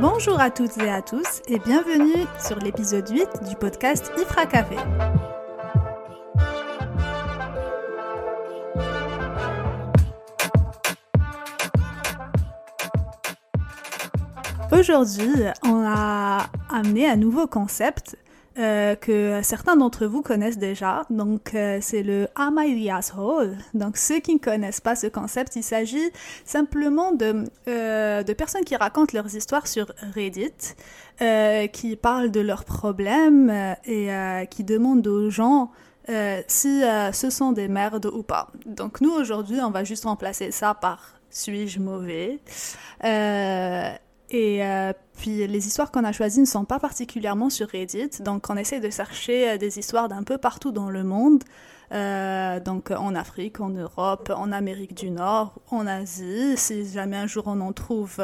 Bonjour 0.00 0.38
à 0.38 0.52
toutes 0.52 0.78
et 0.78 0.88
à 0.88 1.02
tous 1.02 1.42
et 1.48 1.58
bienvenue 1.58 2.24
sur 2.40 2.56
l'épisode 2.60 3.08
8 3.10 3.26
du 3.48 3.56
podcast 3.56 4.12
Ifra 4.16 4.46
Café. 4.46 4.76
Aujourd'hui, 14.70 15.32
on 15.64 15.84
a 15.84 16.46
amené 16.70 17.10
un 17.10 17.16
nouveau 17.16 17.48
concept 17.48 18.16
euh, 18.58 18.96
que 18.96 19.40
certains 19.42 19.76
d'entre 19.76 20.06
vous 20.06 20.20
connaissent 20.20 20.58
déjà. 20.58 21.04
Donc, 21.10 21.54
euh, 21.54 21.78
c'est 21.80 22.02
le 22.02 22.26
Am 22.34 22.58
I 22.60 22.84
the 22.84 22.90
Asshole? 22.90 23.56
Donc, 23.74 23.96
ceux 23.96 24.18
qui 24.18 24.34
ne 24.34 24.40
connaissent 24.40 24.80
pas 24.80 24.96
ce 24.96 25.06
concept, 25.06 25.54
il 25.54 25.62
s'agit 25.62 26.10
simplement 26.44 27.12
de, 27.12 27.44
euh, 27.68 28.22
de 28.24 28.32
personnes 28.32 28.64
qui 28.64 28.74
racontent 28.74 29.12
leurs 29.14 29.34
histoires 29.34 29.68
sur 29.68 29.92
Reddit, 30.14 30.74
qui 31.72 31.96
parlent 31.96 32.30
de 32.30 32.40
leurs 32.40 32.64
problèmes 32.64 33.76
et 33.84 34.08
qui 34.50 34.64
demandent 34.64 35.06
aux 35.06 35.30
gens 35.30 35.70
si 36.46 36.80
ce 37.12 37.30
sont 37.30 37.52
des 37.52 37.68
merdes 37.68 38.06
ou 38.06 38.22
pas. 38.22 38.50
Donc, 38.66 39.00
nous, 39.00 39.10
aujourd'hui, 39.10 39.60
on 39.60 39.70
va 39.70 39.84
juste 39.84 40.04
remplacer 40.04 40.50
ça 40.50 40.74
par 40.74 41.18
suis-je 41.30 41.80
mauvais? 41.80 42.40
Et 44.30 44.64
euh, 44.64 44.92
puis 45.16 45.46
les 45.46 45.66
histoires 45.66 45.90
qu'on 45.90 46.04
a 46.04 46.12
choisies 46.12 46.40
ne 46.40 46.46
sont 46.46 46.64
pas 46.64 46.78
particulièrement 46.78 47.48
sur 47.48 47.68
Reddit, 47.68 48.22
donc 48.22 48.50
on 48.50 48.56
essaie 48.56 48.80
de 48.80 48.90
chercher 48.90 49.50
euh, 49.50 49.56
des 49.56 49.78
histoires 49.78 50.08
d'un 50.08 50.22
peu 50.22 50.36
partout 50.36 50.70
dans 50.70 50.90
le 50.90 51.02
monde, 51.02 51.44
euh, 51.92 52.60
donc 52.60 52.90
en 52.90 53.14
Afrique, 53.14 53.60
en 53.60 53.70
Europe, 53.70 54.30
en 54.36 54.52
Amérique 54.52 54.94
du 54.94 55.10
Nord, 55.10 55.54
en 55.70 55.86
Asie, 55.86 56.56
si 56.56 56.90
jamais 56.90 57.16
un 57.16 57.26
jour 57.26 57.44
on 57.46 57.60
en 57.60 57.72
trouve 57.72 58.20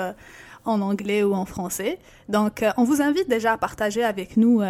en 0.67 0.81
anglais 0.83 1.23
ou 1.23 1.35
en 1.35 1.47
français. 1.47 1.99
Donc 2.29 2.65
on 2.77 2.85
vous 2.85 3.01
invite 3.01 3.29
déjà 3.29 3.53
à 3.53 3.59
partager 3.59 4.05
avec 4.05 4.37
nous 4.37 4.61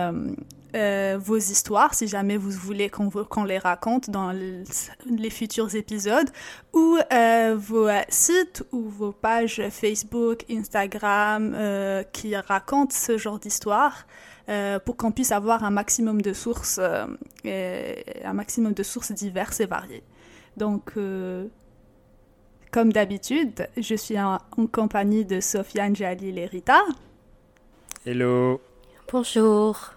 euh, 0.74 1.18
vos 1.20 1.36
histoires, 1.36 1.94
si 1.94 2.08
jamais 2.08 2.36
vous 2.36 2.50
voulez 2.50 2.90
qu'on 2.90 3.44
les 3.44 3.58
raconte 3.58 4.10
dans 4.10 4.32
les 4.32 5.30
futurs 5.30 5.74
épisodes, 5.74 6.28
ou 6.72 6.98
euh, 7.12 7.56
vos 7.56 7.88
sites 8.08 8.64
ou 8.72 8.88
vos 8.88 9.12
pages 9.12 9.62
Facebook, 9.70 10.44
Instagram 10.50 11.54
euh, 11.54 12.02
qui 12.12 12.36
racontent 12.36 12.94
ce 12.94 13.18
genre 13.18 13.38
d'histoire. 13.38 14.06
Euh, 14.48 14.78
pour 14.78 14.98
qu'on 14.98 15.10
puisse 15.10 15.32
avoir 15.32 15.64
un 15.64 15.70
maximum 15.70 16.20
de 16.20 16.34
sources, 16.34 16.78
euh, 16.78 17.06
un 18.24 18.32
maximum 18.34 18.74
de 18.74 18.82
sources 18.82 19.12
diverses 19.12 19.60
et 19.60 19.66
variées. 19.66 20.02
Donc, 20.58 20.92
euh, 20.98 21.46
comme 22.70 22.92
d'habitude, 22.92 23.68
je 23.78 23.94
suis 23.94 24.20
en, 24.20 24.38
en, 24.58 24.66
compagnie 24.66 25.24
de 25.24 25.40
Sofiane, 25.40 25.96
Jalil 25.96 26.38
et 26.38 26.46
Rita. 26.46 26.82
Hello. 28.04 28.60
Bonjour. 29.10 29.93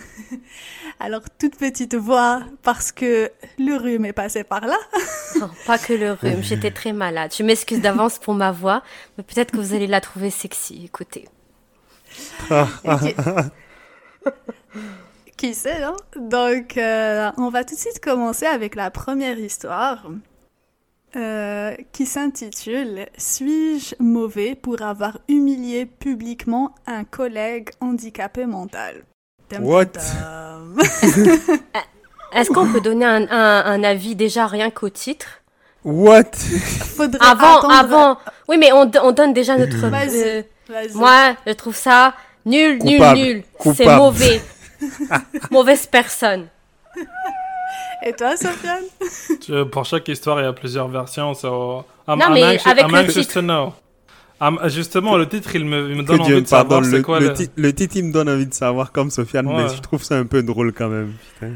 Alors, 1.00 1.22
toute 1.38 1.56
petite 1.56 1.94
voix, 1.94 2.42
parce 2.62 2.92
que 2.92 3.30
le 3.58 3.76
rhume 3.76 4.04
est 4.04 4.12
passé 4.12 4.44
par 4.44 4.66
là. 4.66 4.78
non, 5.40 5.50
pas 5.66 5.78
que 5.78 5.92
le 5.92 6.12
rhume, 6.12 6.42
j'étais 6.42 6.70
très 6.70 6.92
malade. 6.92 7.34
Je 7.36 7.42
m'excuse 7.42 7.80
d'avance 7.80 8.18
pour 8.18 8.34
ma 8.34 8.52
voix, 8.52 8.82
mais 9.16 9.24
peut-être 9.24 9.52
que 9.52 9.58
vous 9.58 9.74
allez 9.74 9.86
la 9.86 10.00
trouver 10.00 10.30
sexy. 10.30 10.84
Écoutez. 10.84 11.28
qui... 15.36 15.54
sait, 15.54 15.80
non 15.80 15.96
Donc, 16.16 16.78
euh, 16.78 17.30
on 17.36 17.50
va 17.50 17.64
tout 17.64 17.74
de 17.74 17.80
suite 17.80 18.00
commencer 18.00 18.46
avec 18.46 18.74
la 18.74 18.90
première 18.90 19.38
histoire. 19.38 20.06
Euh, 21.14 21.74
qui 21.92 22.04
s'intitule 22.04 23.06
Suis-je 23.16 23.94
mauvais 24.00 24.54
pour 24.54 24.82
avoir 24.82 25.18
humilié 25.28 25.86
publiquement 25.86 26.74
un 26.86 27.04
collègue 27.04 27.70
handicapé 27.80 28.44
mental? 28.44 29.04
What 29.60 29.86
Est-ce 32.32 32.50
qu'on 32.50 32.70
peut 32.70 32.80
donner 32.80 33.04
un, 33.06 33.22
un, 33.30 33.64
un, 33.66 33.84
avis 33.84 34.14
déjà 34.14 34.46
rien 34.46 34.70
qu'au 34.70 34.88
titre? 34.88 35.26
What? 35.84 36.32
Faudrait 36.96 37.18
Avant, 37.24 37.58
attendre... 37.58 37.74
avant. 37.74 38.18
Oui, 38.48 38.58
mais 38.58 38.72
on, 38.72 38.90
on 39.02 39.12
donne 39.12 39.32
déjà 39.32 39.56
notre. 39.56 39.76
Vas-y, 39.86 40.22
euh, 40.22 40.42
moi, 40.94 41.36
je 41.46 41.52
trouve 41.52 41.76
ça 41.76 42.14
nul, 42.44 42.78
Coupable. 42.78 43.18
nul, 43.18 43.44
nul. 43.64 43.74
C'est 43.74 43.96
mauvais. 43.96 44.40
Mauvaise 45.50 45.86
personne. 45.86 46.48
Et 48.04 48.12
toi, 48.12 48.36
Sofiane? 48.36 48.84
Pour 49.70 49.84
chaque 49.84 50.08
histoire, 50.08 50.40
il 50.40 50.44
y 50.44 50.48
a 50.48 50.52
plusieurs 50.52 50.88
versions. 50.88 51.32
So 51.34 51.84
I'm, 52.06 52.18
Non, 52.18 52.26
I'm 52.26 52.34
mais 52.34 52.44
anxious, 52.44 52.68
avec 52.70 52.84
I'm 52.84 52.92
le 52.92 53.06
titre. 53.12 53.72
I'm- 54.40 54.68
justement, 54.68 55.16
le 55.16 55.28
titre, 55.28 55.54
il 55.56 55.64
me, 55.64 55.90
il 55.90 55.96
me 55.96 56.02
Que 56.02 56.08
donne 56.08 56.20
envie 56.22 56.42
de 56.42 56.46
savoir 56.46 56.80
le, 56.82 57.02
quoi 57.02 57.20
le 57.20 57.28
le... 57.28 57.34
ti- 57.34 57.50
le 57.56 57.74
titre 57.74 57.96
il 57.96 58.04
me 58.04 58.12
donne 58.12 58.28
envie 58.28 58.46
de 58.46 58.54
savoir 58.54 58.92
comme 58.92 59.10
Sofiane, 59.10 59.46
mais 59.46 59.68
je 59.74 59.80
trouve 59.80 60.02
ça 60.02 60.16
un 60.16 60.26
peu 60.26 60.42
drôle 60.42 60.72
quand 60.72 60.88
même. 60.88 61.14
putain. 61.34 61.52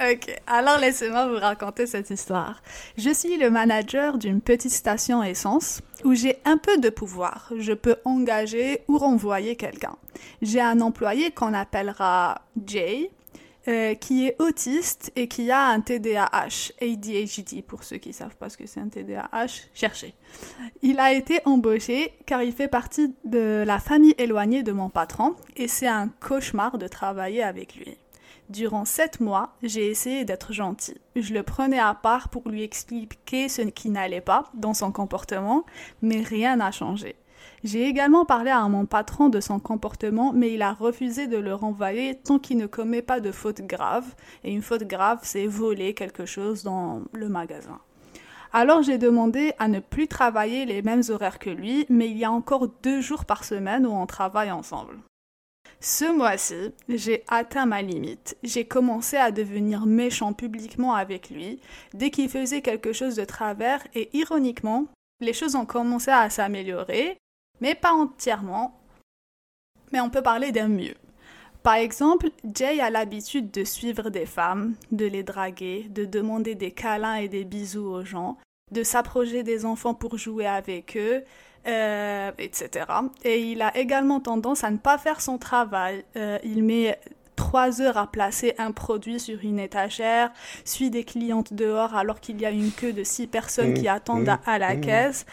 Ok, 0.00 0.34
alors 0.48 0.78
laissez-moi 0.78 1.28
vous 1.28 1.38
raconter 1.38 1.86
cette 1.86 2.10
histoire. 2.10 2.60
Je 2.98 3.10
suis 3.14 3.36
le 3.36 3.50
manager 3.50 4.18
d'une 4.18 4.40
petite 4.40 4.72
station 4.72 5.22
essence 5.22 5.80
où 6.04 6.14
j'ai 6.14 6.38
un 6.44 6.56
peu 6.56 6.78
de 6.78 6.88
pouvoir. 6.88 7.50
Je 7.56 7.72
peux 7.72 7.96
engager 8.04 8.80
ou 8.88 8.98
renvoyer 8.98 9.54
quelqu'un. 9.54 9.94
J'ai 10.40 10.60
un 10.60 10.80
employé 10.80 11.30
qu'on 11.30 11.54
appellera 11.54 12.40
Jay, 12.66 13.10
euh, 13.68 13.94
qui 13.94 14.26
est 14.26 14.36
autiste 14.40 15.12
et 15.14 15.28
qui 15.28 15.50
a 15.50 15.66
un 15.66 15.80
TDAH, 15.80 16.72
ADHD 16.80 17.62
pour 17.64 17.84
ceux 17.84 17.98
qui 17.98 18.12
savent 18.12 18.36
pas 18.36 18.48
ce 18.48 18.56
que 18.56 18.66
c'est 18.66 18.80
un 18.80 18.88
TDAH, 18.88 19.68
cherchez. 19.72 20.14
Il 20.82 20.98
a 20.98 21.12
été 21.12 21.38
embauché 21.44 22.12
car 22.26 22.42
il 22.42 22.52
fait 22.52 22.68
partie 22.68 23.14
de 23.24 23.62
la 23.64 23.78
famille 23.78 24.14
éloignée 24.18 24.62
de 24.62 24.72
mon 24.72 24.88
patron 24.88 25.36
et 25.56 25.68
c'est 25.68 25.86
un 25.86 26.08
cauchemar 26.08 26.76
de 26.76 26.88
travailler 26.88 27.42
avec 27.42 27.76
lui. 27.76 27.96
Durant 28.48 28.84
sept 28.84 29.20
mois, 29.20 29.54
j'ai 29.62 29.86
essayé 29.86 30.24
d'être 30.24 30.52
gentil. 30.52 31.00
Je 31.16 31.32
le 31.32 31.42
prenais 31.42 31.78
à 31.78 31.94
part 31.94 32.28
pour 32.28 32.48
lui 32.48 32.62
expliquer 32.62 33.48
ce 33.48 33.62
qui 33.62 33.88
n'allait 33.88 34.20
pas 34.20 34.50
dans 34.54 34.74
son 34.74 34.92
comportement, 34.92 35.64
mais 36.02 36.20
rien 36.20 36.56
n'a 36.56 36.70
changé. 36.70 37.14
J'ai 37.64 37.84
également 37.86 38.24
parlé 38.24 38.50
à 38.50 38.66
mon 38.68 38.86
patron 38.86 39.28
de 39.28 39.38
son 39.38 39.60
comportement, 39.60 40.32
mais 40.32 40.52
il 40.52 40.62
a 40.62 40.72
refusé 40.72 41.28
de 41.28 41.36
le 41.36 41.54
renvoyer 41.54 42.16
tant 42.16 42.40
qu'il 42.40 42.56
ne 42.56 42.66
commet 42.66 43.02
pas 43.02 43.20
de 43.20 43.30
faute 43.30 43.60
grave. 43.60 44.14
Et 44.42 44.52
une 44.52 44.62
faute 44.62 44.84
grave, 44.84 45.20
c'est 45.22 45.46
voler 45.46 45.94
quelque 45.94 46.26
chose 46.26 46.64
dans 46.64 47.02
le 47.12 47.28
magasin. 47.28 47.78
Alors 48.52 48.82
j'ai 48.82 48.98
demandé 48.98 49.52
à 49.58 49.68
ne 49.68 49.80
plus 49.80 50.08
travailler 50.08 50.66
les 50.66 50.82
mêmes 50.82 51.02
horaires 51.08 51.38
que 51.38 51.50
lui, 51.50 51.86
mais 51.88 52.10
il 52.10 52.18
y 52.18 52.24
a 52.24 52.32
encore 52.32 52.68
deux 52.82 53.00
jours 53.00 53.24
par 53.24 53.44
semaine 53.44 53.86
où 53.86 53.92
on 53.92 54.06
travaille 54.06 54.50
ensemble. 54.50 54.98
Ce 55.80 56.04
mois-ci, 56.04 56.72
j'ai 56.88 57.24
atteint 57.28 57.66
ma 57.66 57.80
limite. 57.80 58.36
J'ai 58.42 58.64
commencé 58.64 59.16
à 59.16 59.30
devenir 59.30 59.86
méchant 59.86 60.32
publiquement 60.32 60.94
avec 60.94 61.30
lui 61.30 61.60
dès 61.94 62.10
qu'il 62.10 62.28
faisait 62.28 62.60
quelque 62.60 62.92
chose 62.92 63.16
de 63.16 63.24
travers 63.24 63.82
et 63.94 64.10
ironiquement, 64.16 64.86
les 65.20 65.32
choses 65.32 65.56
ont 65.56 65.66
commencé 65.66 66.10
à 66.10 66.28
s'améliorer, 66.28 67.16
mais 67.62 67.76
pas 67.76 67.92
entièrement. 67.92 68.74
Mais 69.92 70.00
on 70.00 70.10
peut 70.10 70.22
parler 70.22 70.50
d'un 70.50 70.68
mieux. 70.68 70.96
Par 71.62 71.74
exemple, 71.74 72.30
Jay 72.54 72.80
a 72.80 72.90
l'habitude 72.90 73.52
de 73.52 73.62
suivre 73.62 74.10
des 74.10 74.26
femmes, 74.26 74.74
de 74.90 75.06
les 75.06 75.22
draguer, 75.22 75.86
de 75.88 76.04
demander 76.04 76.56
des 76.56 76.72
câlins 76.72 77.14
et 77.14 77.28
des 77.28 77.44
bisous 77.44 77.86
aux 77.86 78.04
gens, 78.04 78.36
de 78.72 78.82
s'approcher 78.82 79.44
des 79.44 79.64
enfants 79.64 79.94
pour 79.94 80.18
jouer 80.18 80.46
avec 80.46 80.96
eux, 80.96 81.22
euh, 81.68 82.32
etc. 82.38 82.86
Et 83.22 83.42
il 83.42 83.62
a 83.62 83.76
également 83.76 84.18
tendance 84.18 84.64
à 84.64 84.70
ne 84.72 84.78
pas 84.78 84.98
faire 84.98 85.20
son 85.20 85.38
travail. 85.38 86.04
Euh, 86.16 86.38
il 86.42 86.64
met 86.64 86.98
trois 87.36 87.80
heures 87.80 87.96
à 87.96 88.10
placer 88.10 88.54
un 88.58 88.72
produit 88.72 89.20
sur 89.20 89.38
une 89.44 89.60
étagère, 89.60 90.32
suit 90.64 90.90
des 90.90 91.04
clientes 91.04 91.54
dehors 91.54 91.94
alors 91.94 92.18
qu'il 92.18 92.40
y 92.40 92.44
a 92.44 92.50
une 92.50 92.72
queue 92.72 92.92
de 92.92 93.04
six 93.04 93.28
personnes 93.28 93.74
qui 93.74 93.86
attendent 93.86 94.28
à, 94.28 94.40
à 94.46 94.58
la 94.58 94.74
caisse, 94.74 95.26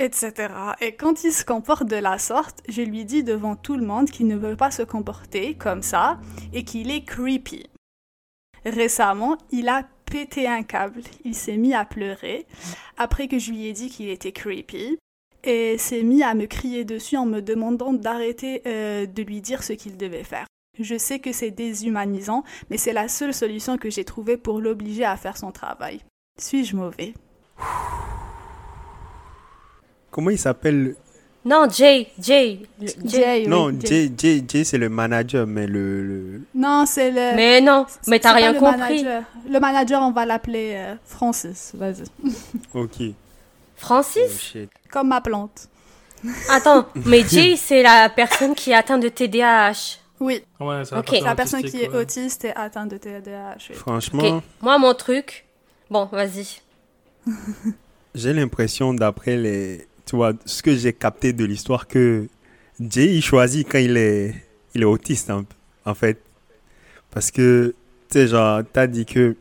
etc. 0.00 0.48
Et 0.80 0.94
quand 0.94 1.24
il 1.24 1.32
se 1.32 1.44
comporte 1.44 1.86
de 1.86 1.96
la 1.96 2.18
sorte, 2.18 2.62
je 2.68 2.82
lui 2.82 3.04
dis 3.04 3.22
devant 3.22 3.54
tout 3.54 3.76
le 3.76 3.86
monde 3.86 4.10
qu'il 4.10 4.26
ne 4.26 4.36
veut 4.36 4.56
pas 4.56 4.70
se 4.70 4.82
comporter 4.82 5.54
comme 5.54 5.82
ça 5.82 6.18
et 6.52 6.64
qu'il 6.64 6.90
est 6.90 7.04
creepy. 7.04 7.68
Récemment, 8.64 9.36
il 9.52 9.68
a 9.68 9.84
pété 10.06 10.48
un 10.48 10.62
câble. 10.62 11.02
Il 11.24 11.34
s'est 11.34 11.56
mis 11.56 11.74
à 11.74 11.84
pleurer 11.84 12.46
après 12.96 13.28
que 13.28 13.38
je 13.38 13.52
lui 13.52 13.66
ai 13.66 13.72
dit 13.72 13.90
qu'il 13.90 14.08
était 14.08 14.32
creepy 14.32 14.98
et 15.44 15.78
s'est 15.78 16.02
mis 16.02 16.22
à 16.22 16.34
me 16.34 16.46
crier 16.46 16.84
dessus 16.84 17.16
en 17.16 17.26
me 17.26 17.40
demandant 17.40 17.92
d'arrêter 17.92 18.62
euh, 18.66 19.06
de 19.06 19.22
lui 19.22 19.40
dire 19.40 19.62
ce 19.62 19.74
qu'il 19.74 19.96
devait 19.96 20.24
faire. 20.24 20.46
Je 20.78 20.96
sais 20.96 21.18
que 21.18 21.32
c'est 21.32 21.50
déshumanisant, 21.50 22.42
mais 22.70 22.78
c'est 22.78 22.92
la 22.92 23.08
seule 23.08 23.34
solution 23.34 23.76
que 23.76 23.90
j'ai 23.90 24.04
trouvée 24.04 24.36
pour 24.36 24.60
l'obliger 24.60 25.04
à 25.04 25.16
faire 25.16 25.36
son 25.36 25.52
travail. 25.52 26.00
Suis-je 26.38 26.74
mauvais? 26.74 27.12
Comment 30.10 30.30
il 30.30 30.38
s'appelle 30.38 30.94
Non, 31.44 31.68
Jay, 31.70 32.08
Jay. 32.20 32.60
Jay. 32.80 32.94
Jay, 33.04 33.42
oui, 33.42 33.48
Non, 33.48 33.70
Jay. 33.80 33.86
Jay, 33.86 34.12
Jay, 34.18 34.44
Jay 34.48 34.64
c'est 34.64 34.78
le 34.78 34.88
manager, 34.88 35.46
mais 35.46 35.66
le... 35.66 36.02
le- 36.02 36.42
Non, 36.54 36.84
c'est 36.86 37.10
le. 37.10 37.34
Mais 37.36 37.60
non, 37.60 37.86
mais 38.08 38.18
t'as 38.18 38.32
rien 38.32 38.52
le 38.52 38.58
compris. 38.58 38.78
Manager. 39.04 39.22
Le 39.48 39.60
manager, 39.60 40.02
on 40.02 40.10
va 40.12 40.26
l'appeler 40.26 40.72
euh, 40.74 40.94
Francis. 41.04 41.72
Vas-y. 41.74 42.04
Ok. 42.74 42.96
Oh, 43.00 43.12
Francis 43.76 44.38
shit. 44.40 44.70
Comme 44.90 45.08
ma 45.08 45.20
plante. 45.22 45.68
Attends, 46.50 46.86
mais 47.06 47.22
Jay, 47.26 47.56
c'est 47.56 47.82
la 47.82 48.10
personne 48.10 48.54
qui 48.54 48.72
est 48.72 48.74
atteinte 48.74 49.02
de 49.02 49.08
TDAH. 49.08 49.96
Oui, 50.20 50.42
Ouais, 50.60 50.82
c'est 50.84 51.20
la 51.22 51.34
personne 51.34 51.62
qui 51.62 51.78
est 51.82 51.88
ouais. 51.88 51.96
autiste 52.02 52.44
et 52.44 52.54
atteinte 52.54 52.90
de 52.90 52.98
TDAH. 52.98 53.54
oui. 53.70 53.74
Franchement, 53.76 54.42
moi, 54.60 54.76
mon 54.78 54.92
truc. 54.92 55.46
Bon, 55.88 56.06
vas-y. 56.12 56.60
j'ai 58.14 58.32
l'impression, 58.34 58.92
d'après 58.92 59.36
les. 59.36 59.86
Tu 60.10 60.16
vois, 60.16 60.32
ce 60.44 60.60
que 60.60 60.74
j'ai 60.74 60.92
capté 60.92 61.32
de 61.32 61.44
l'histoire, 61.44 61.86
que 61.86 62.26
Jay, 62.80 63.14
il 63.14 63.22
choisit 63.22 63.64
quand 63.70 63.78
il 63.78 63.96
est, 63.96 64.34
il 64.74 64.82
est 64.82 64.84
autiste, 64.84 65.30
hein, 65.30 65.44
en 65.84 65.94
fait. 65.94 66.18
Parce 67.12 67.30
que, 67.30 67.76
tu 68.10 68.18
sais, 68.18 68.26
genre, 68.26 68.62
t'as 68.72 68.88
dit 68.88 69.06
que 69.06 69.36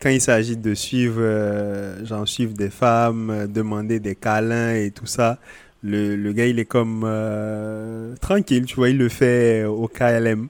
quand 0.00 0.08
il 0.10 0.20
s'agit 0.20 0.56
de 0.56 0.74
suivre, 0.74 1.20
euh, 1.20 2.04
genre, 2.04 2.26
suivre 2.26 2.52
des 2.52 2.68
femmes, 2.70 3.30
euh, 3.30 3.46
demander 3.46 4.00
des 4.00 4.16
câlins 4.16 4.74
et 4.74 4.90
tout 4.90 5.06
ça, 5.06 5.38
le, 5.84 6.16
le 6.16 6.32
gars, 6.32 6.46
il 6.46 6.58
est 6.58 6.64
comme 6.64 7.04
euh, 7.06 8.16
tranquille, 8.20 8.64
tu 8.64 8.74
vois, 8.74 8.88
il 8.90 8.98
le 8.98 9.08
fait 9.08 9.62
au 9.64 9.86
KLM. 9.86 10.48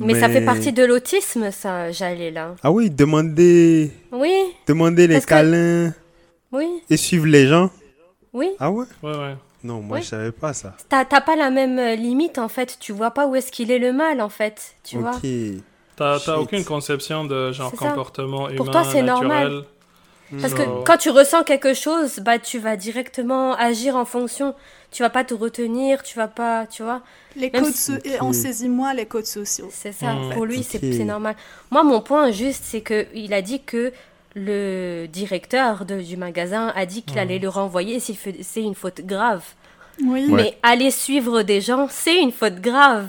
Mais, 0.00 0.20
ça 0.20 0.28
fait 0.28 0.44
partie 0.44 0.74
de 0.74 0.84
l'autisme, 0.84 1.50
ça, 1.50 1.90
j'allais 1.92 2.30
là. 2.30 2.54
Ah 2.62 2.70
oui, 2.70 2.90
demander, 2.90 3.90
Oui, 4.12 4.34
demander 4.66 5.06
les 5.06 5.14
Parce 5.14 5.24
que- 5.24 5.30
câlins 5.30 5.94
oui, 6.52 6.66
et 6.90 6.98
suivre 6.98 7.24
les 7.24 7.46
gens. 7.46 7.70
Oui. 8.36 8.50
Ah 8.60 8.70
ouais? 8.70 8.86
Ouais, 9.02 9.16
ouais. 9.16 9.36
Non, 9.64 9.80
moi, 9.80 9.96
Oui. 9.98 10.02
je 10.04 10.08
savais 10.08 10.30
pas 10.32 10.52
ça. 10.52 10.74
T'as 10.88 11.04
t'as 11.04 11.20
pas 11.20 11.34
la 11.34 11.50
même 11.50 11.78
euh, 11.78 11.94
limite, 11.96 12.38
en 12.38 12.48
fait. 12.48 12.76
Tu 12.78 12.92
vois 12.92 13.10
pas 13.10 13.26
où 13.26 13.34
est-ce 13.34 13.50
qu'il 13.50 13.70
est 13.72 13.78
le 13.80 13.92
mal, 13.92 14.20
en 14.20 14.28
fait. 14.28 14.74
Tu 14.84 14.98
vois 14.98 15.12
ok. 15.16 15.26
T'as 15.96 16.36
aucune 16.36 16.64
conception 16.64 17.24
de 17.24 17.52
genre 17.52 17.70
ça. 17.70 17.76
comportement 17.88 18.48
humain, 18.48 18.56
Pour 18.56 18.70
toi, 18.70 18.84
c'est 18.84 19.02
normal. 19.02 19.44
naturel. 19.44 19.64
Parce 20.40 20.54
que 20.54 20.84
quand 20.84 20.96
tu 20.96 21.10
ressens 21.10 21.44
quelque 21.44 21.72
chose, 21.72 22.18
bah 22.18 22.38
tu 22.40 22.58
vas 22.58 22.76
directement 22.76 23.54
agir 23.54 23.94
en 23.96 24.04
fonction. 24.04 24.54
Tu 24.90 25.02
vas 25.02 25.10
pas 25.10 25.22
te 25.24 25.34
retenir, 25.34 26.02
tu 26.02 26.16
vas 26.18 26.26
pas, 26.28 26.66
tu 26.66 26.82
vois. 26.82 27.02
Les 27.36 27.48
Même 27.50 27.64
codes 27.64 27.72
si- 27.74 27.92
et 28.04 28.20
on 28.20 28.32
saisit 28.32 28.68
moins 28.68 28.92
les 28.92 29.06
codes 29.06 29.26
sociaux. 29.26 29.68
C'est 29.70 29.92
ça. 29.92 30.14
Mm. 30.14 30.30
Pour 30.34 30.44
lui, 30.44 30.62
c'est 30.64 30.78
Ok. 30.78 30.92
c'est 30.96 31.04
normal. 31.04 31.36
Moi, 31.70 31.84
mon 31.84 32.00
point 32.00 32.30
juste, 32.32 32.64
c'est 32.66 32.80
que 32.80 33.06
il 33.14 33.32
a 33.34 33.40
dit 33.40 33.62
que 33.62 33.92
le 34.38 35.06
directeur 35.06 35.86
de- 35.86 36.00
du 36.02 36.16
magasin 36.18 36.70
a 36.76 36.84
dit 36.86 37.02
qu'il 37.02 37.16
Mm. 37.16 37.20
allait 37.20 37.38
le 37.38 37.48
renvoyer 37.48 37.98
si 38.00 38.16
c'est 38.42 38.62
une 38.62 38.74
faute 38.74 39.00
grave. 39.00 39.42
Oui, 40.04 40.26
Ouais. 40.26 40.36
Mais 40.42 40.58
aller 40.62 40.90
suivre 40.90 41.42
des 41.42 41.62
gens, 41.62 41.86
c'est 41.90 42.20
une 42.20 42.32
faute 42.32 42.60
grave. 42.60 43.08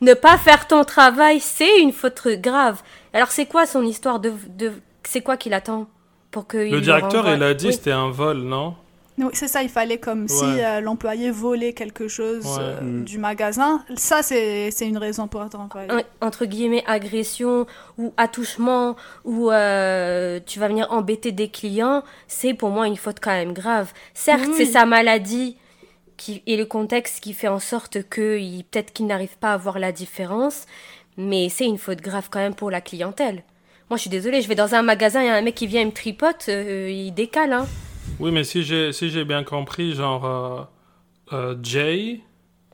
Ne 0.00 0.14
pas 0.14 0.38
faire 0.38 0.68
ton 0.68 0.84
travail, 0.84 1.40
c'est 1.40 1.80
une 1.80 1.92
faute 1.92 2.26
grave. 2.38 2.80
Alors, 3.12 3.32
c'est 3.32 3.46
quoi 3.46 3.66
son 3.66 3.82
histoire 3.82 4.20
de, 4.20 4.32
de 4.48 4.72
c'est 5.02 5.22
quoi 5.22 5.36
qu'il 5.36 5.52
attend 5.54 5.88
pour 6.30 6.46
que 6.46 6.64
il 6.64 6.70
Le 6.72 6.80
directeur, 6.80 7.28
il 7.34 7.42
a 7.42 7.52
dit 7.52 7.66
Oui. 7.66 7.72
c'était 7.72 7.90
un 7.90 8.10
vol, 8.10 8.38
non? 8.38 8.76
Oui, 9.20 9.30
c'est 9.34 9.48
ça, 9.48 9.62
il 9.62 9.68
fallait 9.68 9.98
comme 9.98 10.26
si 10.28 10.42
euh, 10.44 10.80
l'employé 10.80 11.30
volait 11.30 11.72
quelque 11.74 12.08
chose 12.08 12.44
Ouais. 12.46 12.56
euh, 12.60 12.80
Mm. 12.80 13.04
du 13.04 13.18
magasin. 13.18 13.84
Ça, 13.96 14.22
c'est 14.22 14.70
c'est 14.70 14.88
une 14.88 14.98
raison 14.98 15.28
pour 15.28 15.42
être 15.44 15.58
employé. 15.58 15.88
un- 15.90 16.02
entre 16.26 16.46
guillemets 16.46 16.82
agression 16.86 17.66
ou 17.98 18.12
attouchement 18.16 18.96
ou 19.24 19.50
euh, 19.50 20.40
tu 20.46 20.58
vas 20.58 20.68
venir 20.68 20.86
embêter 20.90 21.32
des 21.32 21.48
clients, 21.48 22.02
c'est 22.28 22.54
pour 22.54 22.70
moi 22.70 22.86
une 22.86 22.96
faute 22.96 23.20
quand 23.20 23.30
même 23.32 23.52
grave. 23.52 23.92
Certes, 24.14 24.48
c'est 24.56 24.64
sa 24.66 24.86
maladie 24.86 25.56
qui 26.16 26.42
et 26.46 26.56
le 26.56 26.64
contexte 26.66 27.20
qui 27.22 27.32
fait 27.34 27.48
en 27.48 27.60
sorte 27.60 28.02
que 28.08 28.38
il- 28.38 28.64
peut-être 28.64 28.92
qu'il 28.92 29.06
n'arrive 29.06 29.36
pas 29.38 29.52
à 29.52 29.56
voir 29.56 29.78
la 29.78 29.92
différence, 29.92 30.66
mais 31.16 31.48
c'est 31.48 31.64
une 31.66 31.78
faute 31.78 32.00
grave 32.00 32.28
quand 32.30 32.40
même 32.40 32.54
pour 32.54 32.70
la 32.70 32.80
clientèle. 32.80 33.42
Moi, 33.90 33.96
je 33.96 34.02
suis 34.02 34.10
désolée, 34.10 34.40
je 34.40 34.48
vais 34.48 34.54
dans 34.54 34.74
un 34.74 34.82
magasin, 34.82 35.20
il 35.22 35.26
y 35.26 35.30
a 35.30 35.34
un 35.34 35.42
mec 35.42 35.54
qui 35.56 35.66
vient, 35.66 35.80
il 35.80 35.88
me 35.88 35.92
tripote, 35.92 36.46
euh, 36.48 36.88
il 36.90 37.12
décale, 37.12 37.52
hein. 37.52 37.66
Oui, 38.18 38.30
mais 38.32 38.44
si 38.44 38.62
j'ai 38.62 38.92
si 38.92 39.10
j'ai 39.10 39.24
bien 39.24 39.44
compris, 39.44 39.94
genre 39.94 40.24
euh, 40.26 40.62
euh, 41.32 41.56
Jay, 41.62 42.20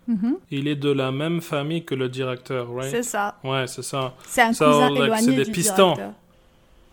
Mhm. 0.08 0.36
il 0.52 0.68
est 0.68 0.76
de 0.76 0.90
la 0.90 1.10
même 1.10 1.40
famille 1.40 1.84
que 1.84 1.94
le 1.96 2.08
directeur, 2.08 2.72
right? 2.72 2.90
C'est 2.90 3.02
ça. 3.02 3.36
Ouais, 3.42 3.66
c'est 3.66 3.82
ça. 3.82 4.14
C'est 4.28 4.42
un 4.42 4.52
So, 4.52 4.64
cousin 4.66 4.90
like, 4.90 5.02
éloigné 5.02 5.22
c'est 5.26 5.34
des 5.36 5.44
du 5.44 5.50
pistons. 5.50 5.94
directeur. 5.94 6.12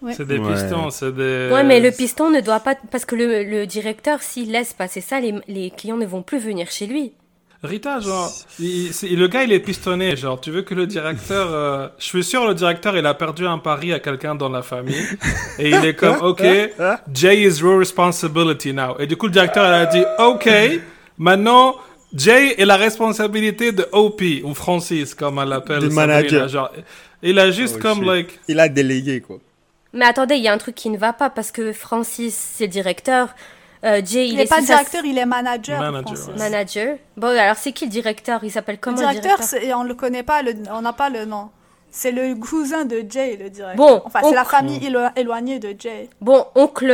Ouais. 0.01 0.13
C'est 0.13 0.25
des 0.25 0.37
Ouais. 0.39 0.53
pistons, 0.53 0.89
c'est 0.89 1.11
des. 1.15 1.49
Ouais, 1.53 1.63
mais 1.63 1.79
le 1.79 1.91
piston 1.91 2.29
ne 2.31 2.41
doit 2.41 2.59
pas. 2.59 2.75
Parce 2.91 3.05
que 3.05 3.15
le, 3.15 3.43
le 3.43 3.65
directeur, 3.67 4.21
s'il 4.21 4.51
laisse 4.51 4.73
passer 4.73 4.99
ça, 4.99 5.19
les, 5.19 5.33
les 5.47 5.69
clients 5.71 5.95
ne 5.97 6.05
vont 6.05 6.23
plus 6.23 6.39
venir 6.39 6.69
chez 6.71 6.87
lui. 6.87 7.13
Rita, 7.63 8.00
genre, 8.01 8.30
il- 8.60 8.92
le 9.18 9.27
gars 9.27 9.44
il 9.44 9.54
est 9.54 9.60
pistonné, 9.60 10.18
genre, 10.18 10.39
tu 10.42 10.51
veux 10.51 10.63
que 10.63 10.74
le 10.74 10.86
directeur, 10.86 11.48
euh, 11.50 11.88
je 11.98 12.04
suis 12.06 12.24
sûr 12.24 12.45
le 12.45 12.54
directeur 12.54 12.98
il 12.98 13.06
a 13.06 13.13
perdu 13.13 13.48
un 13.48 13.57
pari 13.57 13.94
à 13.94 14.00
quelqu'un 14.00 14.36
dans 14.36 14.50
la 14.50 14.62
famille 14.62 15.01
et 15.60 15.69
il 15.69 15.86
est 15.86 15.94
comme, 15.95 16.18
ok, 16.21 16.44
Jay 17.13 17.42
is 17.44 17.60
your 17.62 17.80
responsibility 17.80 18.74
now. 18.74 18.98
Et 19.00 19.07
du 19.07 19.15
coup 19.15 19.27
le 19.27 19.31
directeur 19.31 19.65
il 19.65 19.74
a 19.74 19.86
dit, 19.86 20.04
ok, 20.19 20.50
maintenant 21.18 21.75
Jay 22.13 22.54
est 22.62 22.65
la 22.65 22.75
responsabilité 22.75 23.71
de 23.71 23.88
OP 23.92 24.21
ou 24.44 24.54
Francis 24.54 25.15
comme 25.15 25.39
elle 25.39 25.50
l'appelle. 25.50 25.80
Du 25.80 25.89
Sabrina, 25.89 26.07
manager. 26.18 26.48
genre, 26.50 26.71
il 27.24 27.39
a 27.39 27.50
juste 27.50 27.75
Oh, 27.80 27.81
comme 27.81 28.00
shit. 28.00 28.07
like, 28.07 28.39
Il 28.50 28.60
a 28.60 28.68
délégué, 28.69 29.21
quoi. 29.21 29.38
Mais 29.94 30.06
attendez, 30.06 30.36
il 30.36 30.44
y 30.44 30.48
a 30.48 30.54
un 30.54 30.57
truc 30.57 30.75
qui 30.75 30.89
ne 30.89 30.98
va 30.98 31.13
pas 31.13 31.30
parce 31.30 31.51
que 31.51 31.71
Francis, 31.71 32.36
c'est 32.56 32.65
le 32.65 32.71
directeur. 32.71 33.30
Euh, 33.83 34.01
Jay, 34.06 34.25
il, 34.27 34.31
Il 34.33 34.35
n'est 34.38 34.44
est 34.44 34.47
pas 34.50 34.62
directeur, 34.62 35.03
il 35.06 35.18
est 35.18 35.25
manager. 35.25 35.80
Manager, 35.80 36.15
Francis. 36.18 36.27
ouais. 36.27 36.50
manager. 36.50 36.97
Bon, 37.18 37.27
alors 37.38 37.56
c'est 37.57 37.71
qui 37.71 37.85
le 37.85 37.91
directeur? 37.91 38.44
Il 38.44 38.51
s'appelle 38.51 38.75
Le 38.75 38.81
comment 38.81 38.97
directeur, 38.97 39.38
le 39.39 39.44
c'est- 39.44 39.74
on 39.74 39.83
le 39.83 39.94
connaît 39.95 40.24
pas, 40.24 40.41
le- 40.41 40.56
on 40.71 40.81
n'a 40.81 40.94
pas 40.94 41.09
le 41.09 41.25
nom. 41.25 41.50
C'est 41.91 42.12
le 42.12 42.33
cousin 42.35 42.85
de 42.85 43.03
Jay, 43.07 43.38
le 43.39 43.50
directeur. 43.50 43.75
Bon, 43.75 44.01
enfin, 44.06 44.21
c'est 44.24 44.33
la 44.33 44.45
famille 44.45 44.80
élo- 44.80 45.12
éloignée 45.15 45.59
de 45.59 45.75
Jay. 45.77 46.09
Bon, 46.21 46.45
oncle 46.56 46.88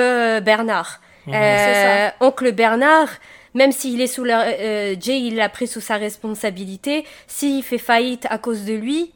Bernard. 0.44 1.00
Mhm. 1.26 1.34
Euh, 1.36 2.10
C'est 2.20 2.26
oncle 2.26 2.52
Bernard, 2.52 3.08
même 3.54 3.72
s'il 3.72 4.02
est 4.02 4.08
sous 4.08 4.24
la, 4.26 4.48
euh, 4.48 4.96
Jay, 5.00 5.20
il 5.22 5.36
l'a 5.36 5.48
pris 5.48 5.68
sous 5.68 5.80
sa 5.82 5.96
responsabilité. 5.96 7.06
S'il 7.28 7.64
fait 7.64 7.78
faillite 7.78 8.26
à 8.30 8.38
cause 8.40 8.66
de 8.66 8.74
lui, 8.74 9.14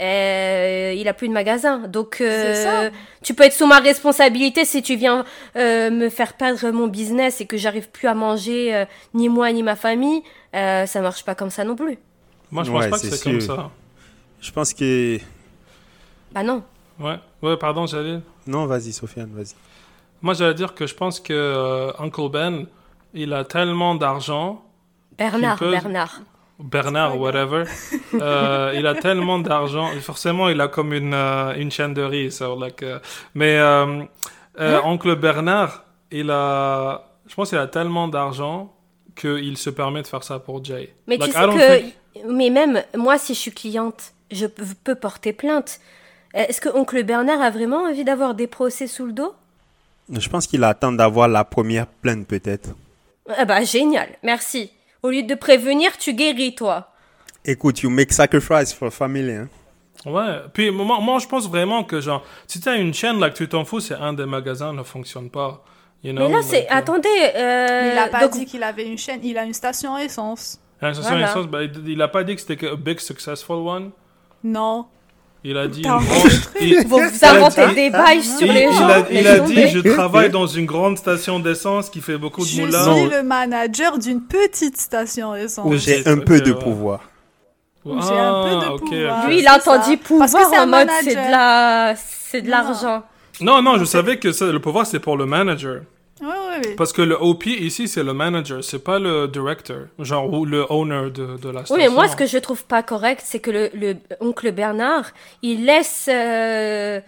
euh, 0.00 0.94
il 0.96 1.06
a 1.08 1.12
plus 1.14 1.28
de 1.28 1.32
magasin. 1.32 1.78
Donc, 1.88 2.18
euh, 2.20 2.90
tu 3.22 3.34
peux 3.34 3.44
être 3.44 3.52
sous 3.52 3.66
ma 3.66 3.78
responsabilité 3.80 4.64
si 4.64 4.82
tu 4.82 4.96
viens 4.96 5.24
euh, 5.56 5.90
me 5.90 6.08
faire 6.08 6.34
perdre 6.34 6.70
mon 6.70 6.86
business 6.88 7.40
et 7.40 7.46
que 7.46 7.56
j'arrive 7.56 7.90
plus 7.90 8.08
à 8.08 8.14
manger 8.14 8.74
euh, 8.74 8.84
ni 9.14 9.28
moi 9.28 9.52
ni 9.52 9.62
ma 9.62 9.76
famille. 9.76 10.22
Euh, 10.54 10.86
ça 10.86 11.00
marche 11.00 11.24
pas 11.24 11.34
comme 11.34 11.50
ça 11.50 11.64
non 11.64 11.76
plus. 11.76 11.98
moi 12.50 12.64
je 12.64 12.70
pense 12.70 12.80
Ouais, 12.84 12.90
pas 12.90 12.98
que 12.98 13.06
c'est 13.10 13.22
comme 13.22 13.40
ça. 13.40 13.70
Je 14.40 14.50
pense 14.52 14.72
que... 14.72 15.18
Bah 16.32 16.42
non. 16.42 16.62
Ouais, 16.98 17.16
ouais, 17.42 17.56
pardon, 17.56 17.86
j'allais. 17.86 18.20
Non, 18.46 18.66
vas-y, 18.66 18.92
Sofiane, 18.92 19.30
vas-y. 19.34 19.54
Moi 20.22 20.34
j'allais 20.34 20.54
dire 20.54 20.74
que 20.74 20.86
je 20.86 20.94
pense 20.94 21.20
que 21.20 21.32
euh, 21.32 21.92
Uncle 21.98 22.28
Ben, 22.30 22.66
il 23.14 23.32
a 23.32 23.44
tellement 23.44 23.94
d'argent 23.94 24.62
Bernard, 25.18 25.58
peut- 25.58 25.70
Bernard. 25.70 26.20
Bernard, 26.62 27.18
whatever. 27.18 27.64
Euh, 28.12 28.72
il 28.76 28.86
a 28.88 28.94
tellement 28.96 29.38
d'argent. 29.38 29.88
Forcément, 30.00 30.48
il 30.48 30.60
a 30.60 30.66
comme 30.66 30.92
une, 30.92 31.14
euh, 31.14 31.54
une 31.54 31.70
chaîne 31.70 31.94
de 31.94 32.02
riz. 32.02 32.32
so, 32.32 32.58
like, 32.58 32.82
euh, 32.82 32.98
mais 33.34 33.56
euh, 33.56 34.02
euh, 34.58 34.78
Hein? 34.78 34.82
oncle 34.84 35.14
Bernard, 35.14 35.84
il 36.10 36.28
a, 36.30 37.04
je 37.28 37.34
pense 37.36 37.50
qu'il 37.50 37.58
a 37.58 37.68
tellement 37.68 38.08
d'argent 38.08 38.72
qu'il 39.14 39.56
se 39.56 39.70
permet 39.70 40.02
de 40.02 40.08
faire 40.08 40.24
ça 40.24 40.40
pour 40.40 40.62
Jay. 40.64 40.92
Mais 41.06 41.16
Like, 41.18 41.30
tu 41.32 41.38
I 41.38 41.40
sais 41.40 41.46
que, 41.46 41.78
think- 42.18 42.24
mais 42.28 42.50
même 42.50 42.82
moi, 42.96 43.16
si 43.16 43.34
je 43.34 43.38
suis 43.38 43.52
cliente, 43.52 44.12
je 44.32 44.46
peux 44.46 44.96
porter 44.96 45.32
plainte. 45.32 45.78
Est-ce 46.34 46.60
que 46.60 46.68
oncle 46.76 47.00
Bernard 47.04 47.40
a 47.40 47.50
vraiment 47.50 47.84
envie 47.84 48.04
d'avoir 48.04 48.34
des 48.34 48.48
procès 48.48 48.88
sous 48.88 49.06
le 49.06 49.12
dos? 49.12 49.32
Je 50.10 50.28
pense 50.28 50.48
qu'il 50.48 50.64
attend 50.64 50.90
d'avoir 50.92 51.28
la 51.28 51.44
première 51.44 51.86
plainte, 51.86 52.26
peut-être. 52.26 52.70
Ah 53.38 53.44
bah 53.44 53.62
génial, 53.62 54.08
merci. 54.24 54.72
Au 55.02 55.10
lieu 55.10 55.22
de 55.22 55.34
prévenir, 55.34 55.96
tu 55.96 56.12
guéris 56.14 56.54
toi. 56.54 56.88
Écoute, 57.44 57.80
you 57.82 57.90
make 57.90 58.12
sacrifice 58.12 58.72
for 58.72 58.92
family, 58.92 59.32
hein. 59.32 59.48
Ouais. 60.06 60.40
Puis 60.52 60.70
moi, 60.70 60.98
moi, 61.00 61.18
je 61.18 61.26
pense 61.26 61.48
vraiment 61.48 61.84
que 61.84 62.00
genre, 62.00 62.24
si 62.46 62.60
t'as 62.60 62.76
une 62.76 62.94
chaîne 62.94 63.18
là 63.20 63.30
que 63.30 63.36
tu 63.36 63.48
t'en 63.48 63.64
fous, 63.64 63.80
c'est 63.80 63.94
un 63.94 64.12
des 64.12 64.24
magasins 64.26 64.72
ne 64.72 64.82
fonctionne 64.82 65.28
pas. 65.30 65.62
You 66.02 66.12
know, 66.12 66.26
Mais 66.28 66.34
là, 66.36 66.42
c'est 66.42 66.60
like, 66.60 66.70
euh, 66.70 66.74
attendez. 66.74 67.08
euh, 67.36 67.90
il 67.90 67.94
n'a 67.94 68.08
pas 68.08 68.20
donc- 68.22 68.32
dit 68.32 68.46
qu'il 68.46 68.62
avait 68.62 68.86
une 68.86 68.96
chaîne, 68.96 69.20
il 69.22 69.36
a 69.36 69.44
une 69.44 69.52
station 69.52 69.98
essence. 69.98 70.58
Voilà. 70.80 71.26
une 71.28 71.34
chose, 71.34 71.46
bah, 71.46 71.58
il, 71.62 72.00
a 72.00 72.08
pas 72.08 72.24
dit 72.24 72.34
que 72.34 72.40
c'était 72.40 72.66
a 72.66 72.74
big 72.74 72.98
successful 73.00 73.56
one? 73.56 73.90
Non. 74.42 74.86
Il 75.42 75.56
a 75.56 75.66
dit 75.68 75.82
grande. 75.82 76.02
il- 76.60 76.86
Vous, 76.86 76.98
vous 76.98 77.24
inventez 77.24 77.66
dit- 77.68 77.74
des 77.74 77.90
bails 77.90 78.22
sur 78.22 78.46
il, 78.46 78.52
les 78.52 78.64
il 78.64 78.72
gens. 78.74 78.88
a, 78.88 78.98
il 79.10 79.26
a 79.26 79.38
dit 79.40 79.68
je 79.68 79.78
travaille 79.80 80.28
dans 80.28 80.46
une 80.46 80.66
grande 80.66 80.98
station 80.98 81.40
d'essence 81.40 81.88
qui 81.88 82.00
fait 82.02 82.18
beaucoup 82.18 82.42
de 82.42 82.46
Je 82.46 82.60
moulins. 82.60 82.84
Non. 82.86 82.96
suis 82.96 83.08
le 83.16 83.22
manager 83.22 83.98
d'une 83.98 84.20
petite 84.22 84.76
station 84.76 85.34
essence. 85.34 85.64
Où 85.66 85.76
j'ai 85.78 86.06
un 86.06 86.18
peu 86.18 86.40
de 86.42 86.52
pouvoir. 86.52 87.00
J'ai 87.86 87.90
un 87.92 87.96
peu 87.96 88.50
de 88.50 88.64
Ah, 88.66 88.76
pouvoir. 88.78 89.26
Lui, 89.28 89.38
il 89.38 89.48
a 89.48 89.56
entendu 89.56 89.96
Parce 89.96 90.32
que 90.32 90.38
pouvoir 90.38 90.50
c'est 90.50 90.56
un 90.58 90.64
en 90.64 90.66
mode 90.66 90.88
c'est 91.02 91.14
manager. 91.14 91.26
de 91.26 91.30
la, 91.30 91.94
c'est 91.96 92.42
de 92.42 92.50
l'argent. 92.50 93.02
Non, 93.40 93.62
non, 93.62 93.78
je 93.78 93.84
savais 93.86 94.18
que 94.18 94.32
ça, 94.32 94.44
le 94.52 94.60
pouvoir 94.60 94.84
c'est 94.86 95.00
pour 95.00 95.16
le 95.16 95.24
manager. 95.24 95.80
Oui, 96.20 96.26
oui, 96.28 96.56
oui. 96.64 96.74
Parce 96.76 96.92
que 96.92 97.02
le 97.02 97.16
OP 97.20 97.46
ici 97.46 97.88
c'est 97.88 98.02
le 98.02 98.12
manager, 98.14 98.62
c'est 98.62 98.84
pas 98.84 98.98
le 98.98 99.26
director, 99.28 99.86
genre 99.98 100.32
ou 100.32 100.44
le 100.44 100.66
owner 100.70 101.10
de, 101.10 101.36
de 101.38 101.48
la 101.48 101.60
station. 101.60 101.74
Oui, 101.74 101.80
mais 101.82 101.88
moi, 101.88 102.08
ce 102.08 102.16
que 102.16 102.26
je 102.26 102.38
trouve 102.38 102.64
pas 102.64 102.82
correct, 102.82 103.22
c'est 103.24 103.40
que 103.40 103.50
le, 103.50 103.70
le 103.74 103.96
oncle 104.20 104.52
Bernard, 104.52 105.10
il 105.42 105.64
laisse 105.64 106.08
euh, 106.10 107.00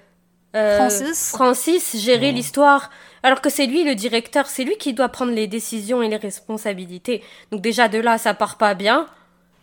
euh, 0.57 0.77
Francis 0.79 1.31
Francis 1.31 1.97
gérer 2.03 2.31
Oh. 2.33 2.35
l'histoire, 2.35 2.91
alors 3.23 3.41
que 3.41 3.51
c'est 3.51 3.67
lui 3.67 3.85
le 3.85 3.95
directeur, 3.95 4.47
c'est 4.47 4.65
lui 4.65 4.77
qui 4.79 4.95
doit 4.95 5.09
prendre 5.11 5.33
les 5.33 5.47
décisions 5.47 6.03
et 6.03 6.09
les 6.09 6.17
responsabilités. 6.17 7.23
Donc 7.51 7.61
déjà 7.61 7.89
de 7.89 7.99
là, 7.99 8.19
ça 8.19 8.33
part 8.35 8.57
pas 8.57 8.75
bien. 8.75 9.07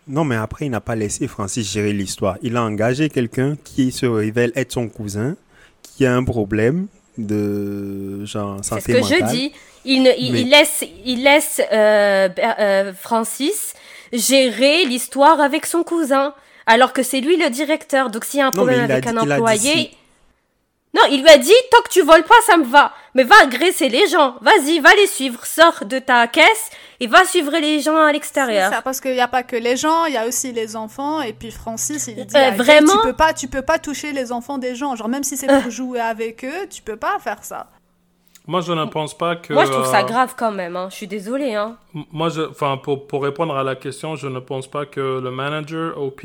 Non, 0.07 0.23
mais 0.25 0.35
après, 0.35 0.65
il 0.65 0.71
n'a 0.71 0.81
pas 0.81 0.95
laissé 0.95 1.27
Francis 1.27 1.71
gérer 1.71 1.93
l'histoire. 1.93 2.37
Il 2.41 2.55
a 2.57 2.63
engagé 2.63 3.09
quelqu'un 3.09 3.55
qui 3.63 3.91
se 3.91 4.07
révèle 4.07 4.51
être 4.55 4.71
son 4.71 4.89
cousin, 4.89 5.35
qui 5.83 6.05
a 6.05 6.15
un 6.15 6.23
problème 6.23 6.87
de 7.25 8.25
genre 8.25 8.57
C'est 8.61 8.75
ce 8.75 8.79
santé 8.81 8.93
que 8.93 8.97
mentale. 8.99 9.29
je 9.29 9.35
dis. 9.35 9.51
Il, 9.85 10.03
ne, 10.03 10.11
il, 10.17 10.33
Mais- 10.33 10.41
il 10.41 10.49
laisse, 10.49 10.83
il 11.05 11.23
laisse 11.23 11.61
euh, 11.71 12.27
euh, 12.59 12.91
Francis 12.93 13.73
gérer 14.11 14.85
l'histoire 14.85 15.39
avec 15.39 15.65
son 15.65 15.83
cousin, 15.83 16.33
alors 16.65 16.91
que 16.93 17.01
c'est 17.03 17.21
lui 17.21 17.37
le 17.37 17.49
directeur. 17.49 18.09
Donc 18.09 18.25
s'il 18.25 18.39
y 18.39 18.43
a 18.43 18.47
un 18.47 18.51
problème 18.51 18.81
avec 18.91 19.07
un 19.07 19.17
employé, 19.17 19.91
non, 20.95 21.03
il 21.11 21.21
lui 21.21 21.29
a 21.29 21.37
dit 21.37 21.53
tant 21.71 21.81
que 21.83 21.89
tu 21.89 22.01
voles 22.01 22.23
pas, 22.23 22.35
ça 22.45 22.57
me 22.57 22.65
va. 22.65 22.91
Mais 23.13 23.23
va 23.23 23.35
agresser 23.43 23.89
les 23.89 24.07
gens. 24.07 24.35
Vas-y, 24.41 24.79
va 24.79 24.93
les 24.95 25.05
suivre. 25.07 25.45
Sors 25.45 25.85
de 25.85 25.99
ta 25.99 26.25
caisse 26.27 26.69
et 26.99 27.05
va 27.07 27.25
suivre 27.25 27.51
les 27.59 27.79
gens 27.79 27.95
à 27.95 28.07
C'est 28.07 28.13
l'extérieur. 28.13 28.71
ça, 28.73 28.81
parce 28.81 28.99
qu'il 28.99 29.13
n'y 29.13 29.19
a 29.21 29.27
pas 29.27 29.43
que 29.43 29.55
les 29.55 29.77
gens, 29.77 30.05
il 30.05 30.13
y 30.13 30.17
a 30.17 30.25
aussi 30.27 30.51
les 30.51 30.75
enfants. 30.75 31.21
Et 31.21 31.33
puis 31.33 31.51
Francis, 31.51 32.07
il 32.07 32.25
dit 32.25 32.35
Euh, 32.37 32.51
vraiment 32.51 32.93
tu 32.93 33.07
peux 33.07 33.13
pas, 33.13 33.33
tu 33.33 33.47
peux 33.47 33.61
pas 33.61 33.77
toucher 33.77 34.11
les 34.13 34.31
enfants 34.31 34.57
des 34.57 34.73
gens. 34.75 34.95
Genre 34.95 35.09
même 35.09 35.23
si 35.23 35.37
c'est 35.37 35.49
Euh. 35.49 35.61
pour 35.61 35.69
jouer 35.71 35.99
avec 35.99 36.43
eux, 36.43 36.67
tu 36.69 36.81
peux 36.81 36.97
pas 36.97 37.19
faire 37.19 37.43
ça. 37.43 37.67
Moi, 38.47 38.61
je 38.61 38.71
ne 38.73 38.85
pense 38.85 39.15
pas 39.15 39.35
que. 39.35 39.53
Moi, 39.53 39.65
je 39.65 39.71
trouve 39.71 39.85
ça 39.85 39.99
euh, 39.99 40.03
grave 40.05 40.33
quand 40.35 40.51
même. 40.51 40.75
Hein. 40.75 40.87
Je 40.89 40.95
suis 40.95 41.07
désolée. 41.07 41.53
Hein. 41.53 41.77
Moi, 42.11 42.29
je, 42.29 42.41
enfin, 42.41 42.77
pour, 42.77 43.05
pour 43.05 43.21
répondre 43.23 43.55
à 43.55 43.63
la 43.63 43.75
question, 43.75 44.15
je 44.15 44.27
ne 44.27 44.39
pense 44.39 44.65
pas 44.65 44.87
que 44.87 45.19
le 45.19 45.29
manager 45.29 46.01
OP 46.01 46.21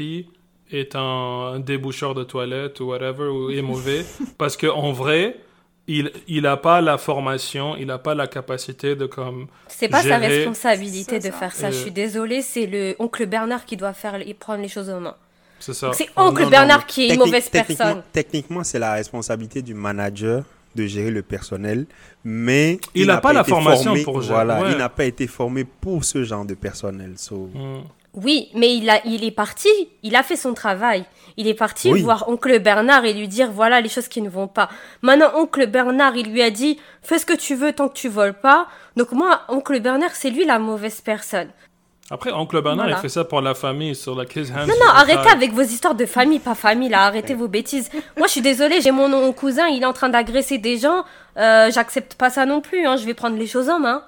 est 0.70 0.94
un, 0.96 1.60
déboucheur 1.60 2.14
de 2.14 2.24
toilette 2.24 2.80
ou 2.80 2.86
whatever, 2.86 3.24
ou 3.28 3.50
est 3.50 3.62
mauvais. 3.62 4.04
parce 4.38 4.56
qu'en 4.56 4.92
vrai, 4.92 5.36
il 5.86 6.10
il 6.28 6.46
a 6.46 6.56
pas 6.56 6.80
la 6.80 6.96
formation, 6.98 7.76
il 7.76 7.86
n'a 7.86 7.98
pas 7.98 8.14
la 8.14 8.26
capacité 8.26 8.96
de 8.96 9.06
comme. 9.06 9.46
C'est 9.68 9.88
pas 9.88 10.02
sa 10.02 10.16
responsabilité 10.18 11.18
de 11.18 11.24
ça. 11.24 11.32
faire 11.32 11.54
ça. 11.54 11.70
Je 11.70 11.76
suis 11.76 11.90
désolée. 11.92 12.42
C'est 12.42 12.66
le 12.66 12.96
oncle 12.98 13.26
Bernard 13.26 13.64
qui 13.64 13.76
doit 13.76 13.92
faire 13.92 14.14
et 14.26 14.34
prendre 14.34 14.62
les 14.62 14.68
choses 14.68 14.88
en 14.90 15.00
main. 15.00 15.14
C'est 15.60 15.74
ça. 15.74 15.92
C'est 15.94 16.08
Oh, 16.16 16.22
oncle 16.22 16.40
non, 16.40 16.44
non, 16.46 16.50
Bernard 16.50 16.86
qui 16.86 17.06
est 17.08 17.14
une 17.14 17.18
mauvaise 17.20 17.48
techniquement- 17.50 17.84
personne. 17.84 18.02
Techniquement, 18.12 18.64
c'est 18.64 18.78
la 18.78 18.92
responsabilité 18.94 19.62
du 19.62 19.72
manager 19.74 20.42
de 20.74 20.86
gérer 20.86 21.10
le 21.10 21.22
personnel, 21.22 21.86
mais 22.24 22.80
Il 22.96 23.06
n'a 23.06 23.18
pas 23.18 23.32
la 23.32 23.44
formation 23.44 23.92
formé- 23.94 24.02
pour 24.02 24.20
gérer, 24.22 24.34
Voilà, 24.34 24.60
ouais. 24.62 24.72
il 24.72 24.78
n'a 24.78 24.88
pas 24.88 25.04
été 25.04 25.26
formé 25.28 25.64
pour 25.64 26.04
ce 26.04 26.24
genre 26.24 26.44
de 26.44 26.54
personnel. 26.54 27.12
so- 27.16 27.48
Hmm. 27.54 27.82
Oui, 28.14 28.48
mais 28.54 28.76
il, 28.76 28.88
a, 28.90 29.04
il 29.04 29.24
est 29.24 29.30
parti, 29.32 29.68
il 30.04 30.14
a 30.14 30.22
fait 30.22 30.36
son 30.36 30.54
travail. 30.54 31.04
Il 31.36 31.48
est 31.48 31.54
parti 31.54 31.90
Oui. 31.92 32.02
voir 32.02 32.28
oncle 32.28 32.60
Bernard 32.60 33.04
et 33.04 33.12
lui 33.12 33.26
dire 33.26 33.50
voilà 33.50 33.80
les 33.80 33.88
choses 33.88 34.06
qui 34.06 34.22
ne 34.22 34.28
vont 34.28 34.46
pas. 34.46 34.68
Maintenant, 35.02 35.32
oncle 35.34 35.66
Bernard, 35.66 36.16
il 36.16 36.30
lui 36.30 36.40
a 36.42 36.50
dit 36.50 36.78
fais 37.02 37.18
ce 37.18 37.26
que 37.26 37.32
tu 37.34 37.56
veux 37.56 37.72
tant 37.72 37.88
que 37.88 37.94
tu 37.94 38.08
voles 38.08 38.34
pas. 38.38 38.68
Donc 38.96 39.10
moi, 39.12 39.40
oncle 39.48 39.80
Bernard, 39.80 40.12
c'est 40.14 40.30
lui 40.30 40.44
la 40.44 40.60
mauvaise 40.60 41.00
personne. 41.00 41.48
Après, 42.10 42.30
Oncle 42.30 42.60
Bernard, 42.60 42.84
Voilà. 42.84 42.98
il 42.98 43.00
fait 43.00 43.08
ça 43.08 43.24
pour 43.24 43.40
la 43.40 43.54
famille, 43.54 43.94
sur 43.94 44.14
la 44.14 44.24
Hands. 44.24 44.66
Non, 44.66 44.74
non, 44.78 44.90
arrêtez 44.94 45.30
avec 45.30 45.52
vos 45.52 45.62
histoires 45.62 45.94
de 45.94 46.04
famille, 46.04 46.38
pas 46.38 46.54
famille, 46.54 46.90
là, 46.90 47.04
arrêtez 47.06 47.32
vos 47.32 47.48
bêtises. 47.48 47.88
Moi, 48.18 48.26
je 48.26 48.32
suis 48.32 48.40
désolée, 48.42 48.82
j'ai 48.82 48.90
mon, 48.90 49.08
mon 49.08 49.32
cousin, 49.32 49.68
il 49.68 49.82
est 49.82 49.86
en 49.86 49.94
train 49.94 50.10
d'agresser 50.10 50.58
des 50.58 50.76
gens. 50.76 51.04
Euh, 51.38 51.70
J'accepte 51.72 52.14
pas 52.16 52.28
ça 52.28 52.44
non 52.44 52.60
plus, 52.60 52.86
hein, 52.86 52.96
je 52.98 53.06
vais 53.06 53.14
prendre 53.14 53.38
les 53.38 53.46
choses 53.46 53.70
en 53.70 53.80
main. 53.80 54.04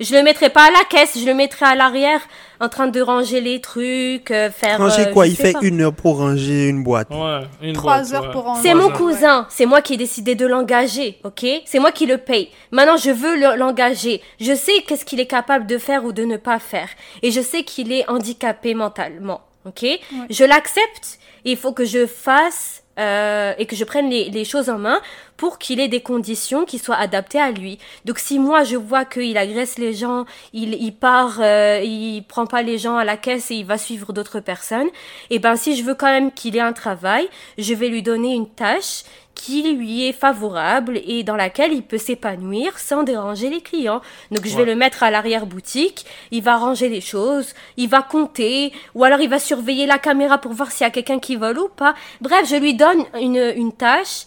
Je 0.00 0.14
le 0.14 0.22
mettrai 0.22 0.50
pas 0.50 0.64
à 0.66 0.70
la 0.70 0.84
caisse, 0.88 1.18
je 1.18 1.24
le 1.24 1.34
mettrai 1.34 1.66
à 1.66 1.74
l'arrière, 1.74 2.20
en 2.60 2.68
train 2.68 2.86
de 2.88 3.00
ranger 3.00 3.40
les 3.40 3.60
trucs, 3.60 4.30
euh, 4.30 4.50
faire. 4.50 4.78
Ranger 4.78 5.08
euh, 5.08 5.12
quoi 5.12 5.26
Il 5.26 5.36
fait 5.36 5.52
pas. 5.52 5.58
une 5.62 5.80
heure 5.82 5.92
pour 5.94 6.18
ranger 6.18 6.68
une 6.68 6.82
boîte. 6.82 7.08
Ouais, 7.10 7.40
une 7.62 7.74
Trois 7.74 7.98
boîte, 8.02 8.12
heures 8.14 8.22
ouais. 8.26 8.32
pour 8.32 8.42
ranger. 8.44 8.60
C'est 8.62 8.74
mon 8.74 8.90
cousin, 8.90 9.46
c'est 9.50 9.66
moi 9.66 9.82
qui 9.82 9.94
ai 9.94 9.96
décidé 9.96 10.34
de 10.34 10.46
l'engager, 10.46 11.18
ok? 11.24 11.44
C'est 11.64 11.78
moi 11.78 11.92
qui 11.92 12.06
le 12.06 12.18
paye. 12.18 12.50
Maintenant, 12.70 12.96
je 12.96 13.10
veux 13.10 13.36
le- 13.36 13.56
l'engager. 13.56 14.20
Je 14.40 14.54
sais 14.54 14.82
qu'est-ce 14.86 15.04
qu'il 15.04 15.20
est 15.20 15.26
capable 15.26 15.66
de 15.66 15.78
faire 15.78 16.04
ou 16.04 16.12
de 16.12 16.24
ne 16.24 16.36
pas 16.36 16.58
faire. 16.58 16.88
Et 17.22 17.30
je 17.30 17.40
sais 17.40 17.62
qu'il 17.64 17.92
est 17.92 18.08
handicapé 18.08 18.74
mentalement, 18.74 19.40
ok? 19.66 19.84
Je 20.30 20.44
l'accepte. 20.44 21.18
et 21.44 21.52
Il 21.52 21.56
faut 21.56 21.72
que 21.72 21.84
je 21.84 22.06
fasse 22.06 22.82
euh, 22.98 23.52
et 23.58 23.66
que 23.66 23.76
je 23.76 23.84
prenne 23.84 24.08
les, 24.08 24.30
les 24.30 24.44
choses 24.44 24.68
en 24.70 24.78
main 24.78 25.00
pour 25.36 25.58
qu'il 25.58 25.80
ait 25.80 25.88
des 25.88 26.00
conditions 26.00 26.64
qui 26.64 26.78
soient 26.78 26.96
adaptées 26.96 27.40
à 27.40 27.50
lui. 27.50 27.78
Donc 28.04 28.18
si 28.18 28.38
moi 28.38 28.62
je 28.62 28.76
vois 28.76 29.04
qu'il 29.04 29.36
agresse 29.36 29.78
les 29.78 29.92
gens, 29.92 30.26
il, 30.52 30.74
il 30.74 30.92
part, 30.92 31.38
euh, 31.40 31.80
il 31.82 32.22
prend 32.22 32.46
pas 32.46 32.62
les 32.62 32.78
gens 32.78 32.96
à 32.96 33.04
la 33.04 33.16
caisse 33.16 33.50
et 33.50 33.56
il 33.56 33.66
va 33.66 33.78
suivre 33.78 34.12
d'autres 34.12 34.40
personnes, 34.40 34.88
et 35.30 35.38
ben 35.38 35.56
si 35.56 35.76
je 35.76 35.82
veux 35.82 35.94
quand 35.94 36.06
même 36.06 36.30
qu'il 36.32 36.56
ait 36.56 36.60
un 36.60 36.72
travail, 36.72 37.28
je 37.58 37.74
vais 37.74 37.88
lui 37.88 38.02
donner 38.02 38.32
une 38.34 38.48
tâche 38.48 39.02
qui 39.34 39.74
lui 39.74 40.06
est 40.06 40.12
favorable 40.12 41.00
et 41.06 41.22
dans 41.22 41.36
laquelle 41.36 41.72
il 41.72 41.82
peut 41.82 41.98
s'épanouir 41.98 42.78
sans 42.78 43.02
déranger 43.02 43.50
les 43.50 43.60
clients. 43.60 44.00
Donc 44.30 44.46
je 44.46 44.56
vais 44.56 44.64
le 44.64 44.76
mettre 44.76 45.02
à 45.02 45.10
l'arrière-boutique, 45.10 46.06
il 46.30 46.42
va 46.42 46.56
ranger 46.56 46.88
les 46.88 47.00
choses, 47.00 47.54
il 47.76 47.88
va 47.88 48.02
compter, 48.02 48.72
ou 48.94 49.04
alors 49.04 49.20
il 49.20 49.28
va 49.28 49.38
surveiller 49.38 49.86
la 49.86 49.98
caméra 49.98 50.38
pour 50.38 50.52
voir 50.52 50.70
s'il 50.70 50.84
y 50.84 50.88
a 50.88 50.90
quelqu'un 50.90 51.18
qui 51.18 51.36
vole 51.36 51.58
ou 51.58 51.68
pas. 51.68 51.94
Bref, 52.20 52.48
je 52.48 52.56
lui 52.56 52.74
donne 52.74 53.04
une, 53.20 53.52
une 53.56 53.72
tâche 53.72 54.26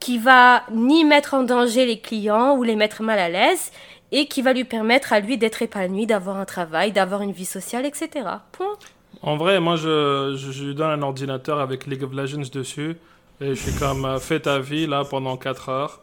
qui 0.00 0.18
va 0.18 0.64
ni 0.72 1.04
mettre 1.04 1.34
en 1.34 1.42
danger 1.42 1.86
les 1.86 2.00
clients 2.00 2.56
ou 2.56 2.62
les 2.62 2.76
mettre 2.76 3.02
mal 3.02 3.18
à 3.18 3.28
l'aise 3.28 3.72
et 4.12 4.26
qui 4.26 4.42
va 4.42 4.52
lui 4.52 4.64
permettre 4.64 5.12
à 5.12 5.20
lui 5.20 5.38
d'être 5.38 5.62
épanoui, 5.62 6.06
d'avoir 6.06 6.36
un 6.36 6.44
travail, 6.44 6.92
d'avoir 6.92 7.22
une 7.22 7.32
vie 7.32 7.44
sociale, 7.44 7.86
etc. 7.86 8.08
Point. 8.52 8.76
En 9.22 9.36
vrai, 9.36 9.58
moi, 9.60 9.76
je, 9.76 10.34
je, 10.36 10.52
je 10.52 10.64
lui 10.64 10.74
donne 10.74 10.90
un 10.90 11.02
ordinateur 11.02 11.58
avec 11.58 11.86
League 11.86 12.04
of 12.04 12.12
Legends 12.12 12.48
dessus. 12.52 12.96
Et 13.40 13.54
je 13.54 13.54
suis 13.54 13.72
comme, 13.78 14.04
euh, 14.04 14.18
fais 14.18 14.40
ta 14.40 14.58
vie 14.58 14.86
là 14.86 15.04
pendant 15.04 15.36
4 15.36 15.68
heures. 15.68 16.00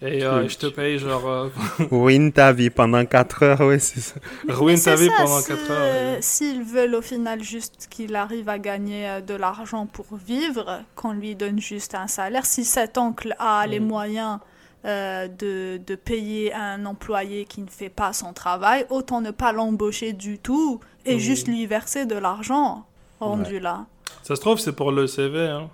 Et 0.00 0.22
euh, 0.24 0.42
Oui. 0.42 0.48
je 0.48 0.58
te 0.58 0.66
paye 0.66 0.96
genre, 0.98 1.26
euh, 1.28 1.48
Ruine 1.90 2.30
ta 2.32 2.52
vie 2.52 2.70
pendant 2.70 3.04
4 3.04 3.42
heures, 3.42 3.60
oui, 3.62 3.80
c'est 3.80 3.98
ça. 4.00 4.14
ruine 4.48 4.80
ta 4.80 4.94
vie 4.94 5.08
ça, 5.08 5.12
pendant 5.24 5.40
si, 5.40 5.48
4 5.48 5.70
heures. 5.72 6.16
et- 6.18 6.22
S'ils 6.22 6.62
veulent 6.62 6.94
au 6.94 7.02
final 7.02 7.42
juste 7.42 7.88
qu'il 7.90 8.14
arrive 8.14 8.48
à 8.48 8.60
gagner 8.60 9.08
euh, 9.08 9.20
de 9.20 9.34
l'argent 9.34 9.86
pour 9.86 10.06
vivre, 10.24 10.82
qu'on 10.94 11.12
lui 11.14 11.34
donne 11.34 11.58
juste 11.60 11.96
un 11.96 12.06
salaire, 12.06 12.46
si 12.46 12.64
cet 12.64 12.96
oncle 12.96 13.34
a 13.40 13.66
les 13.66 13.80
Mm. 13.80 13.86
moyens 13.86 14.38
euh, 14.84 15.26
de, 15.26 15.80
de 15.84 15.94
payer 15.96 16.54
un 16.54 16.86
employé 16.86 17.44
qui 17.46 17.60
ne 17.62 17.66
fait 17.68 17.88
pas 17.88 18.12
son 18.12 18.32
travail, 18.32 18.86
autant 18.90 19.20
ne 19.20 19.32
pas 19.32 19.50
l'embaucher 19.50 20.12
du 20.12 20.38
tout 20.38 20.78
et 21.04 21.16
Mm. 21.16 21.18
juste 21.18 21.48
lui 21.48 21.66
verser 21.66 22.06
de 22.06 22.14
l'argent 22.14 22.86
rendu 23.18 23.58
là. 23.58 23.86
Ça 24.22 24.36
se 24.36 24.40
trouve, 24.40 24.58
c'est 24.60 24.72
pour 24.76 24.92
le 24.92 25.08
CV. 25.08 25.40
Hein. 25.48 25.68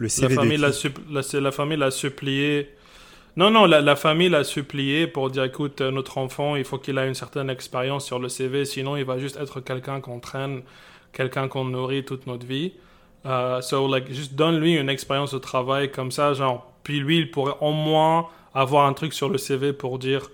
Le 0.00 0.06
La 0.06 0.08
CV 0.08 0.34
famille 0.34 0.56
l'a 0.56 0.70
la, 1.10 1.22
c'est 1.22 1.40
la 1.42 1.52
famille 1.52 1.76
l'a 1.76 1.90
supplié. 1.90 2.70
Non, 3.36 3.50
non, 3.50 3.66
la, 3.66 3.82
la 3.82 3.96
famille 3.96 4.30
l'a 4.30 4.44
supplié 4.44 5.06
pour 5.06 5.28
dire 5.30 5.44
écoute, 5.44 5.82
euh, 5.82 5.90
notre 5.90 6.16
enfant, 6.16 6.56
il 6.56 6.64
faut 6.64 6.78
qu'il 6.78 6.96
ait 6.96 7.06
une 7.06 7.14
certaine 7.14 7.50
expérience 7.50 8.06
sur 8.06 8.18
le 8.18 8.30
CV, 8.30 8.64
sinon 8.64 8.96
il 8.96 9.04
va 9.04 9.18
juste 9.18 9.36
être 9.36 9.60
quelqu'un 9.60 10.00
qu'on 10.00 10.18
traîne, 10.18 10.62
quelqu'un 11.12 11.48
qu'on 11.48 11.66
nourrit 11.66 12.02
toute 12.02 12.26
notre 12.26 12.46
vie. 12.46 12.72
Euh, 13.26 13.60
so, 13.60 13.86
like, 13.88 14.10
juste 14.10 14.34
donne-lui 14.34 14.78
une 14.78 14.88
expérience 14.88 15.34
de 15.34 15.38
travail 15.38 15.90
comme 15.90 16.10
ça, 16.10 16.32
genre, 16.32 16.72
puis 16.82 17.00
lui, 17.00 17.18
il 17.18 17.30
pourrait 17.30 17.56
au 17.60 17.72
moins 17.72 18.28
avoir 18.54 18.86
un 18.86 18.94
truc 18.94 19.12
sur 19.12 19.28
le 19.28 19.36
CV 19.36 19.74
pour 19.74 19.98
dire 19.98 20.30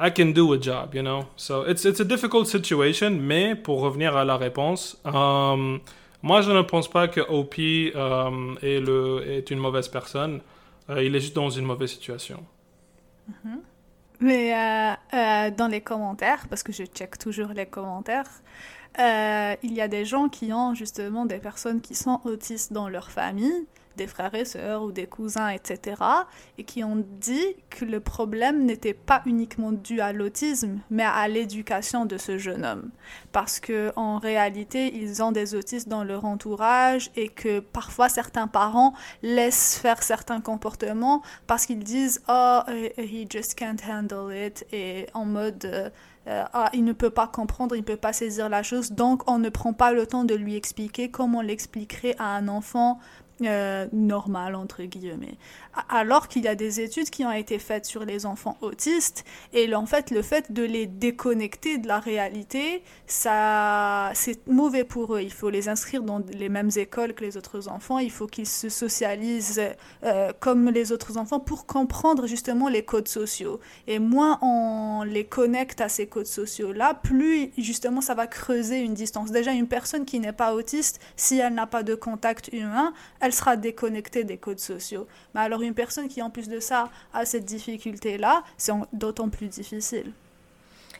I 0.00 0.10
can 0.12 0.32
do 0.32 0.52
a 0.52 0.60
job, 0.60 0.94
you 0.94 1.02
know? 1.02 1.26
So, 1.36 1.64
it's, 1.64 1.84
it's 1.84 2.00
a 2.00 2.04
difficult 2.04 2.46
situation, 2.46 3.10
mais 3.12 3.54
pour 3.54 3.82
revenir 3.82 4.16
à 4.16 4.24
la 4.24 4.36
réponse, 4.36 5.00
euh, 5.06 5.78
moi, 6.26 6.40
je 6.40 6.50
ne 6.50 6.62
pense 6.62 6.88
pas 6.88 7.06
que 7.06 7.20
OP 7.20 7.54
euh, 7.58 8.56
est, 8.60 9.50
une 9.52 9.60
mauvaise 9.60 9.86
personne. 9.86 10.40
Euh, 10.90 11.04
il 11.04 11.14
est 11.14 11.20
juste 11.20 11.36
dans 11.36 11.50
une 11.50 11.64
mauvaise 11.64 11.90
situation. 11.90 12.44
Mais 14.18 14.52
euh, 14.52 14.94
euh, 15.14 15.50
dans 15.52 15.68
les 15.68 15.80
commentaires, 15.82 16.48
parce 16.48 16.64
que 16.64 16.72
je 16.72 16.82
check 16.82 17.16
toujours 17.16 17.50
les 17.50 17.66
commentaires, 17.66 18.28
il 18.98 19.72
y 19.72 19.80
a 19.80 19.86
des 19.86 20.04
gens 20.04 20.28
qui 20.28 20.52
ont 20.52 20.74
justement 20.74 21.26
des 21.26 21.38
personnes 21.38 21.80
qui 21.80 21.94
sont 21.94 22.20
autistes 22.24 22.72
dans 22.72 22.88
leur 22.88 23.08
famille, 23.12 23.64
des 23.96 24.06
frères 24.06 24.34
et 24.34 24.44
sœurs 24.44 24.82
ou 24.82 24.92
des 24.92 25.06
cousins, 25.06 25.48
etc., 25.48 26.02
et 26.58 26.64
qui 26.64 26.84
ont 26.84 27.04
dit 27.20 27.56
que 27.70 27.84
le 27.84 28.00
problème 28.00 28.64
n'était 28.64 28.94
pas 28.94 29.22
uniquement 29.26 29.72
dû 29.72 30.00
à 30.00 30.12
l'autisme, 30.12 30.80
mais 30.90 31.04
à 31.04 31.28
l'éducation 31.28 32.04
de 32.06 32.18
ce 32.18 32.38
jeune 32.38 32.64
homme. 32.64 32.90
Parce 33.32 33.60
que 33.60 33.92
en 33.96 34.18
réalité, 34.18 34.94
ils 34.94 35.22
ont 35.22 35.32
des 35.32 35.54
autistes 35.54 35.88
dans 35.88 36.04
leur 36.04 36.24
entourage 36.24 37.10
et 37.16 37.28
que 37.28 37.60
parfois 37.60 38.08
certains 38.08 38.46
parents 38.46 38.94
laissent 39.22 39.78
faire 39.78 40.02
certains 40.02 40.40
comportements 40.40 41.22
parce 41.46 41.66
qu'ils 41.66 41.84
disent 41.84 42.22
oh 42.28 42.60
he 42.96 43.26
just 43.28 43.54
can't 43.54 43.82
handle 43.88 44.32
it 44.32 44.66
et 44.72 45.06
en 45.14 45.24
mode 45.24 45.64
euh, 45.64 45.90
euh, 46.28 46.44
ah 46.52 46.70
il 46.72 46.84
ne 46.84 46.92
peut 46.92 47.10
pas 47.10 47.28
comprendre 47.28 47.74
il 47.74 47.80
ne 47.80 47.84
peut 47.84 47.96
pas 47.96 48.12
saisir 48.12 48.48
la 48.48 48.62
chose 48.62 48.92
donc 48.92 49.28
on 49.30 49.38
ne 49.38 49.48
prend 49.48 49.72
pas 49.72 49.92
le 49.92 50.06
temps 50.06 50.24
de 50.24 50.34
lui 50.34 50.56
expliquer 50.56 51.10
comme 51.10 51.34
on 51.34 51.40
l'expliquerait 51.40 52.16
à 52.18 52.36
un 52.36 52.48
enfant 52.48 52.98
euh, 53.42 53.86
normal, 53.92 54.54
entre 54.54 54.82
guillemets. 54.84 55.36
Alors 55.90 56.28
qu'il 56.28 56.44
y 56.44 56.48
a 56.48 56.54
des 56.54 56.80
études 56.80 57.10
qui 57.10 57.24
ont 57.24 57.32
été 57.32 57.58
faites 57.58 57.84
sur 57.84 58.04
les 58.04 58.24
enfants 58.24 58.56
autistes, 58.62 59.24
et 59.52 59.74
en 59.74 59.84
fait, 59.84 60.10
le 60.10 60.22
fait 60.22 60.52
de 60.52 60.62
les 60.62 60.86
déconnecter 60.86 61.76
de 61.76 61.86
la 61.86 61.98
réalité, 61.98 62.82
ça, 63.06 64.10
c'est 64.14 64.46
mauvais 64.46 64.84
pour 64.84 65.16
eux. 65.16 65.20
Il 65.20 65.32
faut 65.32 65.50
les 65.50 65.68
inscrire 65.68 66.02
dans 66.02 66.22
les 66.32 66.48
mêmes 66.48 66.70
écoles 66.76 67.12
que 67.12 67.24
les 67.24 67.36
autres 67.36 67.68
enfants, 67.68 67.98
il 67.98 68.10
faut 68.10 68.26
qu'ils 68.26 68.46
se 68.46 68.68
socialisent 68.68 69.60
euh, 70.02 70.32
comme 70.40 70.70
les 70.70 70.92
autres 70.92 71.18
enfants 71.18 71.40
pour 71.40 71.66
comprendre 71.66 72.26
justement 72.26 72.68
les 72.68 72.84
codes 72.84 73.08
sociaux. 73.08 73.60
Et 73.86 73.98
moins 73.98 74.38
on 74.42 75.02
les 75.02 75.24
connecte 75.24 75.80
à 75.80 75.88
ces 75.88 76.06
codes 76.06 76.26
sociaux-là, 76.26 76.94
plus 76.94 77.52
justement 77.58 78.00
ça 78.00 78.14
va 78.14 78.26
creuser 78.26 78.80
une 78.80 78.94
distance. 78.94 79.30
Déjà, 79.30 79.52
une 79.52 79.68
personne 79.68 80.04
qui 80.04 80.20
n'est 80.20 80.32
pas 80.32 80.54
autiste, 80.54 81.00
si 81.16 81.38
elle 81.38 81.54
n'a 81.54 81.66
pas 81.66 81.82
de 81.82 81.94
contact 81.94 82.48
humain, 82.52 82.92
elle 83.26 83.32
sera 83.32 83.56
déconnectée 83.56 84.24
des 84.24 84.38
codes 84.38 84.60
sociaux. 84.60 85.06
Mais 85.34 85.40
alors 85.40 85.62
une 85.62 85.74
personne 85.74 86.08
qui 86.08 86.22
en 86.22 86.30
plus 86.30 86.48
de 86.48 86.60
ça 86.60 86.90
a 87.12 87.24
cette 87.24 87.44
difficulté-là, 87.44 88.42
c'est 88.56 88.72
d'autant 88.92 89.28
plus 89.28 89.48
difficile. 89.48 90.12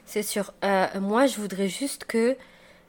C'est 0.05 0.23
sûr. 0.23 0.53
Euh, 0.65 0.87
moi, 1.01 1.27
je 1.27 1.37
voudrais 1.41 1.69
juste 1.69 2.05
que... 2.05 2.37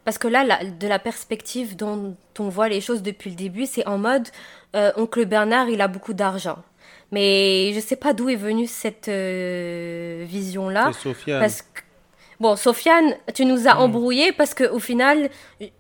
Parce 0.06 0.18
que 0.18 0.28
là, 0.28 0.64
de 0.64 0.88
la 0.88 1.00
perspective 1.00 1.76
dont 1.76 2.16
on 2.40 2.50
voit 2.50 2.70
les 2.70 2.80
choses 2.80 3.02
depuis 3.02 3.30
le 3.30 3.36
début, 3.36 3.66
c'est 3.66 3.86
en 3.88 3.98
mode, 3.98 4.28
euh, 4.76 4.92
oncle 4.96 5.26
Bernard, 5.26 5.68
il 5.70 5.82
a 5.82 5.90
beaucoup 5.90 6.14
d'argent. 6.14 6.60
Mais 7.12 7.74
je 7.74 7.80
sais 7.80 7.98
pas 7.98 8.14
d'où 8.14 8.30
est 8.30 8.36
venue 8.36 8.68
cette 8.68 9.10
euh, 9.10 10.24
vision-là. 10.26 10.92
Parce 11.26 11.62
que 11.62 11.82
Bon, 12.40 12.56
Sofiane, 12.56 13.16
tu 13.34 13.46
nous 13.46 13.68
as 13.68 13.78
embrouillés 13.78 13.78
hmm. 13.78 13.82
embrouillé 13.82 14.32
parce 14.32 14.54
qu'au 14.54 14.80
final, 14.80 15.30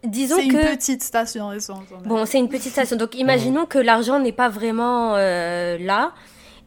disons 0.03 0.37
que... 0.37 0.41
C'est 0.41 0.47
une 0.49 0.75
petite 0.77 1.03
station 1.03 1.51
essence. 1.51 1.85
Bon, 2.05 2.25
c'est 2.25 2.39
une 2.39 2.49
petite 2.49 2.71
station. 2.71 2.95
Donc, 2.95 3.15
imaginons 3.15 3.65
que 3.65 3.77
l'argent 3.77 4.19
n'est 4.19 4.31
pas 4.31 4.49
vraiment 4.49 5.13
euh, 5.15 5.77
là. 5.77 6.13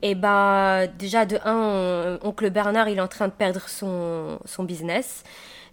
Et 0.03 0.15
bah, 0.15 0.87
déjà, 0.87 1.27
de 1.27 1.39
un, 1.45 2.19
oncle 2.23 2.51
Bernard, 2.51 2.89
il 2.89 2.99
est 2.99 3.03
en 3.03 3.09
train 3.09 3.27
de 3.27 3.33
perdre 3.33 3.69
son, 3.69 4.39
son 4.45 4.65
business. 4.65 5.25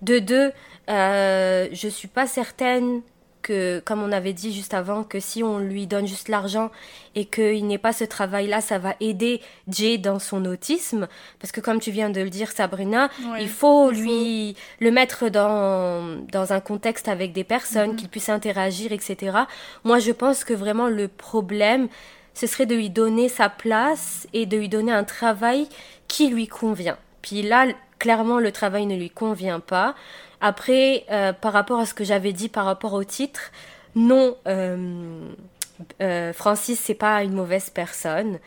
De 0.02 0.20
deux, 0.20 0.52
euh, 0.90 1.68
je 1.72 1.88
suis 1.88 2.08
pas 2.08 2.28
certaine 2.28 3.02
comme 3.86 4.04
on 4.04 4.12
avait 4.12 4.34
dit 4.34 4.54
juste 4.54 4.74
avant, 4.74 5.04
que 5.04 5.20
si 5.20 5.44
on 5.44 5.60
lui 5.60 5.88
donne 5.88 6.08
juste 6.08 6.30
l'argent 6.30 6.72
et 7.16 7.26
qu'il 7.26 7.66
n'ait 7.68 7.78
pas 7.78 7.94
ce 7.94 8.04
travail-là, 8.04 8.62
ça 8.62 8.78
va 8.78 8.96
aider 9.00 9.42
Jay 9.68 9.98
dans 9.98 10.20
son 10.20 10.46
autisme. 10.46 11.08
Parce 11.40 11.52
que 11.52 11.62
comme 11.62 11.80
tu 11.80 11.92
viens 11.92 12.10
de 12.10 12.22
le 12.22 12.30
dire, 12.30 12.52
Sabrina, 12.52 13.10
il 13.40 13.50
faut 13.50 13.92
lui 13.92 14.56
le 14.80 14.92
mettre 14.92 15.30
dans, 15.30 16.26
dans 16.32 16.54
un 16.54 16.60
contexte 16.60 17.08
avec 17.08 17.34
des 17.34 17.44
personnes, 17.44 17.94
mm-hmm. 17.94 17.96
qu'il 17.96 18.10
puisse 18.10 18.30
interagir, 18.30 18.92
etc. 18.92 19.38
Moi, 19.84 20.00
je 20.00 20.12
pense 20.12 20.44
que 20.44 20.54
vraiment 20.54 20.88
le 20.88 21.08
problème, 21.08 21.88
ce 22.34 22.46
serait 22.46 22.68
de 22.68 22.76
lui 22.76 22.90
donner 22.90 23.30
sa 23.30 23.50
place 23.50 24.28
et 24.34 24.46
de 24.46 24.58
lui 24.58 24.70
donner 24.70 24.92
un 24.92 25.04
travail 25.04 25.68
qui 26.08 26.30
lui 26.30 26.48
convient. 26.48 26.98
Puis 27.22 27.42
là, 27.42 27.66
clairement, 28.00 28.40
le 28.40 28.52
travail 28.52 28.86
ne 28.86 28.96
lui 28.96 29.10
convient 29.10 29.60
pas. 29.60 29.96
Après, 30.42 31.06
euh, 31.12 31.34
par 31.34 31.54
rapport 31.54 31.80
à 31.80 31.86
ce 31.86 31.94
que 31.94 32.04
j'avais 32.04 32.34
dit 32.34 32.50
par 32.50 32.66
rapport 32.66 32.94
au 32.94 33.04
titre, 33.04 33.52
non, 33.96 34.38
euh, 34.48 35.30
euh, 36.02 36.34
Francis, 36.34 36.80
c'est 36.80 36.94
pas 36.94 37.24
une 37.24 37.34
mauvaise 37.34 37.70
personne. 37.70 38.40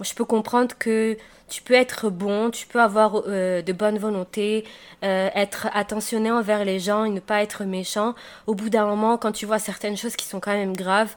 Je 0.00 0.14
peux 0.14 0.24
comprendre 0.24 0.74
que 0.78 1.16
tu 1.48 1.62
peux 1.62 1.74
être 1.74 2.10
bon, 2.10 2.50
tu 2.50 2.66
peux 2.66 2.80
avoir 2.80 3.22
de 3.22 3.72
bonne 3.72 3.98
volonté, 3.98 4.64
être 5.02 5.68
attentionné 5.74 6.32
envers 6.32 6.64
les 6.64 6.80
gens 6.80 7.04
et 7.04 7.10
ne 7.10 7.20
pas 7.20 7.40
être 7.42 7.62
méchant. 7.62 8.16
Au 8.48 8.56
bout 8.56 8.68
d'un 8.68 8.86
moment, 8.86 9.16
quand 9.16 9.30
tu 9.30 9.46
vois 9.46 9.60
certaines 9.60 9.96
choses 9.96 10.16
qui 10.16 10.26
sont 10.26 10.40
quand 10.40 10.54
même 10.54 10.74
graves, 10.74 11.14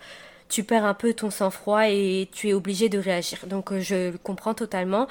tu 0.47 0.63
perds 0.63 0.85
un 0.85 0.93
peu 0.93 1.13
ton 1.13 1.31
sang-froid 1.31 1.89
et 1.89 2.29
tu 2.31 2.49
es 2.49 2.53
obligé 2.53 2.87
de 2.87 2.99
réagir. 2.99 3.39
Donc 3.47 3.71
euh, 3.71 3.79
je 3.79 4.11
le 4.11 4.17
comprends 4.17 4.53
totalement. 4.53 5.07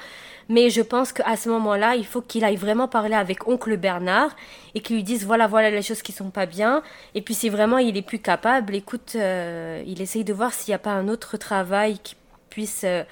Mais 0.47 0.69
je 0.69 0.81
pense 0.81 1.11
qu'à 1.11 1.35
ce 1.35 1.49
moment-là, 1.49 1.95
il 1.95 2.05
faut 2.05 2.21
qu'il 2.21 2.45
aille 2.45 2.55
vraiment 2.55 2.87
parler 2.87 3.15
avec 3.15 3.47
oncle 3.47 3.75
Bernard 3.75 4.35
et 4.75 4.79
qu'il 4.79 4.95
lui 4.95 5.03
dise 5.03 5.25
voilà, 5.25 5.47
voilà 5.47 5.69
les 5.71 5.81
choses 5.81 6.01
qui 6.01 6.13
sont 6.13 6.29
pas 6.29 6.45
bien. 6.45 6.83
Et 7.15 7.21
puis 7.21 7.33
si 7.33 7.49
vraiment 7.49 7.77
il 7.77 7.97
est 7.97 8.01
plus 8.01 8.19
capable, 8.19 8.75
écoute, 8.75 9.13
euh, 9.15 9.83
il 9.85 10.01
essaye 10.01 10.23
de 10.23 10.33
voir 10.33 10.53
s'il 10.53 10.71
n'y 10.71 10.75
a 10.75 10.79
pas 10.79 10.91
un 10.91 11.09
autre 11.09 11.35
travail 11.37 11.99
qui 11.99 12.15
puisse 12.49 12.83
euh, 12.85 13.03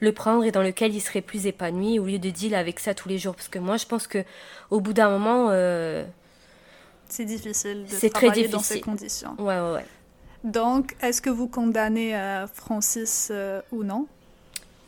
le 0.00 0.12
prendre 0.12 0.44
et 0.44 0.50
dans 0.50 0.62
lequel 0.62 0.94
il 0.94 1.00
serait 1.00 1.22
plus 1.22 1.46
épanoui 1.46 1.98
au 1.98 2.04
lieu 2.04 2.18
de 2.18 2.30
deal 2.30 2.54
avec 2.54 2.78
ça 2.78 2.92
tous 2.92 3.08
les 3.08 3.16
jours. 3.16 3.34
Parce 3.34 3.48
que 3.48 3.58
moi, 3.58 3.78
je 3.78 3.86
pense 3.86 4.06
que 4.06 4.22
au 4.70 4.80
bout 4.80 4.92
d'un 4.92 5.08
moment... 5.08 5.48
c'est 7.08 7.24
difficile 7.24 7.84
de 7.84 8.08
travailler 8.08 8.10
très 8.10 8.30
difficile. 8.30 8.50
dans 8.50 8.58
ces 8.60 8.80
conditions. 8.80 9.34
Ouais, 9.38 9.58
ouais, 9.58 9.72
ouais. 9.76 9.84
Donc, 10.44 10.96
est-ce 11.02 11.20
que 11.20 11.30
vous 11.30 11.48
condamnez 11.48 12.16
euh, 12.16 12.46
Francis 12.46 13.28
euh, 13.30 13.60
ou 13.72 13.84
non? 13.84 14.06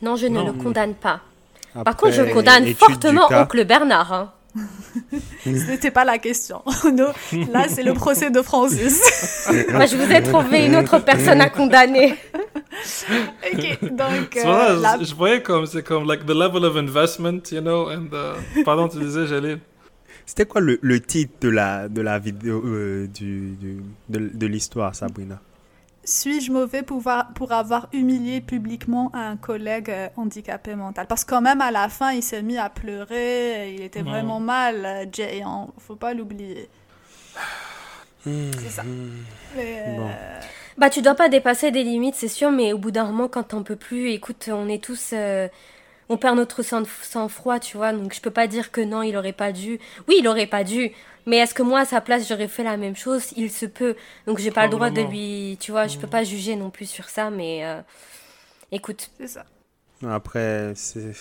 Non, 0.01 0.15
je 0.15 0.27
ne 0.27 0.43
le 0.43 0.53
condamne 0.53 0.95
pas. 0.95 1.21
Par 1.73 1.95
contre, 1.95 2.13
je 2.13 2.33
condamne 2.33 2.73
fortement 2.75 3.27
oncle 3.31 3.63
Bernard. 3.65 4.13
Hein. 4.13 4.31
Ce 5.43 5.49
n'était 5.49 5.91
pas 5.91 6.05
la 6.05 6.17
question. 6.17 6.61
là, 7.51 7.65
c'est 7.67 7.83
le 7.83 7.93
procès 7.93 8.29
de 8.29 8.41
Francis. 8.41 9.49
Moi, 9.71 9.85
je 9.85 9.95
vous 9.95 10.11
ai 10.11 10.21
trouvé 10.21 10.65
une 10.65 10.75
autre 10.75 10.99
personne 10.99 11.41
à 11.41 11.49
condamner. 11.49 12.15
ok, 13.53 13.79
donc. 13.91 14.37
Euh, 14.37 14.97
je 15.01 15.15
voyais 15.15 15.41
comme, 15.41 15.65
c'est 15.65 15.83
comme, 15.83 16.07
like, 16.07 16.25
the 16.25 16.35
level 16.35 16.65
of 16.65 16.77
investment, 16.77 17.41
you 17.51 17.61
know, 17.61 17.89
and, 17.89 18.09
uh, 18.13 18.63
pardon, 18.63 18.87
tu 18.87 18.99
disais, 18.99 19.25
j'allais. 19.25 19.57
C'était 20.25 20.45
quoi 20.45 20.61
le, 20.61 20.79
le, 20.81 21.01
titre 21.01 21.33
de 21.41 21.49
la, 21.49 21.89
de 21.89 22.01
la 22.01 22.19
vidéo, 22.19 22.61
euh, 22.65 23.07
du, 23.07 23.51
du, 23.59 23.83
de, 24.09 24.29
de 24.33 24.47
l'histoire, 24.47 24.95
Sabrina? 24.95 25.39
Suis-je 26.05 26.51
mauvais 26.51 26.83
pour, 26.83 27.01
pour 27.35 27.51
avoir 27.53 27.87
humilié 27.93 28.41
publiquement 28.41 29.09
un 29.13 29.37
collègue 29.37 29.89
euh, 29.89 30.09
handicapé 30.17 30.75
mental? 30.75 31.07
Parce 31.07 31.23
que 31.23 31.29
quand 31.29 31.41
même, 31.41 31.61
à 31.61 31.71
la 31.71 31.87
fin, 31.87 32.11
il 32.11 32.23
s'est 32.23 32.41
mis 32.41 32.57
à 32.57 32.69
pleurer, 32.69 33.73
il 33.73 33.81
était 33.81 34.01
vraiment 34.01 34.39
mal, 34.39 34.85
euh, 34.85 35.05
Jay, 35.11 35.39
ne 35.39 35.45
hein, 35.45 35.67
faut 35.79 35.95
pas 35.95 36.13
l'oublier. 36.13 36.67
c'est 38.25 38.69
ça. 38.69 38.83
bon. 38.83 40.09
Bah, 40.77 40.89
tu 40.89 41.01
dois 41.01 41.15
pas 41.15 41.29
dépasser 41.29 41.71
des 41.71 41.83
limites, 41.83 42.15
c'est 42.15 42.27
sûr, 42.27 42.51
mais 42.51 42.73
au 42.73 42.77
bout 42.77 42.91
d'un 42.91 43.05
moment, 43.05 43.27
quand 43.27 43.53
on 43.53 43.63
peut 43.63 43.75
plus, 43.75 44.09
écoute, 44.09 44.49
on 44.51 44.67
est 44.67 44.83
tous 44.83 45.13
on 46.09 46.17
perd 46.17 46.37
notre 46.37 46.61
sang-froid, 46.63 47.59
tu 47.59 47.77
vois. 47.77 47.93
Donc 47.93 48.13
je 48.13 48.21
peux 48.21 48.31
pas 48.31 48.47
dire 48.47 48.71
que 48.71 48.81
non, 48.81 49.01
il 49.03 49.15
aurait 49.17 49.33
pas 49.33 49.51
dû. 49.51 49.79
Oui, 50.07 50.15
il 50.19 50.27
aurait 50.27 50.47
pas 50.47 50.63
dû. 50.63 50.91
Mais 51.25 51.37
est-ce 51.37 51.53
que 51.53 51.63
moi, 51.63 51.81
à 51.81 51.85
sa 51.85 52.01
place, 52.01 52.27
j'aurais 52.27 52.47
fait 52.47 52.63
la 52.63 52.77
même 52.77 52.95
chose? 52.95 53.31
Il 53.37 53.49
se 53.49 53.65
peut. 53.65 53.95
Donc 54.27 54.39
j'ai 54.39 54.51
pas 54.51 54.65
le 54.65 54.71
droit 54.71 54.89
de 54.89 55.01
lui. 55.01 55.57
Tu 55.59 55.71
vois, 55.71 55.87
je 55.87 55.97
peux 55.97 56.07
mm. 56.07 56.11
pas 56.11 56.23
juger 56.23 56.55
non 56.55 56.69
plus 56.69 56.89
sur 56.89 57.09
ça, 57.09 57.29
mais 57.29 57.65
euh, 57.65 57.81
écoute. 58.71 59.09
C'est 59.19 59.27
ça. 59.27 59.45
Après, 60.05 60.73
c'est. 60.75 61.13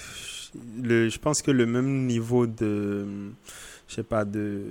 Le, 0.82 1.08
je 1.08 1.18
pense 1.18 1.40
que 1.40 1.50
le 1.50 1.66
même 1.66 2.06
niveau 2.06 2.46
de. 2.46 3.06
Je 3.88 3.96
sais 3.96 4.02
pas, 4.02 4.24
de, 4.24 4.62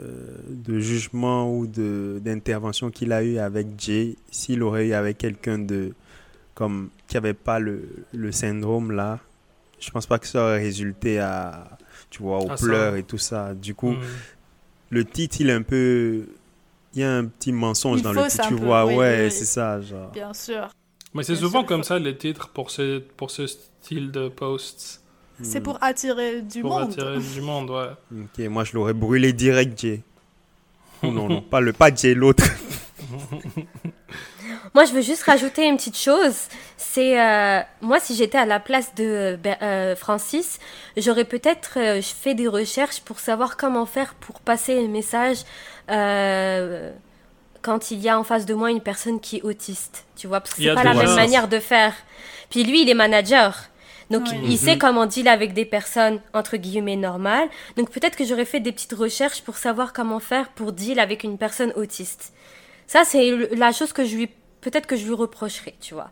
euh, 0.00 0.36
de 0.48 0.78
jugement 0.78 1.50
ou 1.50 1.66
d'intervention 1.66 2.90
qu'il 2.90 3.12
a 3.12 3.22
eu 3.22 3.38
avec 3.38 3.66
Jay, 3.78 4.16
s'il 4.30 4.62
aurait 4.62 4.88
eu 4.88 4.92
avec 4.92 5.18
quelqu'un 5.18 5.58
de. 5.58 5.92
comme. 6.54 6.90
qui 7.08 7.16
avait 7.16 7.34
pas 7.34 7.58
le, 7.58 7.88
le 8.12 8.30
syndrome 8.30 8.92
là, 8.92 9.18
je 9.82 9.90
pense 9.90 10.06
pas 10.06 10.18
que 10.18 10.26
ça 10.26 10.42
aurait 10.44 10.60
résulté 10.60 11.18
à, 11.18 11.76
tu 12.08 12.22
vois, 12.22 12.38
aux 12.38 12.54
pleurs 12.56 12.96
et 12.96 13.02
tout 13.02 13.18
ça. 13.18 13.54
Du 13.54 13.74
coup, 13.74 13.92
hmm. 13.92 14.02
le 14.90 15.04
titre, 15.04 15.36
il 15.40 15.50
est 15.50 15.54
un 15.54 15.62
peu. 15.62 16.26
Il 16.94 17.00
y 17.00 17.04
a 17.04 17.10
un 17.10 17.24
petit 17.24 17.52
mensonge 17.52 18.02
dans 18.02 18.12
le 18.12 18.28
titre, 18.28 18.48
tu 18.48 18.54
vois. 18.54 18.86
ouais, 18.86 19.28
c'est 19.30 19.44
ça. 19.44 19.80
Genre. 19.80 20.10
Bien 20.12 20.32
sûr. 20.32 20.68
Mais 21.14 21.24
c'est 21.24 21.36
souvent 21.36 21.64
comme 21.64 21.82
ça 21.82 21.98
les 21.98 22.16
titres 22.16 22.48
pour 22.48 22.70
ce, 22.70 22.98
pour 22.98 23.30
ce 23.30 23.46
style 23.46 24.10
de 24.10 24.28
posts. 24.28 25.02
C'est 25.42 25.60
pour 25.60 25.78
attirer 25.82 26.42
du 26.42 26.62
monde. 26.62 26.94
Pour 26.94 27.04
attirer 27.04 27.18
du 27.18 27.40
monde, 27.42 27.70
ouais. 27.70 27.90
Ok, 28.12 28.46
moi 28.48 28.64
je 28.64 28.74
l'aurais 28.74 28.94
brûlé 28.94 29.32
direct, 29.32 29.78
Jay. 29.78 30.02
non, 31.02 31.28
non, 31.28 31.42
pas 31.50 31.60
le 31.60 31.72
pas 31.72 31.92
Jay, 31.94 32.14
l'autre. 32.14 32.44
Moi, 34.74 34.86
je 34.86 34.92
veux 34.92 35.02
juste 35.02 35.24
rajouter 35.24 35.66
une 35.66 35.76
petite 35.76 35.98
chose. 35.98 36.34
C'est 36.78 37.20
euh, 37.20 37.60
moi, 37.82 38.00
si 38.00 38.14
j'étais 38.14 38.38
à 38.38 38.46
la 38.46 38.58
place 38.58 38.94
de 38.94 39.38
euh, 39.62 39.96
Francis, 39.96 40.58
j'aurais 40.96 41.24
peut-être 41.24 41.74
euh, 41.76 42.00
fait 42.00 42.34
des 42.34 42.48
recherches 42.48 43.00
pour 43.00 43.20
savoir 43.20 43.56
comment 43.56 43.84
faire 43.84 44.14
pour 44.14 44.40
passer 44.40 44.82
un 44.82 44.88
message 44.88 45.38
quand 47.60 47.92
il 47.92 48.00
y 48.00 48.08
a 48.08 48.18
en 48.18 48.24
face 48.24 48.44
de 48.44 48.54
moi 48.54 48.70
une 48.70 48.80
personne 48.80 49.20
qui 49.20 49.36
est 49.36 49.42
autiste. 49.42 50.04
Tu 50.16 50.26
vois, 50.26 50.40
parce 50.40 50.54
que 50.54 50.62
c'est 50.62 50.74
pas 50.74 50.84
la 50.84 50.94
même 50.94 51.14
manière 51.14 51.48
de 51.48 51.58
faire. 51.58 51.94
Puis 52.50 52.64
lui, 52.64 52.82
il 52.82 52.88
est 52.88 52.94
manager. 52.94 53.68
Donc, 54.10 54.24
il 54.44 54.58
sait 54.58 54.74
mhm. 54.74 54.78
comment 54.78 55.06
deal 55.06 55.28
avec 55.28 55.54
des 55.54 55.64
personnes, 55.64 56.20
entre 56.34 56.56
guillemets, 56.56 56.96
normales. 56.96 57.48
Donc, 57.76 57.90
peut-être 57.90 58.16
que 58.16 58.24
j'aurais 58.24 58.44
fait 58.44 58.60
des 58.60 58.72
petites 58.72 58.92
recherches 58.92 59.42
pour 59.42 59.56
savoir 59.56 59.92
comment 59.92 60.18
faire 60.18 60.48
pour 60.50 60.72
deal 60.72 60.98
avec 60.98 61.24
une 61.24 61.38
personne 61.38 61.72
autiste. 61.76 62.32
Ça, 62.86 63.04
c'est 63.04 63.30
la 63.52 63.72
chose 63.72 63.92
que 63.92 64.04
je 64.04 64.16
lui 64.16 64.30
peut-être 64.62 64.86
que 64.86 64.96
je 64.96 65.04
lui 65.04 65.12
reprocherai, 65.14 65.74
tu 65.80 65.92
vois. 65.92 66.08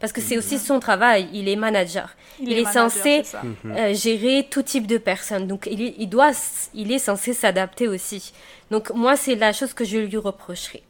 Parce 0.00 0.12
que 0.12 0.20
c'est 0.20 0.36
aussi 0.36 0.58
son 0.58 0.80
travail, 0.80 1.28
il 1.32 1.48
est 1.48 1.56
manager. 1.56 2.10
Il, 2.38 2.52
est, 2.52 2.64
censé 2.66 3.22
euh, 3.64 3.94
gérer 3.94 4.46
tout 4.50 4.62
type 4.62 4.86
de 4.86 4.98
personnes. 4.98 5.46
Donc 5.46 5.66
il, 5.70 5.94
il 5.98 6.08
doit, 6.08 6.32
il 6.74 6.92
est 6.92 6.98
censé 6.98 7.32
s'adapter 7.32 7.88
aussi. 7.88 8.32
Donc 8.70 8.90
moi, 8.90 9.16
c'est 9.16 9.34
la 9.34 9.52
chose 9.54 9.72
que 9.72 9.84
je 9.84 9.96
lui 9.98 10.16
reprocherai. 10.18 10.82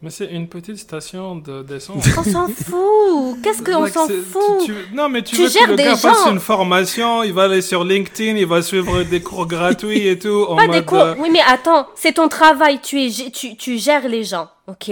Mais 0.00 0.08
c'est 0.10 0.26
une 0.26 0.48
petite 0.48 0.78
station 0.78 1.36
de- 1.36 1.62
d'essence. 1.62 2.04
On 2.18 2.22
s'en 2.24 2.48
fout. 2.48 3.38
Qu'est-ce 3.42 3.62
qu'on 3.62 3.86
s'en 3.86 4.06
fout 4.08 4.42
tu- 4.64 4.72
tu- 4.72 4.94
Non, 4.94 5.08
mais 5.08 5.22
tu, 5.22 5.36
Tu 5.36 5.42
veux 5.42 5.48
gères 5.48 5.64
que 5.66 5.70
le 5.70 5.76
des 5.76 5.84
gars 5.84 5.96
fasse 5.96 6.26
une 6.26 6.40
formation, 6.40 7.22
il 7.22 7.32
va 7.34 7.44
aller 7.44 7.62
sur 7.62 7.84
LinkedIn, 7.84 8.36
il 8.38 8.46
va 8.46 8.62
suivre 8.62 9.02
des 9.02 9.22
cours 9.22 9.46
gratuits 9.46 10.06
et 10.08 10.18
tout. 10.18 10.46
En 10.48 10.56
Pas 10.56 10.66
mode, 10.66 10.76
des 10.76 10.84
cours. 10.84 10.98
euh, 11.00 11.14
Oui, 11.18 11.28
mais 11.30 11.40
attends, 11.46 11.86
c'est 11.96 12.12
ton 12.12 12.28
travail. 12.28 12.80
Tu, 12.82 13.02
es, 13.02 13.30
tu, 13.30 13.56
tu 13.56 13.78
gères 13.78 14.08
les 14.08 14.24
gens, 14.24 14.48
ok? 14.68 14.90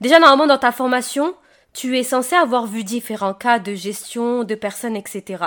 Déjà, 0.00 0.18
normalement, 0.18 0.46
dans 0.46 0.58
ta 0.58 0.72
formation, 0.72 1.34
tu 1.72 1.98
es 1.98 2.02
censé 2.02 2.34
avoir 2.36 2.66
vu 2.66 2.84
différents 2.84 3.34
cas 3.34 3.58
de 3.58 3.74
gestion 3.74 4.44
de 4.44 4.54
personnes, 4.54 4.96
etc. 4.96 5.44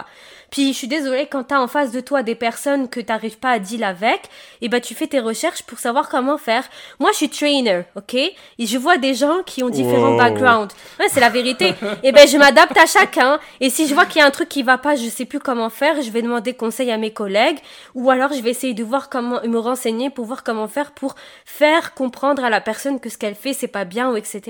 Puis, 0.56 0.72
je 0.72 0.78
suis 0.78 0.88
désolée, 0.88 1.28
quand 1.30 1.44
t'as 1.44 1.60
en 1.60 1.68
face 1.68 1.91
de 1.91 2.00
toi 2.00 2.24
des 2.24 2.34
personnes 2.34 2.88
que 2.88 3.02
t'arrives 3.02 3.38
pas 3.39 3.50
à 3.52 3.60
deal 3.60 3.84
avec, 3.84 4.22
et 4.62 4.70
ben, 4.70 4.80
tu 4.80 4.96
fais 4.96 5.06
tes 5.06 5.20
recherches 5.20 5.63
pour 5.63 5.80
savoir 5.80 6.08
comment 6.08 6.38
faire. 6.38 6.63
Moi, 6.98 7.10
je 7.12 7.18
suis 7.18 7.30
trainer, 7.30 7.82
ok? 7.98 8.13
Et 8.13 8.34
je 8.60 8.78
vois 8.78 8.96
des 8.98 9.15
gens 9.15 9.44
qui 9.46 9.63
ont 9.63 9.70
différents 9.70 10.12
Wow. 10.12 10.18
backgrounds. 10.18 10.74
Ouais, 10.98 11.08
c'est 11.10 11.20
la 11.20 11.28
vérité. 11.30 11.74
et 12.04 12.13
ben, 12.13 12.26
je 12.26 12.38
m'adapte 12.38 12.78
à 12.78 12.86
chacun. 12.86 13.38
Et 13.60 13.70
si 13.70 13.86
je 13.86 13.94
vois 13.94 14.06
qu'il 14.06 14.22
y 14.22 14.24
a 14.24 14.26
un 14.28 14.32
truc 14.32 14.48
qui 14.48 14.63
va 14.63 14.78
pas, 14.78 14.96
je 14.96 15.10
sais 15.10 15.26
plus 15.26 15.39
comment 15.41 15.70
faire, 15.70 16.02
je 16.02 16.10
vais 16.10 16.22
demander 16.22 16.54
conseil 16.54 16.89
à 16.89 16.98
mes 16.98 17.12
collègues, 17.12 17.60
ou 17.94 18.10
alors 18.10 18.32
je 18.32 18.39
vais 18.39 18.52
essayer 18.52 18.74
de 18.74 18.84
voir 18.86 19.10
comment 19.10 19.41
me 19.44 19.58
renseigner 19.60 20.10
pour 20.10 20.24
voir 20.24 20.46
comment 20.46 20.70
faire 20.70 20.91
pour 20.94 21.15
faire 21.44 21.94
comprendre 21.96 22.46
à 22.46 22.50
la 22.50 22.62
personne 22.62 23.02
que 23.02 23.10
ce 23.10 23.18
qu'elle 23.18 23.36
fait 23.36 23.52
c'est 23.52 23.68
pas 23.68 23.84
bien 23.84 24.10
ou 24.10 24.15
etc. 24.15 24.41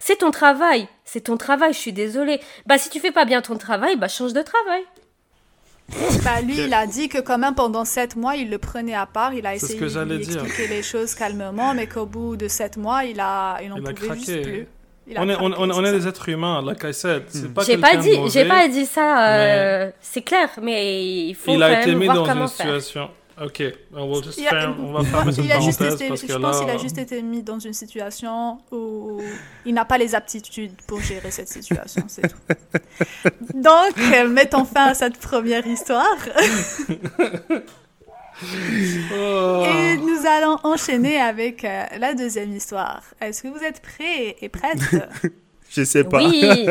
C'est 0.00 0.16
ton 0.16 0.32
travail, 0.32 0.88
c'est 1.04 1.20
ton 1.20 1.36
travail. 1.36 1.74
Je 1.74 1.78
suis 1.78 1.92
désolée. 1.92 2.40
Bah 2.66 2.76
si 2.76 2.90
tu 2.90 2.98
fais 2.98 3.12
pas 3.12 3.24
bien 3.24 3.40
ton 3.40 3.56
travail, 3.56 3.94
bah 3.94 4.08
change 4.08 4.32
de 4.32 4.42
travail. 4.42 4.82
Bah, 6.24 6.40
lui, 6.40 6.56
il 6.64 6.72
a 6.74 6.86
dit 6.86 7.08
que 7.08 7.18
quand 7.18 7.38
même 7.38 7.54
pendant 7.54 7.84
sept 7.84 8.16
mois, 8.16 8.36
il 8.36 8.50
le 8.50 8.58
prenait 8.58 8.94
à 8.94 9.06
part. 9.06 9.34
Il 9.34 9.46
a 9.46 9.54
essayé 9.54 9.78
de 9.78 10.14
lui 10.14 10.18
dire. 10.26 10.42
expliquer 10.42 10.68
les 10.68 10.82
choses 10.82 11.14
calmement, 11.14 11.74
mais 11.74 11.86
qu'au 11.86 12.06
bout 12.06 12.36
de 12.36 12.48
sept 12.48 12.76
mois, 12.76 13.04
il 13.04 13.20
a, 13.20 13.58
il 13.62 13.70
en 13.72 13.76
Il 13.76 13.86
a 13.86 13.92
pouvait 13.92 14.14
juste 14.14 14.24
craqué. 14.26 14.42
plus. 14.42 14.66
Il 15.06 15.18
a 15.18 15.20
On 15.22 15.28
est, 15.28 15.34
on, 15.34 15.50
craqué, 15.50 15.54
on, 15.58 15.70
on 15.70 15.72
c'est 15.84 15.88
est 15.90 15.92
des 15.92 16.08
êtres 16.08 16.28
humains, 16.30 16.62
like 16.62 16.82
I 16.82 16.94
said. 16.94 17.24
C'est 17.28 17.52
pas 17.52 17.62
J'ai 17.64 17.76
pas 17.78 17.96
dit, 17.96 18.16
j'ai 18.32 18.48
pas 18.48 18.66
dit 18.68 18.86
ça. 18.86 19.28
euh, 19.28 19.90
C'est 20.00 20.22
clair, 20.22 20.48
mais 20.62 21.04
il 21.28 21.34
faut 21.34 21.52
Il 21.52 21.58
quand 21.58 21.64
a 21.66 21.80
été 21.80 21.90
même 21.90 21.98
mis 21.98 22.04
voir 22.06 22.16
dans 22.16 22.26
comment 22.26 22.42
une 22.44 22.48
faire. 22.48 22.66
Ok, 23.42 23.62
on 23.92 24.12
va 24.12 24.22
juste 24.22 24.38
faire- 24.40 24.76
on 24.78 24.92
va 24.92 25.04
fermer 25.04 25.32
cette 25.32 25.44
il 25.44 25.50
a 25.52 25.60
juste 25.60 25.78
parenthèse 25.78 26.00
été, 26.00 26.08
parce 26.08 26.20
je 26.22 26.26
que 26.28 26.32
pense 26.34 26.56
là. 26.60 26.60
qu'il 26.66 26.70
a 26.74 26.78
juste 26.78 26.98
été 26.98 27.20
mis 27.22 27.42
dans 27.42 27.58
une 27.58 27.72
situation 27.72 28.58
où 28.70 29.20
il 29.66 29.74
n'a 29.74 29.84
pas 29.84 29.98
les 29.98 30.14
aptitudes 30.14 30.72
pour 30.86 31.00
gérer 31.00 31.30
cette 31.32 31.48
situation, 31.48 32.04
c'est 32.06 32.28
tout. 32.28 32.36
Donc, 33.54 33.98
euh, 34.14 34.28
mettons 34.28 34.64
fin 34.64 34.86
à 34.86 34.94
cette 34.94 35.18
première 35.18 35.66
histoire 35.66 36.16
Oh. 39.16 39.64
et 39.66 39.96
nous 39.98 40.26
allons 40.26 40.58
enchaîner 40.64 41.20
avec 41.20 41.64
euh, 41.64 41.84
la 41.98 42.14
deuxième 42.14 42.52
histoire. 42.54 43.02
Est-ce 43.20 43.42
que 43.44 43.48
vous 43.48 43.62
êtes 43.62 43.80
prêts 43.80 44.36
et 44.40 44.48
prêtes? 44.48 44.80
Je 45.70 45.84
sais 45.84 46.02
pas. 46.04 46.18
Oui. 46.22 46.66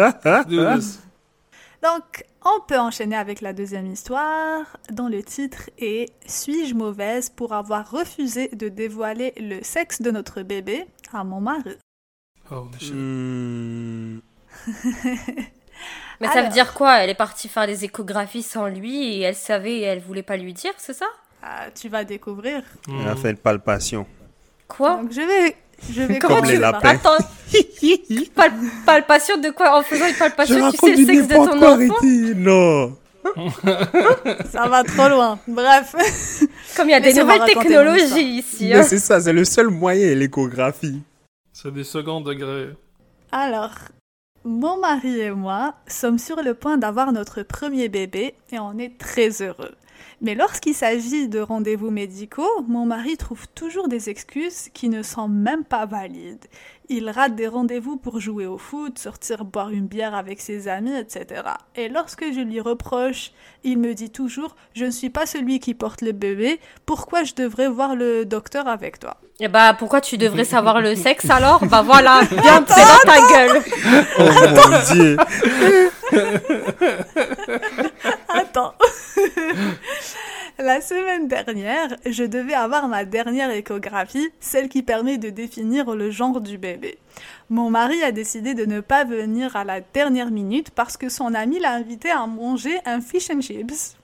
Donc, 1.84 2.24
on 2.46 2.62
peut 2.66 2.80
enchaîner 2.80 3.18
avec 3.18 3.42
la 3.42 3.52
deuxième 3.52 3.88
histoire, 3.88 4.66
dont 4.90 5.10
le 5.10 5.22
titre 5.22 5.70
est 5.78 6.10
Suis-je 6.26 6.74
mauvaise 6.76 7.30
pour 7.30 7.52
avoir 7.54 7.92
refusé 7.92 8.48
de 8.50 8.70
dévoiler 8.70 9.34
le 9.38 9.62
sexe 9.64 10.02
de 10.02 10.10
notre 10.10 10.44
bébé 10.44 10.86
à 11.12 11.26
mon 11.26 11.42
mari? 11.42 11.76
Oh, 12.52 12.68
shit. 12.80 12.94
Hmm. 12.94 14.20
Mais 16.22 16.28
ça 16.28 16.34
Alors. 16.34 16.46
veut 16.46 16.54
dire 16.54 16.74
quoi? 16.74 17.00
Elle 17.00 17.10
est 17.10 17.16
partie 17.16 17.50
faire 17.50 17.68
des 17.68 17.84
échographies 17.84 18.44
sans 18.44 18.68
lui 18.68 19.16
et 19.18 19.22
elle 19.22 19.36
savait 19.36 19.80
et 19.80 19.82
elle 19.82 20.00
voulait 20.00 20.24
pas 20.24 20.38
lui 20.38 20.54
dire, 20.54 20.72
c'est 20.78 20.94
ça? 20.94 21.08
Ah, 21.42 21.66
Tu 21.76 21.90
vas 21.90 22.06
découvrir. 22.06 22.64
Elle 22.88 23.08
a 23.10 23.16
fait 23.18 23.32
une 23.32 23.38
palpation. 23.38 24.06
Quoi? 24.70 24.98
Donc, 24.98 25.12
je 25.12 25.20
vais. 25.22 25.58
Je 25.92 26.02
vais 26.02 26.20
Comment 26.20 26.38
Comme 26.38 26.46
tu 26.46 26.52
les 26.54 26.60
lapins. 26.60 26.90
Attends, 26.90 27.18
Pal- 28.36 28.52
palpation 28.86 29.38
de 29.38 29.50
quoi 29.50 29.78
En 29.80 29.84
faisant 29.84 30.08
une 30.08 30.16
palpation, 30.16 30.72
tu 30.72 30.78
sais 30.78 30.90
le 30.92 30.96
du 30.96 31.06
sexe 31.06 31.28
de 31.28 31.36
ton 31.36 31.60
quoi, 31.60 31.74
enfant. 31.74 31.96
Non. 32.36 32.98
Ça 34.52 34.68
va 34.68 34.84
trop 34.84 35.08
loin. 35.08 35.40
Bref. 35.48 35.96
Comme 36.76 36.90
il 36.90 36.92
y 36.92 36.96
a 36.96 37.00
des 37.00 37.14
nouvelles 37.14 37.46
technologies 37.46 38.38
ici. 38.38 38.68
Mais 38.70 38.76
hein. 38.76 38.84
c'est 38.84 39.00
ça, 39.00 39.22
c'est 39.22 39.34
le 39.34 39.46
seul 39.46 39.68
moyen, 39.70 40.14
l'échographie. 40.16 41.02
C'est 41.52 41.72
du 41.72 41.84
second 41.84 42.22
degré. 42.22 42.70
Alors, 43.32 43.72
mon 44.44 44.78
mari 44.80 45.20
et 45.20 45.32
moi 45.32 45.76
sommes 45.88 46.20
sur 46.20 46.42
le 46.42 46.54
point 46.54 46.78
d'avoir 46.78 47.12
notre 47.14 47.44
premier 47.44 47.88
bébé 47.90 48.36
et 48.52 48.60
on 48.60 48.78
est 48.78 48.98
très 48.98 49.42
heureux. 49.42 49.76
Mais 50.22 50.36
lorsqu'il 50.36 50.74
s'agit 50.74 51.28
de 51.28 51.40
rendez-vous 51.40 51.92
médicaux, 51.92 52.64
mon 52.68 52.86
mari 52.86 53.18
trouve 53.18 53.48
toujours 53.50 53.88
des 53.88 54.10
excuses 54.10 54.70
qui 54.74 54.90
ne 54.90 55.04
sont 55.04 55.28
même 55.28 55.64
pas 55.64 55.86
valides. 55.86 56.46
Il 56.90 57.10
rate 57.10 57.36
des 57.36 57.48
rendez-vous 57.48 57.96
pour 57.96 58.20
jouer 58.20 58.46
au 58.46 58.58
foot, 58.58 59.00
sortir 59.00 59.46
boire 59.46 59.70
une 59.70 59.88
bière 59.88 60.14
avec 60.14 60.42
ses 60.42 60.68
amis, 60.68 60.96
etc. 60.96 61.42
Et 61.76 61.88
lorsque 61.88 62.26
je 62.34 62.42
lui 62.42 62.60
reproche, 62.60 63.32
il 63.64 63.78
me 63.78 63.94
dit 63.94 64.10
toujours 64.10 64.56
Je 64.76 64.86
ne 64.86 64.92
suis 64.92 65.10
pas 65.10 65.26
celui 65.26 65.60
qui 65.60 65.74
porte 65.74 66.02
le 66.02 66.12
bébé, 66.12 66.60
pourquoi 66.86 67.24
je 67.24 67.34
devrais 67.34 67.70
voir 67.70 67.96
le 67.96 68.26
docteur 68.26 68.68
avec 68.68 69.00
toi? 69.00 69.18
Et 69.40 69.48
bah 69.48 69.74
pourquoi 69.74 70.02
tu 70.02 70.18
devrais 70.18 70.44
savoir 70.44 70.82
le 70.82 70.96
sexe 70.96 71.30
alors? 71.30 71.66
Bah 71.66 71.82
voilà, 71.84 72.22
bien 72.30 72.66
c'est 72.68 72.82
dans 72.82 73.00
ta 73.06 73.28
gueule. 73.28 73.62
Oh 74.20 74.24
mon 74.56 74.94
dieu. 74.94 75.18
Attends. 78.34 78.74
La 80.60 80.82
semaine 80.82 81.28
dernière, 81.28 81.96
je 82.06 82.24
devais 82.24 82.54
avoir 82.54 82.88
ma 82.88 83.06
dernière 83.06 83.50
échographie, 83.50 84.30
celle 84.40 84.70
qui 84.70 84.84
permet 84.84 85.18
de 85.18 85.30
définir 85.30 85.96
le 85.96 86.12
genre 86.12 86.42
du 86.42 86.58
bébé. 86.58 87.00
Mon 87.50 87.70
mari 87.70 88.02
a 88.04 88.12
décidé 88.12 88.54
de 88.54 88.66
ne 88.66 88.80
pas 88.80 89.04
venir 89.04 89.56
à 89.56 89.64
la 89.64 89.82
dernière 89.82 90.30
minute 90.30 90.70
parce 90.70 90.96
que 90.96 91.10
son 91.10 91.34
ami 91.34 91.60
l'a 91.60 91.74
invité 91.74 92.12
à 92.12 92.28
manger 92.28 92.78
un 92.86 93.02
fish 93.02 93.30
and 93.32 93.42
chips. 93.42 93.96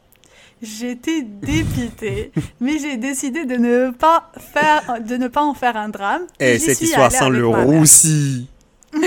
J'étais 0.61 1.21
dépitée, 1.21 2.31
mais 2.59 2.79
j'ai 2.79 2.97
décidé 2.97 3.45
de 3.45 3.55
ne 3.55 3.91
pas 3.91 4.31
faire, 4.53 5.01
de 5.01 5.15
ne 5.17 5.27
pas 5.27 5.43
en 5.43 5.53
faire 5.53 5.77
un 5.77 5.89
drame. 5.89 6.23
Eh, 6.39 6.57
J'y 6.57 6.65
cette 6.65 6.81
histoire 6.81 7.11
sans 7.11 7.29
le 7.29 7.47
roussi. 7.47 8.47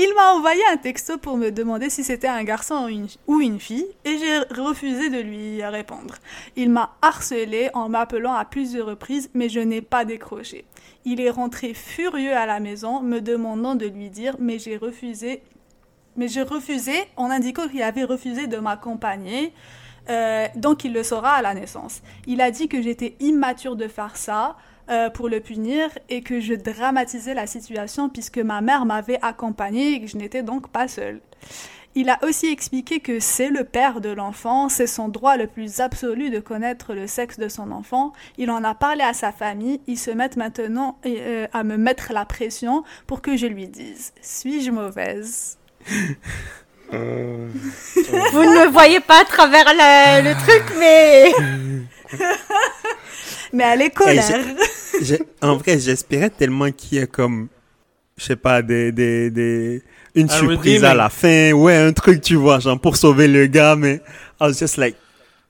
Il 0.00 0.14
m'a 0.14 0.32
envoyé 0.32 0.62
un 0.72 0.76
texto 0.76 1.18
pour 1.18 1.36
me 1.36 1.50
demander 1.50 1.90
si 1.90 2.04
c'était 2.04 2.28
un 2.28 2.44
garçon 2.44 2.88
ou 3.26 3.40
une, 3.40 3.58
fille 3.58 3.84
et 4.04 4.16
j'ai 4.16 4.38
refusé 4.54 5.10
de 5.10 5.18
lui 5.18 5.60
répondre. 5.64 6.14
Il 6.54 6.70
m'a 6.70 6.94
harcelé 7.02 7.68
en 7.74 7.88
m'appelant 7.88 8.34
à 8.34 8.44
plusieurs 8.44 8.86
reprises 8.86 9.28
mais 9.34 9.48
je 9.48 9.58
n'ai 9.58 9.82
pas 9.82 10.04
décroché. 10.04 10.66
Il 11.04 11.20
est 11.20 11.30
rentré 11.30 11.74
furieux 11.74 12.32
à 12.32 12.46
la 12.46 12.60
maison 12.60 13.00
me 13.00 13.18
demandant 13.18 13.74
de 13.74 13.86
lui 13.86 14.08
dire 14.08 14.36
mais 14.38 14.60
j'ai 14.60 14.76
refusé 14.76 15.42
mais 16.14 16.28
j'ai 16.28 16.42
refusé 16.42 16.94
en 17.16 17.28
indiquant 17.28 17.66
qu'il 17.66 17.82
avait 17.82 18.04
refusé 18.04 18.46
de 18.46 18.58
m'accompagner 18.58 19.52
euh, 20.10 20.46
donc 20.54 20.84
il 20.84 20.92
le 20.92 21.02
saura 21.02 21.32
à 21.32 21.42
la 21.42 21.54
naissance. 21.54 22.02
Il 22.28 22.40
a 22.40 22.52
dit 22.52 22.68
que 22.68 22.80
j'étais 22.80 23.16
immature 23.18 23.74
de 23.74 23.88
faire 23.88 24.16
ça 24.16 24.56
euh, 24.90 25.10
pour 25.10 25.28
le 25.28 25.40
punir 25.40 25.88
et 26.08 26.22
que 26.22 26.40
je 26.40 26.54
dramatisais 26.54 27.34
la 27.34 27.46
situation 27.46 28.08
puisque 28.08 28.38
ma 28.38 28.60
mère 28.60 28.84
m'avait 28.86 29.18
accompagnée 29.22 29.92
et 29.94 30.00
que 30.00 30.06
je 30.06 30.16
n'étais 30.16 30.42
donc 30.42 30.68
pas 30.68 30.88
seule. 30.88 31.20
Il 31.94 32.10
a 32.10 32.18
aussi 32.22 32.46
expliqué 32.52 33.00
que 33.00 33.18
c'est 33.18 33.48
le 33.48 33.64
père 33.64 34.00
de 34.00 34.10
l'enfant, 34.10 34.68
c'est 34.68 34.86
son 34.86 35.08
droit 35.08 35.36
le 35.36 35.46
plus 35.48 35.80
absolu 35.80 36.30
de 36.30 36.38
connaître 36.38 36.94
le 36.94 37.06
sexe 37.08 37.38
de 37.38 37.48
son 37.48 37.72
enfant. 37.72 38.12
Il 38.36 38.50
en 38.50 38.62
a 38.62 38.74
parlé 38.74 39.02
à 39.02 39.14
sa 39.14 39.32
famille, 39.32 39.80
ils 39.88 39.98
se 39.98 40.10
mettent 40.12 40.36
maintenant 40.36 40.98
euh, 41.06 41.46
à 41.52 41.64
me 41.64 41.76
mettre 41.76 42.12
la 42.12 42.24
pression 42.24 42.84
pour 43.06 43.20
que 43.20 43.36
je 43.36 43.46
lui 43.46 43.66
dise 43.68 44.12
suis-je 44.20 44.70
mauvaise? 44.70 45.58
Euh, 46.94 47.48
Vous 48.32 48.44
ne 48.44 48.64
me 48.64 48.70
voyez 48.70 49.00
pas 49.00 49.20
à 49.22 49.24
travers 49.24 49.74
la- 49.74 50.22
le 50.22 50.32
truc, 50.34 50.64
mais 50.78 51.32
Mais 53.52 53.64
elle 53.64 53.82
est 53.82 53.90
colère. 53.90 54.44
j'ai- 55.00 55.22
en 55.42 55.56
vrai, 55.56 55.78
j'espérais 55.78 56.30
tellement 56.30 56.70
qu'il 56.70 56.98
y 56.98 57.00
ait 57.02 57.06
comme, 57.06 57.48
je 58.16 58.24
sais 58.24 58.36
pas, 58.36 58.62
des, 58.62 58.92
des, 58.92 59.30
des, 59.30 59.82
une 60.14 60.26
Un 60.30 60.34
surprise 60.34 60.84
à 60.84 60.94
la 60.94 61.08
fin. 61.08 61.52
Ouais, 61.52 61.76
un 61.76 61.92
truc, 61.92 62.20
tu 62.20 62.34
vois, 62.36 62.58
genre 62.60 62.78
pour 62.80 62.96
sauver 62.96 63.28
le 63.28 63.46
gars, 63.46 63.76
mais 63.76 64.02
I 64.40 64.44
was 64.44 64.52
just 64.54 64.76
like, 64.76 64.96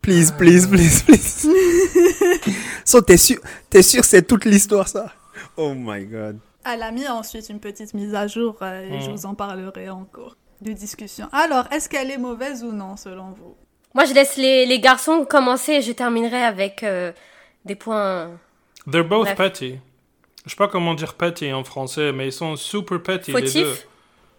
please, 0.00 0.30
please, 0.36 0.66
please, 0.66 1.02
please. 1.02 1.48
so, 2.84 3.00
t'es 3.00 3.16
sûr, 3.16 3.38
t'es 3.68 3.82
sûr 3.82 4.04
c'est 4.04 4.22
toute 4.22 4.44
l'histoire, 4.44 4.88
ça? 4.88 5.12
Oh 5.56 5.74
my 5.74 6.04
god. 6.04 6.38
Elle 6.64 6.82
a 6.82 6.90
mis 6.90 7.06
ensuite 7.08 7.48
une 7.48 7.60
petite 7.60 7.94
mise 7.94 8.14
à 8.14 8.26
jour 8.26 8.56
euh, 8.62 8.82
et 8.82 9.00
je 9.00 9.10
Mm. 9.10 9.12
vous 9.14 9.26
en 9.26 9.34
parlerai 9.34 9.88
en 9.88 10.04
cours 10.04 10.36
de 10.60 10.72
discussion. 10.72 11.28
Alors, 11.32 11.66
est-ce 11.72 11.88
qu'elle 11.88 12.10
est 12.10 12.18
mauvaise 12.18 12.62
ou 12.62 12.72
non 12.72 12.96
selon 12.96 13.30
vous? 13.32 13.56
Moi 13.94 14.04
je 14.04 14.14
laisse 14.14 14.36
les, 14.36 14.66
les 14.66 14.80
garçons 14.80 15.24
commencer 15.24 15.72
et 15.72 15.82
je 15.82 15.92
terminerai 15.92 16.42
avec 16.42 16.82
euh, 16.82 17.12
des 17.64 17.74
points. 17.74 18.30
They're 18.90 19.04
both 19.06 19.24
Bref. 19.24 19.36
petty. 19.36 19.78
Je 20.44 20.50
sais 20.50 20.56
pas 20.56 20.68
comment 20.68 20.94
dire 20.94 21.14
petty 21.14 21.52
en 21.52 21.64
français, 21.64 22.12
mais 22.12 22.28
ils 22.28 22.32
sont 22.32 22.56
super 22.56 23.02
petty 23.02 23.32
les 23.32 23.42
deux. 23.42 23.46
Fautifs 23.48 23.86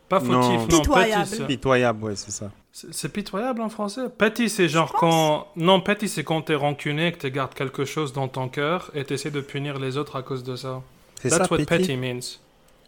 Pas 0.08 0.20
Non. 0.22 0.42
fautifs, 0.42 0.60
non. 0.72 0.80
Pitoyable. 0.82 1.24
petty, 1.24 1.36
c'est- 1.38 1.46
Pitoyable, 1.46 2.04
ouais, 2.04 2.16
c'est 2.16 2.32
ça. 2.32 2.52
c'est 2.72 3.12
pitoyable 3.12 3.62
en 3.62 3.70
français? 3.70 4.04
Petty, 4.18 4.50
c'est 4.50 4.68
genre 4.70 4.92
quand. 4.94 5.48
Non, 5.56 5.82
petty, 5.82 6.08
c'est 6.08 6.24
quand 6.24 6.42
t'es 6.42 6.56
rancunier, 6.56 7.12
que 7.12 7.18
tu 7.20 7.30
gardes 7.32 7.54
quelque 7.54 7.86
chose 7.86 8.12
dans 8.14 8.28
ton 8.28 8.48
cœur 8.50 8.90
et 8.96 9.04
t'essaies 9.04 9.30
de 9.32 9.42
punir 9.42 9.78
les 9.80 9.98
autres 9.98 10.16
à 10.16 10.24
cause 10.24 10.44
de 10.44 10.56
ça. 10.56 10.82
C'est 11.22 11.30
That's 11.30 11.44
ça, 11.48 11.52
what 11.52 11.58
petty? 11.58 11.66
petty 11.66 11.98
means. 11.98 12.40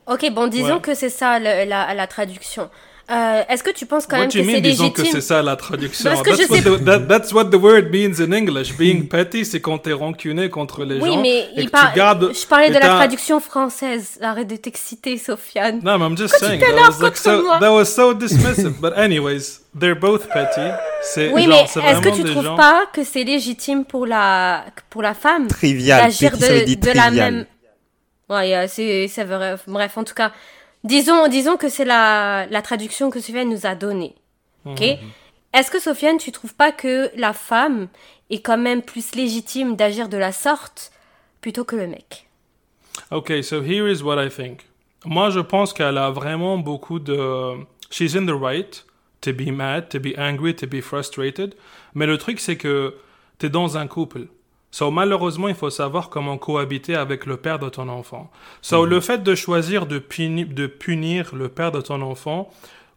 Ok, 0.08 0.32
bon, 0.32 0.48
disons 0.48 0.76
Ouais. 0.76 0.82
que 0.82 0.96
c'est 0.96 1.10
ça 1.10 1.38
le- 1.38 1.68
la, 1.70 1.94
la 1.94 2.08
traduction. 2.08 2.70
Euh, 3.10 3.42
Est-ce 3.50 3.64
que 3.64 3.72
tu 3.72 3.86
penses 3.86 4.06
quand 4.06 4.16
What 4.18 4.22
même 4.28 4.30
do 4.30 4.38
you 4.40 4.46
que 4.46 4.50
c'est 4.52 4.56
mean, 4.58 4.62
disons 4.62 4.90
que 4.92 5.02
légitime? 5.02 5.22
c'est 5.22 5.28
ça 5.28 5.42
la 5.42 5.56
traduction 5.56 6.10
Parce 6.10 6.22
que 6.22 6.30
that's, 6.30 6.42
je 6.44 6.48
what 6.48 6.58
sais- 6.58 6.64
the, 6.80 6.86
that- 6.86 7.08
that's 7.08 7.34
what 7.34 7.46
the 7.46 7.56
word 7.56 7.90
means 7.92 8.22
in 8.22 8.32
English. 8.32 8.78
Being 8.78 9.08
petty, 9.08 9.44
c'est 9.44 9.60
quand 9.60 9.80
t'es 9.80 9.92
rancuné 9.92 10.50
contre 10.50 10.86
les 10.86 11.00
Oui, 11.00 11.10
gens. 11.10 11.22
mais 11.22 11.40
et 11.40 11.48
il 11.58 11.66
que 11.66 11.72
par- 11.72 11.92
tu 11.92 11.98
gardes... 11.98 12.32
je 12.34 12.46
parlais 12.48 12.70
de 12.70 12.76
la 12.76 12.88
traduction 12.88 13.40
française. 13.40 14.18
Arrête 14.22 14.48
de 14.48 14.56
t'exciter, 14.56 15.18
Sofiane. 15.18 15.82
No, 15.84 15.98
I'm 15.98 16.16
just 16.18 16.38
saying. 16.38 16.62
That 16.62 16.88
was, 16.88 17.02
like 17.02 17.18
so, 17.18 17.42
moi? 17.44 17.60
that 17.60 17.72
was 17.72 17.86
so 17.86 18.14
dismissive. 18.14 18.80
But 18.80 18.94
anyways, 18.96 19.62
they're 19.78 19.96
both 20.00 20.30
petty. 20.30 20.70
C'est 21.02 21.32
Oui, 21.34 21.44
genre, 21.44 21.50
mais 21.50 21.64
est-ce 21.64 21.74
que 21.74 21.80
vraiment 21.80 22.16
tu 22.16 22.24
trouves 22.24 22.44
gens... 22.46 22.56
pas 22.56 22.86
que 22.94 23.04
c'est 23.04 23.24
légitime 23.24 23.84
pour 23.84 24.06
la, 24.06 24.64
pour 24.90 25.02
la 25.02 25.14
femme 25.16 25.48
Trivial. 25.48 26.02
d'agir 26.04 26.38
de, 26.38 26.76
de 26.76 26.92
la 26.96 27.12
même. 27.12 27.46
Ouais, 28.30 28.68
c'est 28.70 29.24
vrai. 29.26 29.56
Bref, 29.68 29.98
en 29.98 30.04
tout 30.06 30.14
cas, 30.14 30.32
disons, 30.84 31.28
disons 31.28 31.58
que 31.58 31.70
c'est 31.70 31.86
la, 31.86 32.48
la 32.50 32.62
traduction 32.62 33.10
que 33.10 33.20
Sofiane 33.20 33.50
nous 33.50 33.66
a 33.66 33.76
donnée. 33.76 34.16
Ok 34.66 34.82
Mhm. 34.82 35.10
Est-ce 35.54 35.70
que 35.70 35.82
Sofiane, 35.82 36.18
tu 36.18 36.32
trouves 36.32 36.54
pas 36.56 36.72
que 36.72 37.12
la 37.18 37.34
femme 37.34 37.90
est 38.30 38.40
quand 38.42 38.58
même 38.58 38.82
plus 38.82 39.16
légitime 39.16 39.76
d'agir 39.76 40.08
de 40.08 40.16
la 40.18 40.32
sorte 40.32 40.94
plutôt 41.42 41.66
que 41.66 41.76
le 41.76 41.88
mec? 41.88 42.28
Okay, 43.12 43.44
so 43.44 43.62
here 43.62 43.90
is 43.92 44.02
what 44.02 44.24
I 44.24 44.30
think. 44.30 44.62
Moi, 45.04 45.30
je 45.30 45.42
pense 45.42 45.74
qu'elle 45.74 45.98
a 45.98 46.10
vraiment 46.10 46.58
beaucoup 46.58 47.00
de... 47.00 47.58
She's 47.90 48.16
in 48.16 48.26
the 48.26 48.34
right 48.40 48.86
to 49.22 49.34
be 49.34 49.52
mad, 49.52 49.90
to 49.90 50.00
be 50.00 50.18
angry, 50.18 50.56
to 50.56 50.68
be 50.68 50.80
frustrated. 50.82 51.56
Mais 51.96 52.06
le 52.06 52.18
truc, 52.18 52.40
c'est 52.40 52.56
que 52.56 52.96
t'es 53.38 53.50
dans 53.50 53.76
un 53.78 53.88
couple. 53.88 54.28
So, 54.72 54.90
malheureusement, 54.90 55.50
il 55.50 55.56
faut 55.56 55.70
savoir 55.70 56.10
comment 56.10 56.38
cohabiter 56.38 56.96
avec 56.96 57.26
le 57.26 57.36
père 57.38 57.60
de 57.60 57.68
ton 57.70 57.90
enfant. 57.90 58.32
So, 58.62 58.86
le 58.86 59.02
fait 59.02 59.22
de 59.22 59.36
choisir 59.36 59.86
de, 59.86 60.00
puni- 60.00 60.46
de 60.46 60.66
punir 60.68 61.36
le 61.36 61.50
père 61.50 61.72
de 61.74 61.82
ton 61.82 62.02
enfant, 62.02 62.50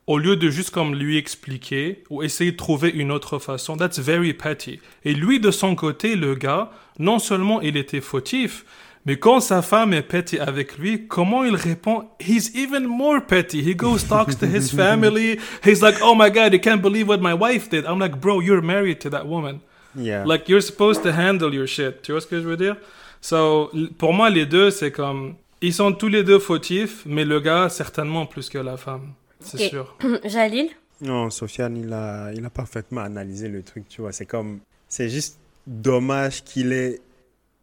au 0.06 0.18
lieu 0.18 0.36
de 0.36 0.50
juste 0.50 0.70
comme 0.70 0.94
lui 0.94 1.16
expliquer 1.16 2.04
ou 2.10 2.22
essayer 2.22 2.52
de 2.52 2.56
trouver 2.56 2.90
une 2.90 3.10
autre 3.10 3.38
façon, 3.38 3.76
that's 3.76 3.98
very 3.98 4.34
petty. 4.34 4.78
Et 5.04 5.14
lui, 5.14 5.40
de 5.40 5.50
son 5.50 5.74
côté, 5.74 6.14
le 6.14 6.34
gars, 6.36 6.70
non 6.98 7.18
seulement 7.18 7.60
il 7.60 7.76
était 7.76 8.00
fautif, 8.00 8.64
mais 9.06 9.16
quand 9.18 9.40
sa 9.40 9.60
femme 9.60 9.92
est 9.92 10.02
petty 10.02 10.38
avec 10.38 10.78
lui, 10.78 11.06
comment 11.08 11.44
il 11.44 11.56
répond? 11.56 12.04
He's 12.20 12.52
even 12.54 12.86
more 12.86 13.20
petty. 13.20 13.62
He 13.62 13.74
goes, 13.74 14.06
talks 14.08 14.38
to 14.38 14.46
his 14.46 14.70
family. 14.74 15.38
He's 15.64 15.82
like, 15.82 15.96
oh 16.02 16.14
my 16.14 16.30
God, 16.30 16.54
I 16.54 16.58
can't 16.58 16.80
believe 16.80 17.08
what 17.08 17.18
my 17.18 17.34
wife 17.34 17.68
did. 17.68 17.84
I'm 17.84 17.98
like, 17.98 18.18
bro, 18.20 18.40
you're 18.40 18.62
married 18.62 19.00
to 19.00 19.10
that 19.10 19.26
woman. 19.26 19.60
Yeah. 19.96 20.24
Like, 20.24 20.48
you're 20.48 20.62
supposed 20.62 21.02
to 21.02 21.10
handle 21.10 21.54
your 21.54 21.66
shit. 21.66 22.02
Tu 22.02 22.12
vois 22.12 22.20
ce 22.20 22.26
que 22.26 22.40
je 22.40 22.46
veux 22.46 22.56
dire? 22.56 22.76
So, 23.20 23.70
pour 23.98 24.12
moi, 24.12 24.28
les 24.30 24.46
deux, 24.46 24.70
c'est 24.70 24.90
comme, 24.90 25.34
ils 25.60 25.72
sont 25.72 25.92
tous 25.92 26.08
les 26.08 26.24
deux 26.24 26.38
fautifs, 26.38 27.04
mais 27.06 27.24
le 27.24 27.40
gars, 27.40 27.68
certainement 27.68 28.26
plus 28.26 28.48
que 28.50 28.58
la 28.58 28.76
femme. 28.76 29.12
C'est 29.40 29.68
sûr. 29.68 29.96
Jalil? 30.24 30.68
Non, 31.00 31.30
Sofiane, 31.30 31.76
il 31.76 31.92
a, 31.92 32.32
il 32.32 32.44
a 32.44 32.50
parfaitement 32.50 33.02
analysé 33.02 33.48
le 33.48 33.62
truc, 33.62 33.88
tu 33.88 34.00
vois. 34.00 34.12
C'est 34.12 34.26
comme, 34.26 34.60
c'est 34.88 35.08
juste 35.08 35.38
dommage 35.66 36.44
qu'il 36.44 36.72
ait 36.72 37.00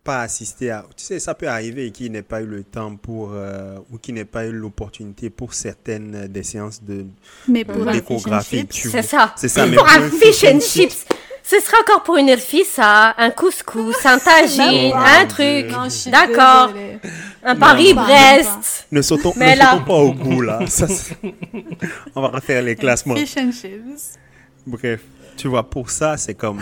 pas 0.04 0.22
assisté 0.22 0.72
à, 0.72 0.84
tu 0.96 1.04
sais, 1.04 1.20
ça 1.20 1.36
peut 1.36 1.48
arriver 1.48 1.92
qu'il 1.92 2.12
n'ait 2.12 2.24
pas 2.24 2.42
eu 2.42 2.48
le 2.48 2.64
temps 2.64 2.96
pour, 2.96 3.32
euh, 3.34 3.78
ou 3.92 3.98
qu'il 3.98 4.16
n'ait 4.16 4.26
pas 4.26 4.48
eu 4.48 4.52
l'opportunité 4.52 5.30
pour 5.30 5.54
certaines 5.54 6.16
euh, 6.16 6.28
des 6.28 6.42
séances 6.42 6.84
de 6.84 7.06
Mais 7.48 7.64
pour 7.64 7.88
un 7.88 7.94
fish 7.94 8.02
and 8.02 8.16
d'échographie, 8.16 8.58
chips, 8.62 8.70
tu 8.70 8.90
C'est 8.90 9.04
ça. 9.04 9.34
C'est 9.38 9.48
ça, 9.48 9.66
mais 9.68 9.76
Pour 9.76 9.88
un 9.88 10.10
fish 10.10 10.44
and 10.44 10.60
chips. 10.60 11.06
Ce 11.44 11.60
sera 11.60 11.78
encore 11.82 12.04
pour 12.04 12.18
une 12.18 12.30
ça. 12.66 13.14
Un 13.18 13.32
couscous, 13.32 14.06
un 14.06 14.20
tagine, 14.20 14.94
un 14.96 15.26
truc. 15.26 15.68
D'accord. 16.08 16.72
Un 17.44 17.56
Paris-Brest. 17.56 18.88
Ne 18.92 19.02
sautons, 19.02 19.34
Mais 19.36 19.54
ne 19.56 19.60
là- 19.60 19.72
sautons 19.72 19.84
pas 19.86 19.94
au 19.94 20.14
goût, 20.14 20.42
là. 20.42 20.60
Ça, 20.68 20.86
On 22.16 22.22
va 22.22 22.28
refaire 22.30 22.62
les 22.62 22.76
classements. 22.76 23.16
Fish 23.16 23.36
and 23.38 23.52
chips. 23.52 24.18
Bref, 24.68 25.02
tu 25.38 25.48
vois, 25.48 25.68
pour 25.68 25.90
ça, 25.90 26.18
c'est 26.18 26.36
comme, 26.36 26.62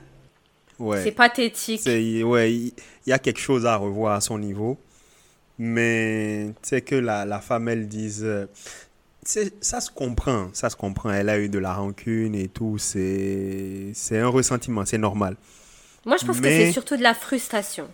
ouais. 0.78 1.02
C'est 1.04 1.12
pathétique. 1.12 1.80
C'est, 1.82 2.22
ouais, 2.22 2.52
il 2.52 2.72
il 3.06 3.10
y 3.10 3.12
a 3.12 3.18
quelque 3.18 3.40
chose 3.40 3.66
à 3.66 3.74
revoir 3.76 4.14
à 4.14 4.20
son 4.20 4.38
niveau. 4.38 4.78
Mais 5.58 6.48
tu 6.62 6.68
sais 6.68 6.80
que 6.82 6.94
la, 6.94 7.24
la 7.24 7.40
femme, 7.40 7.68
elle 7.68 7.88
dise. 7.88 8.26
Ça 9.24 9.80
se 9.80 9.90
comprend, 9.90 10.48
ça 10.52 10.70
se 10.70 10.76
comprend. 10.76 11.10
Elle 11.10 11.28
a 11.28 11.38
eu 11.38 11.48
de 11.48 11.58
la 11.58 11.74
rancune 11.74 12.34
et 12.34 12.48
tout. 12.48 12.78
C'est, 12.78 13.92
un 14.12 14.28
ressentiment, 14.28 14.84
c'est 14.84 14.98
normal. 14.98 15.36
Moi, 16.04 16.16
je 16.20 16.26
pense 16.26 16.40
que 16.40 16.48
c'est 16.48 16.72
surtout 16.72 16.96
de 16.96 17.02
la 17.02 17.14
frustration. 17.14 17.88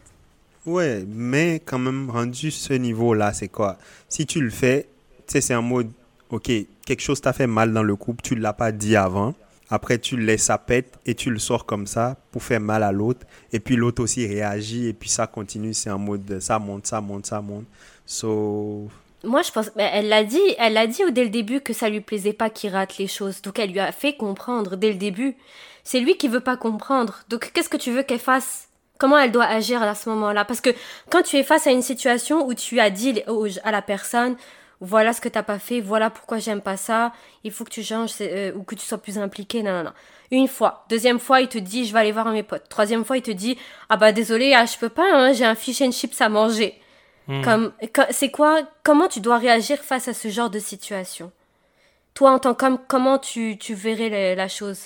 Ouais, 0.64 1.04
mais 1.08 1.62
quand 1.64 1.78
même, 1.78 2.10
rendu 2.10 2.50
ce 2.50 2.72
niveau-là, 2.72 3.32
c'est 3.32 3.48
quoi? 3.48 3.78
Si 4.08 4.26
tu 4.26 4.40
le 4.40 4.50
fais, 4.50 4.88
tu 5.26 5.32
sais, 5.32 5.40
c'est 5.40 5.54
un 5.54 5.62
mode. 5.62 5.90
Ok, 6.30 6.50
quelque 6.84 7.00
chose 7.00 7.22
t'a 7.22 7.32
fait 7.32 7.46
mal 7.46 7.72
dans 7.72 7.82
le 7.82 7.96
couple, 7.96 8.22
tu 8.22 8.34
ne 8.34 8.40
l'as 8.40 8.52
pas 8.52 8.70
dit 8.70 8.96
avant. 8.96 9.34
Après, 9.70 9.98
tu 9.98 10.16
le 10.16 10.24
laisses 10.24 10.44
ça 10.44 10.58
pète 10.58 10.98
et 11.04 11.14
tu 11.14 11.30
le 11.30 11.38
sors 11.38 11.64
comme 11.66 11.86
ça 11.86 12.16
pour 12.32 12.42
faire 12.42 12.60
mal 12.60 12.82
à 12.82 12.92
l'autre. 12.92 13.26
Et 13.52 13.60
puis 13.60 13.76
l'autre 13.76 14.02
aussi 14.02 14.26
réagit 14.26 14.88
et 14.88 14.92
puis 14.92 15.08
ça 15.08 15.26
continue. 15.26 15.74
C'est 15.74 15.90
en 15.90 15.98
mode 15.98 16.24
de 16.24 16.40
ça 16.40 16.58
monte, 16.58 16.86
ça 16.86 17.00
monte, 17.00 17.26
ça 17.26 17.40
monte. 17.40 17.66
So, 18.06 18.88
Moi, 19.24 19.42
je 19.42 19.50
pense, 19.50 19.70
mais 19.74 19.90
elle 19.92 20.08
l'a 20.08 20.24
dit, 20.24 20.40
elle 20.58 20.74
l'a 20.74 20.86
dit 20.86 21.02
dès 21.10 21.24
le 21.24 21.30
début 21.30 21.60
que 21.60 21.72
ça 21.72 21.88
lui 21.88 22.00
plaisait 22.00 22.32
pas 22.32 22.50
qu'il 22.50 22.70
rate 22.70 22.98
les 22.98 23.08
choses. 23.08 23.42
Donc, 23.42 23.58
elle 23.58 23.72
lui 23.72 23.80
a 23.80 23.92
fait 23.92 24.16
comprendre 24.16 24.76
dès 24.76 24.90
le 24.90 24.98
début. 24.98 25.36
C'est 25.82 26.00
lui 26.00 26.16
qui 26.16 26.28
veut 26.28 26.40
pas 26.40 26.56
comprendre. 26.56 27.20
Donc, 27.28 27.50
qu'est-ce 27.52 27.68
que 27.68 27.76
tu 27.76 27.90
veux 27.90 28.02
qu'elle 28.02 28.20
fasse? 28.20 28.68
Comment 28.98 29.18
elle 29.18 29.32
doit 29.32 29.44
agir 29.44 29.82
à 29.82 29.94
ce 29.94 30.08
moment-là? 30.10 30.44
Parce 30.44 30.60
que 30.60 30.70
quand 31.10 31.22
tu 31.22 31.36
es 31.36 31.42
face 31.42 31.66
à 31.66 31.70
une 31.70 31.82
situation 31.82 32.46
où 32.46 32.54
tu 32.54 32.80
as 32.80 32.90
dit 32.90 33.22
à 33.64 33.70
la 33.70 33.82
personne, 33.82 34.36
voilà 34.80 35.12
ce 35.12 35.20
que 35.20 35.28
t'as 35.28 35.42
pas 35.42 35.58
fait, 35.58 35.80
voilà 35.80 36.10
pourquoi 36.10 36.38
j'aime 36.38 36.60
pas 36.60 36.76
ça, 36.76 37.12
il 37.42 37.50
faut 37.50 37.64
que 37.64 37.70
tu 37.70 37.82
changes 37.82 38.12
euh, 38.20 38.52
ou 38.54 38.62
que 38.62 38.74
tu 38.74 38.86
sois 38.86 38.98
plus 38.98 39.18
impliqué, 39.18 39.62
non, 39.62 39.72
non, 39.72 39.84
non. 39.84 39.92
Une 40.30 40.46
fois. 40.46 40.84
Deuxième 40.88 41.18
fois, 41.18 41.40
il 41.40 41.48
te 41.48 41.58
dit, 41.58 41.86
je 41.86 41.92
vais 41.92 42.00
aller 42.00 42.12
voir 42.12 42.30
mes 42.30 42.42
potes. 42.42 42.68
Troisième 42.68 43.04
fois, 43.04 43.16
il 43.16 43.22
te 43.22 43.30
dit, 43.30 43.56
ah 43.88 43.96
bah 43.96 44.12
désolé, 44.12 44.54
ah, 44.54 44.66
je 44.66 44.76
peux 44.78 44.88
pas, 44.88 45.10
hein, 45.12 45.32
j'ai 45.32 45.44
un 45.44 45.54
fish 45.54 45.80
and 45.80 45.90
chips 45.90 46.20
à 46.20 46.28
manger. 46.28 46.80
Hmm. 47.28 47.42
Comme, 47.42 47.72
co- 47.94 48.02
c'est 48.10 48.30
quoi, 48.30 48.62
comment 48.82 49.06
tu 49.08 49.20
dois 49.20 49.38
réagir 49.38 49.78
face 49.78 50.08
à 50.08 50.14
ce 50.14 50.28
genre 50.28 50.48
de 50.50 50.58
situation? 50.58 51.30
Toi, 52.14 52.32
en 52.32 52.38
tant 52.38 52.54
qu'homme, 52.54 52.78
comment 52.88 53.18
tu, 53.18 53.56
tu 53.58 53.74
verrais 53.74 54.34
la 54.34 54.48
chose? 54.48 54.80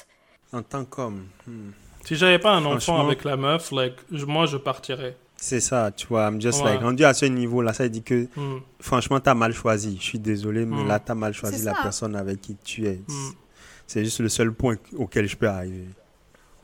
En 0.52 0.62
tant 0.62 0.84
qu'homme, 0.84 1.26
hmm, 1.46 1.70
Si 2.04 2.16
j'avais 2.16 2.40
pas 2.40 2.50
un 2.50 2.64
enfant 2.64 2.70
Franchement- 2.80 3.06
avec 3.06 3.22
la 3.24 3.36
meuf, 3.36 3.70
like, 3.70 3.94
je- 4.10 4.24
moi, 4.26 4.46
je 4.46 4.56
partirais. 4.56 5.16
c'est 5.36 5.60
ça, 5.60 5.92
tu 5.92 6.08
vois. 6.08 6.26
I'm 6.28 6.40
just 6.40 6.62
Ouais. 6.64 6.72
like, 6.72 6.82
rendu 6.82 7.04
à 7.04 7.14
ce 7.14 7.26
niveau-là, 7.26 7.72
ça 7.72 7.88
dit 7.88 8.02
que 8.02 8.26
Hmm. 8.36 8.58
franchement, 8.80 9.20
t'as 9.20 9.34
mal 9.34 9.52
choisi. 9.54 9.96
Je 10.00 10.04
suis 10.04 10.18
désolé, 10.18 10.66
mais 10.66 10.82
Mm. 10.82 10.88
là, 10.88 10.98
t'as 10.98 11.14
mal 11.14 11.32
choisi 11.32 11.64
la 11.64 11.74
personne 11.74 12.16
avec 12.16 12.40
qui 12.40 12.56
tu 12.56 12.86
es. 12.88 13.00
Mm. 13.06 13.30
C'est 13.86 14.04
juste 14.04 14.18
le 14.20 14.28
seul 14.28 14.52
point 14.52 14.76
auquel 14.96 15.28
je 15.28 15.36
peux 15.36 15.48
arriver. 15.48 15.84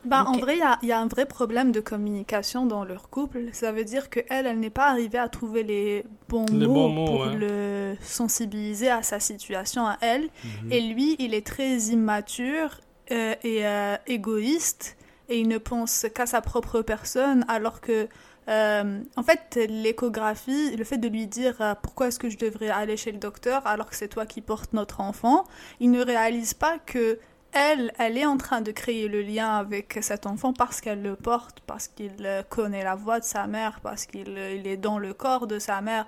Ben, 0.05 0.25
En 0.25 0.39
vrai, 0.39 0.57
il 0.57 0.61
y 0.61 0.63
a, 0.63 0.79
il 0.83 0.89
y 0.89 0.93
a 0.93 1.01
un 1.01 1.09
vrai 1.09 1.27
problème 1.27 1.73
de 1.73 1.81
communication 1.81 2.67
dans 2.67 2.85
leur 2.85 3.11
couple. 3.11 3.41
Ça 3.53 3.73
veut 3.73 3.85
dire 3.85 4.11
qu'elle, 4.11 4.47
elle 4.47 4.61
n'est 4.61 4.71
pas 4.71 4.89
arrivée 4.89 5.19
à 5.19 5.29
trouver 5.29 5.63
les 5.65 6.05
bons 6.29 6.47
Les 6.53 6.67
mots 6.67 6.75
bons 6.75 6.89
mots, 6.89 7.07
pour 7.07 7.21
ouais. 7.21 7.35
le 7.35 7.97
sensibiliser 8.01 8.91
à 8.91 9.03
sa 9.03 9.21
situation 9.21 9.87
à 9.87 9.99
elle. 10.01 10.29
Mhm. 10.65 10.73
Et 10.73 10.81
lui, 10.81 11.17
il 11.19 11.35
est 11.35 11.47
très 11.47 11.77
immature 11.79 12.81
euh, 13.11 13.35
et 13.43 13.67
euh, 13.67 13.97
égoïste 14.07 14.97
et 15.29 15.41
il 15.41 15.49
ne 15.49 15.59
pense 15.59 16.07
qu'à 16.15 16.27
sa 16.27 16.41
propre 16.41 16.83
personne 16.83 17.45
alors 17.49 17.81
que 17.81 18.09
euh, 18.49 19.01
en 19.17 19.23
fait 19.23 19.59
l'échographie 19.69 20.75
le 20.77 20.85
fait 20.85 20.99
de 20.99 21.09
lui 21.09 21.27
dire 21.27 21.55
euh, 21.61 21.75
pourquoi 21.81 22.09
est-ce 22.09 22.19
que 22.19 22.31
je 22.31 22.39
devrais 22.39 22.69
aller 22.71 22.97
chez 22.97 23.13
le 23.13 23.19
docteur 23.19 23.67
alors 23.67 23.89
que 23.91 23.97
c'est 23.97 24.09
toi 24.09 24.27
qui 24.27 24.41
portes 24.41 24.73
notre 24.73 25.01
enfant 25.01 25.45
il 25.81 25.91
ne 25.91 26.03
réalise 26.03 26.55
pas 26.55 26.79
que 26.79 27.19
elle, 27.53 27.93
elle 27.99 28.19
est 28.19 28.27
en 28.27 28.37
train 28.37 28.61
de 28.61 28.71
créer 28.73 29.09
le 29.09 29.23
lien 29.23 29.57
avec 29.57 29.99
cet 30.03 30.27
enfant 30.27 30.53
parce 30.53 30.81
qu'elle 30.81 31.03
le 31.03 31.17
porte, 31.17 31.61
parce 31.67 31.89
qu'il 31.89 32.45
connaît 32.49 32.85
la 32.85 32.95
voix 32.95 33.21
de 33.21 33.25
sa 33.25 33.47
mère, 33.47 33.81
parce 33.83 34.07
qu'il 34.07 34.29
il 34.29 34.67
est 34.67 34.77
dans 34.77 34.99
le 34.99 35.15
corps 35.15 35.47
de 35.47 35.59
sa 35.59 35.81
mère. 35.81 36.07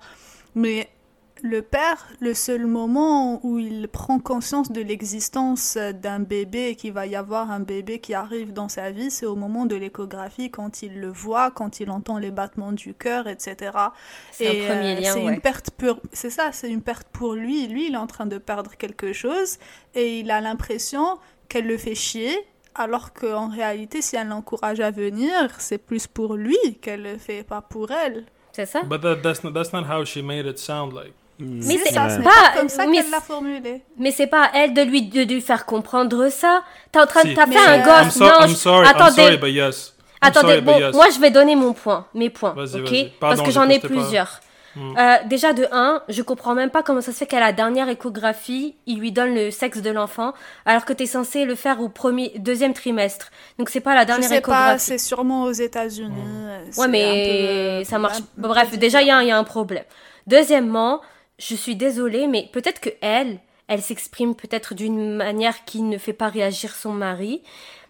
Mais 0.55 0.91
le 1.43 1.63
père, 1.63 2.09
le 2.21 2.35
seul 2.35 2.67
moment 2.67 3.45
où 3.45 3.59
il 3.59 3.89
prend 3.89 4.19
conscience 4.19 4.71
de 4.73 4.81
l'existence 4.81 5.77
d'un 5.77 6.21
bébé 6.21 6.69
et 6.69 6.77
qu'il 6.77 6.93
va 6.93 7.07
y 7.07 7.17
avoir 7.17 7.51
un 7.51 7.61
bébé 7.61 7.99
qui 7.99 8.15
arrive 8.15 8.53
dans 8.53 8.69
sa 8.69 8.91
vie, 8.91 9.11
c'est 9.11 9.27
au 9.27 9.37
moment 9.37 9.67
de 9.67 9.77
l'échographie, 9.77 10.51
quand 10.51 10.83
il 10.83 11.01
le 11.01 11.09
voit, 11.09 11.51
quand 11.51 11.81
il 11.81 11.91
entend 11.91 12.19
les 12.19 12.31
battements 12.31 12.73
du 12.73 12.95
cœur, 12.95 13.27
etc. 13.27 13.73
C'est 14.33 14.49
un 14.49 14.67
premier 14.67 14.97
euh, 14.97 15.01
lien, 15.01 15.13
c'est 15.13 15.25
ouais. 15.25 15.35
une 15.35 15.41
perte 15.41 15.71
pour... 15.71 16.01
C'est 16.13 16.31
ça, 16.31 16.51
c'est 16.53 16.71
une 16.71 16.83
perte 16.83 17.09
pour 17.13 17.35
lui. 17.35 17.67
Lui, 17.67 17.89
il 17.89 17.95
est 17.95 17.99
en 17.99 18.07
train 18.07 18.27
de 18.27 18.39
perdre 18.39 18.77
quelque 18.77 19.13
chose 19.13 19.59
et 19.95 20.21
il 20.21 20.31
a 20.31 20.41
l'impression 20.41 21.19
qu'elle 21.49 21.67
le 21.67 21.79
fait 21.79 21.95
chier, 21.95 22.37
alors 22.75 23.13
qu'en 23.13 23.49
réalité, 23.49 24.03
si 24.03 24.17
elle 24.17 24.29
l'encourage 24.29 24.81
à 24.81 24.91
venir, 24.91 25.33
c'est 25.59 25.79
plus 25.79 26.07
pour 26.07 26.35
lui 26.35 26.59
qu'elle 26.81 27.03
le 27.03 27.19
fait, 27.19 27.43
pas 27.43 27.61
pour 27.61 27.91
elle. 27.91 28.25
C'est 28.53 28.67
ça? 28.67 28.83
But 28.83 29.01
that, 29.03 29.17
that's, 29.17 29.45
not, 29.45 29.53
that's 29.53 29.73
not 29.73 29.85
how 29.85 30.05
she 30.05 30.19
made 30.19 30.47
it 30.47 30.59
sound 30.59 30.93
like. 30.93 31.15
Mm. 31.41 31.61
Mais 31.67 31.79
c'est 31.85 31.95
ça, 31.95 32.07
pas- 32.07 32.23
pas 32.23 32.59
comme 32.59 32.69
ça 32.69 32.87
mais 32.87 32.99
qu'elle 33.03 33.11
l'a 33.11 33.21
formulé. 33.21 33.83
Mais 33.99 34.11
c'est 34.11 34.27
pas 34.27 34.45
à 34.45 34.51
elle 34.59 34.75
de 34.75 34.83
lui, 34.83 35.03
de 35.03 35.23
lui 35.23 35.41
faire 35.41 35.65
comprendre 35.67 36.29
ça. 36.29 36.63
T'as 36.93 37.05
en 37.05 37.07
train, 37.07 37.23
Si. 37.23 37.29
Mais, 37.29 37.35
fait 37.35 37.59
un 37.59 37.73
euh, 37.73 37.77
I'm, 37.79 38.05
gosse. 38.05 38.15
so- 38.15 38.25
non, 38.25 38.31
I'm 38.43 38.49
je- 38.49 38.55
sorry, 38.55 38.87
I'm 38.87 38.95
attendez. 38.97 39.23
sorry, 39.23 39.37
but 39.39 39.49
yes. 39.51 39.95
I'm 40.23 40.29
Attendez, 40.29 40.49
sorry, 40.49 40.61
bon, 40.61 40.73
but 40.75 40.81
yes. 40.81 40.95
moi 40.95 41.07
je 41.15 41.19
vais 41.19 41.31
donner 41.31 41.57
mon 41.57 41.73
point, 41.73 42.07
mes 42.15 42.29
points, 42.29 42.53
Vas-y, 42.55 42.81
ok? 42.81 42.91
vas-y. 42.91 43.13
Parce 43.21 43.41
que 43.41 43.51
j'en 43.51 43.69
ai 43.71 43.79
plusieurs. 43.79 44.41
Mm. 44.77 44.95
Euh, 44.99 45.17
déjà 45.27 45.53
de 45.53 45.67
1, 45.73 46.03
je 46.09 46.23
comprends 46.23 46.55
même 46.55 46.71
pas 46.71 46.83
comment 46.85 47.01
ça 47.01 47.11
se 47.11 47.17
fait 47.17 47.27
qu'à 47.27 47.41
la 47.41 47.53
dernière 47.53 47.89
échographie, 47.89 48.77
il 48.87 49.01
lui 49.01 49.11
donne 49.11 49.35
le 49.35 49.51
sexe 49.51 49.79
de 49.83 49.91
l'enfant, 49.91 50.33
alors 50.67 50.85
que 50.85 50.93
tu 50.93 51.03
es 51.03 51.07
censé 51.07 51.45
le 51.45 51.57
faire 51.57 51.81
au 51.81 51.89
premier, 51.89 52.33
deuxième 52.37 52.73
trimestre. 52.75 53.31
Donc 53.59 53.69
c'est 53.71 53.81
pas 53.81 53.95
la 53.97 54.03
Je 54.03 54.07
dernière 54.09 54.29
sais 54.29 54.41
pas, 54.43 54.53
échographie. 54.53 54.85
c'est 54.85 54.99
sûrement 54.99 55.43
aux 55.45 55.51
États-Unis. 55.53 56.13
Ouais, 56.77 56.87
mais 56.87 57.79
peu- 57.81 57.85
ça 57.91 57.99
marche. 57.99 58.19
bref, 58.37 58.79
déjà, 58.79 59.01
il 59.03 59.07
y, 59.07 59.27
y 59.27 59.31
a 59.33 59.39
un 59.39 59.43
problème. 59.45 59.83
Deuxièmement, 60.29 61.01
je 61.41 61.55
suis 61.55 61.75
désolée, 61.75 62.27
mais 62.27 62.49
peut-être 62.53 62.81
que 62.81 62.91
elle, 63.01 63.41
elle 63.67 63.83
s'exprime 63.83 64.35
peut-être 64.35 64.75
d'une 64.75 65.17
manière 65.17 65.65
qui 65.65 65.83
ne 65.83 65.97
fait 65.97 66.13
pas 66.13 66.29
réagir 66.29 66.75
son 66.75 66.93
mari. 66.93 67.43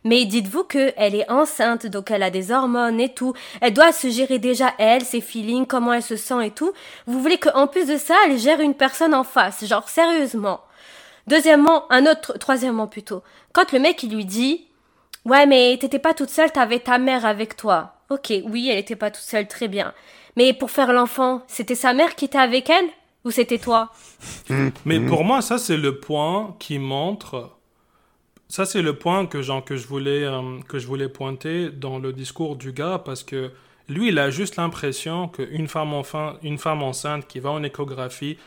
Mais 0.05 0.25
dites-vous 0.25 0.65
qu'elle 0.65 1.15
est 1.15 1.31
enceinte, 1.31 1.87
donc 1.87 2.11
elle 2.11 2.23
a 2.23 2.31
des 2.31 2.53
hormones 2.53 3.01
et 3.01 3.13
tout. 3.13 3.35
Elle 3.61 3.75
doit 3.75 3.93
se 3.93 4.09
gérer 4.09 4.39
déjà 4.39 4.73
elle, 4.79 5.05
ses 5.05 5.21
feelings, 5.21 5.67
comment 5.67 5.93
elle 5.93 6.03
se 6.03 6.17
sent 6.17 6.47
et 6.47 6.51
tout. 6.51 6.73
Vous 7.07 7.21
voulez 7.21 7.39
qu'en 7.39 7.67
plus 7.67 7.87
de 7.87 7.97
ça, 7.97 8.15
elle 8.27 8.39
gère 8.39 8.61
une 8.61 8.75
personne 8.75 9.15
en 9.15 9.25
face, 9.25 9.65
genre 9.67 9.89
sérieusement. 9.89 10.61
Deuxièmement, 11.27 11.91
un 11.91 12.07
autre, 12.07 12.39
troisièmement 12.39 12.87
plutôt. 12.87 13.23
Quand 13.53 13.73
le 13.73 13.79
mec 13.79 14.03
il 14.03 14.15
lui 14.15 14.25
dit, 14.25 14.67
ouais 15.27 15.47
mais 15.47 15.77
t'étais 15.79 15.99
pas 15.99 16.15
toute 16.15 16.31
seule, 16.31 16.53
t'avais 16.53 16.81
ta 16.81 16.99
mère 16.99 17.27
avec 17.27 17.57
toi. 17.57 17.95
Ok, 18.11 18.33
oui, 18.45 18.69
elle 18.71 18.79
était 18.79 18.97
pas 18.97 19.11
toute 19.11 19.25
seule, 19.25 19.49
très 19.49 19.69
bien. 19.69 19.93
Mais 20.37 20.53
pour 20.53 20.71
faire 20.71 20.93
l'enfant, 20.93 21.43
c'était 21.47 21.75
sa 21.75 21.93
mère 21.93 22.15
qui 22.15 22.25
était 22.27 22.39
avec 22.39 22.71
elle? 22.71 22.89
Ou 23.25 23.31
c'était 23.31 23.59
toi 23.59 23.91
Mais 24.85 25.01
pour 25.01 25.25
moi, 25.25 25.43
ça, 25.43 25.59
c'est 25.59 25.77
le 25.77 25.99
point 25.99 26.57
qui 26.59 26.79
montre. 26.79 27.51
Ça, 28.49 28.65
c'est 28.65 28.83
le 28.83 28.97
point 28.97 29.27
que, 29.27 29.43
genre, 29.43 29.65
que, 29.65 29.77
je 29.77 29.87
voulais, 29.87 30.25
euh, 30.25 30.59
que 30.69 30.79
je 30.79 30.87
voulais 30.87 31.09
pointer 31.09 31.71
dans 31.71 31.99
le 31.99 32.13
discours 32.13 32.57
du 32.57 32.73
gars, 32.73 33.01
parce 33.05 33.23
que 33.23 33.53
lui, 33.89 34.09
il 34.09 34.19
a 34.19 34.31
juste 34.31 34.57
l'impression 34.57 35.29
qu'une 35.29 35.69
femme, 35.69 35.93
enfin, 35.93 36.37
une 36.43 36.59
femme 36.59 36.83
enceinte 36.83 37.27
qui 37.27 37.41
va 37.41 37.51
en 37.51 37.63
échographie, 37.63 38.39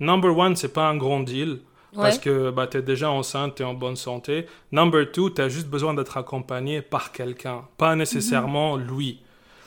number 0.00 0.36
one, 0.36 0.56
c'est 0.56 0.72
pas 0.72 0.88
un 0.88 0.96
grand 0.96 1.20
deal. 1.20 1.60
Parce 1.94 2.18
que 2.18 2.50
bah, 2.50 2.66
tu 2.66 2.76
es 2.76 2.82
déjà 2.82 3.10
enceinte, 3.10 3.54
tu 3.56 3.62
es 3.62 3.64
en 3.64 3.74
bonne 3.74 3.96
santé. 3.96 4.46
Number 4.70 5.10
two, 5.10 5.30
tu 5.30 5.40
as 5.40 5.48
juste 5.48 5.68
besoin 5.68 5.94
d'être 5.94 6.16
accompagné 6.16 6.82
par 6.82 7.12
quelqu'un, 7.12 7.62
pas 7.78 7.96
nécessairement 7.96 8.76
lui. 8.76 9.22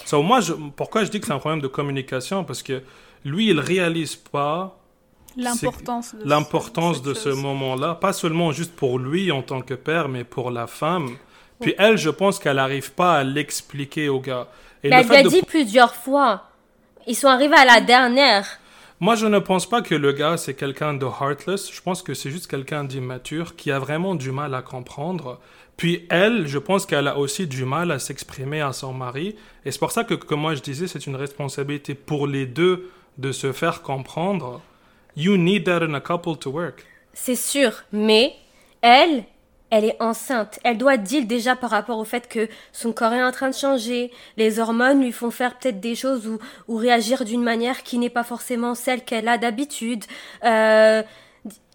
So, 0.05 0.21
moi, 0.21 0.39
je, 0.39 0.53
pourquoi 0.75 1.03
je 1.03 1.11
dis 1.11 1.19
que 1.19 1.27
c'est 1.27 1.33
un 1.33 1.39
problème 1.39 1.61
de 1.61 1.67
communication? 1.67 2.43
Parce 2.43 2.63
que 2.63 2.81
lui, 3.25 3.49
il 3.49 3.59
réalise 3.59 4.15
pas 4.15 4.75
L'importance 5.37 6.15
de, 6.15 6.27
l'importance 6.27 6.97
cette 6.97 7.05
de 7.05 7.13
ce 7.13 7.29
moment-là, 7.29 7.95
pas 7.95 8.13
seulement 8.13 8.51
juste 8.51 8.75
pour 8.75 8.99
lui 8.99 9.31
en 9.31 9.41
tant 9.41 9.61
que 9.61 9.73
père, 9.73 10.09
mais 10.09 10.23
pour 10.23 10.51
la 10.51 10.67
femme. 10.67 11.15
Puis 11.61 11.75
elle, 11.77 11.97
je 11.97 12.09
pense 12.09 12.39
qu'elle 12.39 12.55
n'arrive 12.55 12.91
pas 12.93 13.17
à 13.17 13.23
l'expliquer 13.23 14.09
au 14.09 14.19
gars. 14.19 14.47
Et 14.83 14.89
Mais 14.89 14.97
le 14.97 15.01
elle 15.01 15.07
fait 15.07 15.13
lui 15.13 15.19
a 15.19 15.23
de- 15.23 15.29
dit 15.29 15.41
plusieurs 15.43 15.93
fois. 15.95 16.43
Ils 17.07 17.15
sont 17.15 17.27
arrivés 17.27 17.55
à 17.55 17.65
la 17.65 17.81
dernière. 17.81 18.45
Moi, 18.99 19.15
je 19.15 19.27
ne 19.27 19.39
pense 19.39 19.67
pas 19.67 19.81
que 19.81 19.95
le 19.95 20.11
gars, 20.11 20.35
c'est 20.35 20.55
quelqu'un 20.55 20.93
de 20.93 21.05
heartless. 21.05 21.71
Je 21.71 21.81
pense 21.81 22.01
que 22.01 22.13
c'est 22.13 22.31
juste 22.31 22.47
quelqu'un 22.47 22.83
d'immature 22.83 23.55
qui 23.55 23.71
a 23.71 23.79
vraiment 23.79 24.15
du 24.15 24.31
mal 24.31 24.53
à 24.53 24.61
comprendre. 24.61 25.39
Puis 25.77 26.05
elle, 26.09 26.47
je 26.47 26.57
pense 26.57 26.85
qu'elle 26.85 27.07
a 27.07 27.17
aussi 27.17 27.47
du 27.47 27.63
mal 27.63 27.91
à 27.91 27.99
s'exprimer 27.99 28.59
à 28.59 28.73
son 28.73 28.91
mari. 28.93 29.35
Et 29.63 29.71
c'est 29.71 29.79
pour 29.79 29.91
ça 29.91 30.03
que, 30.03 30.15
comme 30.15 30.41
moi 30.41 30.53
je 30.55 30.61
disais, 30.61 30.87
c'est 30.87 31.07
une 31.07 31.15
responsabilité 31.15 31.95
pour 31.95 32.27
les 32.27 32.45
deux 32.45 32.89
de 33.19 33.31
se 33.31 33.51
faire 33.51 33.81
comprendre. 33.81 34.61
You 35.15 35.37
need 35.37 35.65
that 35.65 35.83
in 35.83 35.93
a 35.93 35.99
couple 35.99 36.37
to 36.37 36.49
work. 36.49 36.85
C'est 37.13 37.35
sûr, 37.35 37.83
mais 37.91 38.33
elle, 38.81 39.25
elle 39.69 39.83
est 39.83 40.01
enceinte. 40.01 40.59
Elle 40.63 40.77
doit 40.77 40.95
deal 40.95 41.27
déjà 41.27 41.55
par 41.55 41.69
rapport 41.69 41.97
au 41.97 42.05
fait 42.05 42.29
que 42.29 42.47
son 42.71 42.93
corps 42.93 43.13
est 43.13 43.23
en 43.23 43.31
train 43.31 43.49
de 43.49 43.55
changer. 43.55 44.11
Les 44.37 44.59
hormones 44.59 45.01
lui 45.01 45.11
font 45.11 45.31
faire 45.31 45.57
peut-être 45.57 45.81
des 45.81 45.95
choses 45.95 46.27
ou, 46.27 46.39
ou 46.69 46.77
réagir 46.77 47.25
d'une 47.25 47.43
manière 47.43 47.83
qui 47.83 47.97
n'est 47.97 48.09
pas 48.09 48.23
forcément 48.23 48.73
celle 48.73 49.03
qu'elle 49.03 49.27
a 49.27 49.37
d'habitude. 49.37 50.05
Euh, 50.45 51.03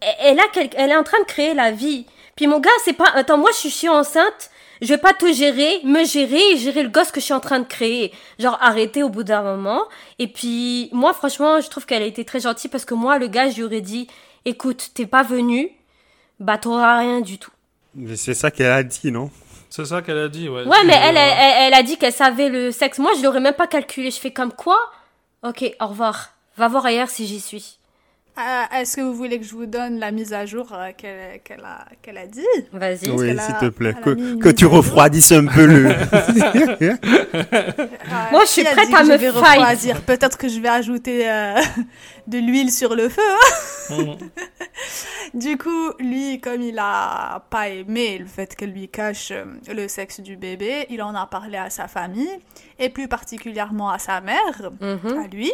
elle, 0.00 0.40
a 0.40 0.44
elle 0.76 0.90
est 0.90 0.96
en 0.96 1.04
train 1.04 1.20
de 1.20 1.26
créer 1.26 1.52
la 1.52 1.70
vie. 1.70 2.06
Puis 2.36 2.46
mon 2.46 2.58
gars, 2.58 2.70
c'est 2.84 2.94
pas... 2.94 3.10
Attends, 3.14 3.38
moi 3.38 3.50
je 3.62 3.68
suis 3.68 3.88
enceinte. 3.88 4.50
Je 4.82 4.88
vais 4.88 4.98
pas 4.98 5.12
te 5.12 5.32
gérer, 5.32 5.80
me 5.84 6.04
gérer 6.04 6.40
et 6.52 6.56
gérer 6.56 6.82
le 6.82 6.88
gosse 6.88 7.10
que 7.10 7.20
je 7.20 7.24
suis 7.26 7.34
en 7.34 7.40
train 7.40 7.60
de 7.60 7.64
créer. 7.66 8.12
Genre 8.38 8.58
arrêter 8.60 9.02
au 9.02 9.08
bout 9.08 9.22
d'un 9.24 9.42
moment. 9.42 9.82
Et 10.18 10.26
puis 10.28 10.88
moi 10.92 11.12
franchement, 11.14 11.60
je 11.60 11.68
trouve 11.68 11.86
qu'elle 11.86 12.02
a 12.02 12.06
été 12.06 12.24
très 12.24 12.40
gentille 12.40 12.70
parce 12.70 12.84
que 12.84 12.94
moi 12.94 13.18
le 13.18 13.28
gars, 13.28 13.48
je 13.50 13.56
lui 13.56 13.62
aurais 13.64 13.80
dit 13.80 14.08
écoute, 14.44 14.90
t'es 14.94 15.06
pas 15.06 15.22
venu, 15.22 15.70
bah 16.40 16.58
t'auras 16.58 16.98
rien 16.98 17.20
du 17.20 17.38
tout. 17.38 17.50
Mais 17.94 18.16
c'est 18.16 18.34
ça 18.34 18.50
qu'elle 18.50 18.72
a 18.72 18.82
dit, 18.82 19.10
non? 19.12 19.30
C'est 19.70 19.84
ça 19.86 20.02
qu'elle 20.02 20.18
a 20.18 20.28
dit, 20.28 20.48
ouais. 20.48 20.64
Ouais, 20.64 20.84
mais 20.84 20.94
euh, 20.94 21.00
elle, 21.08 21.16
elle- 21.16 21.54
elle 21.68 21.74
a 21.74 21.82
dit 21.82 21.96
qu'elle 21.96 22.12
savait 22.12 22.48
le 22.48 22.70
sexe. 22.70 22.98
Moi, 22.98 23.10
je 23.16 23.22
l'aurais 23.22 23.40
même 23.40 23.54
pas 23.54 23.66
calculé. 23.66 24.10
Je 24.10 24.18
fais 24.20 24.30
comme 24.32 24.52
quoi? 24.52 24.76
Ok, 25.42 25.64
au 25.80 25.86
revoir. 25.86 26.30
Va 26.56 26.68
voir 26.68 26.86
ailleurs 26.86 27.08
si 27.08 27.26
j'y 27.26 27.40
suis. 27.40 27.78
Euh, 28.36 28.80
Est-ce 28.80 28.96
que 28.96 29.00
vous 29.00 29.14
voulez 29.14 29.38
que 29.38 29.44
je 29.46 29.54
vous 29.54 29.66
donne 29.66 30.00
la 30.00 30.10
mise 30.10 30.32
à 30.32 30.44
jour 30.44 30.66
euh, 30.72 30.90
qu'elle 30.96 31.62
a, 31.64 32.26
dit? 32.26 32.40
Vas-y. 32.72 33.08
Oui, 33.10 33.36
s'il 33.38 33.54
te 33.60 33.68
plaît. 33.68 33.94
Que, 33.94 34.50
tu 34.50 34.66
refroidisses 34.66 35.30
un 35.32 35.46
peu 35.46 35.66
le. 35.66 35.94
Euh, 37.34 38.30
Moi, 38.30 38.42
je 38.44 38.48
suis 38.50 38.64
prête 38.64 38.92
à 38.94 39.02
me 39.04 39.18
je 39.18 39.26
refroidir 39.26 40.00
Peut-être 40.02 40.38
que 40.38 40.48
je 40.48 40.60
vais 40.60 40.68
ajouter 40.68 41.28
euh, 41.28 41.54
de 42.26 42.38
l'huile 42.38 42.70
sur 42.70 42.94
le 42.94 43.08
feu. 43.08 43.22
hein. 43.90 43.96
mm. 43.96 44.16
Du 45.38 45.56
coup, 45.58 45.92
lui, 45.98 46.40
comme 46.40 46.62
il 46.62 46.78
a 46.78 47.44
pas 47.50 47.68
aimé 47.68 48.18
le 48.18 48.26
fait 48.26 48.54
qu'elle 48.54 48.72
lui 48.72 48.88
cache 48.88 49.32
le 49.68 49.88
sexe 49.88 50.20
du 50.20 50.36
bébé, 50.36 50.86
il 50.90 51.02
en 51.02 51.14
a 51.14 51.26
parlé 51.26 51.56
à 51.58 51.70
sa 51.70 51.88
famille 51.88 52.30
et 52.78 52.88
plus 52.88 53.08
particulièrement 53.08 53.90
à 53.90 53.98
sa 53.98 54.20
mère, 54.20 54.70
Mhm. 54.80 55.24
à 55.24 55.26
lui. 55.28 55.52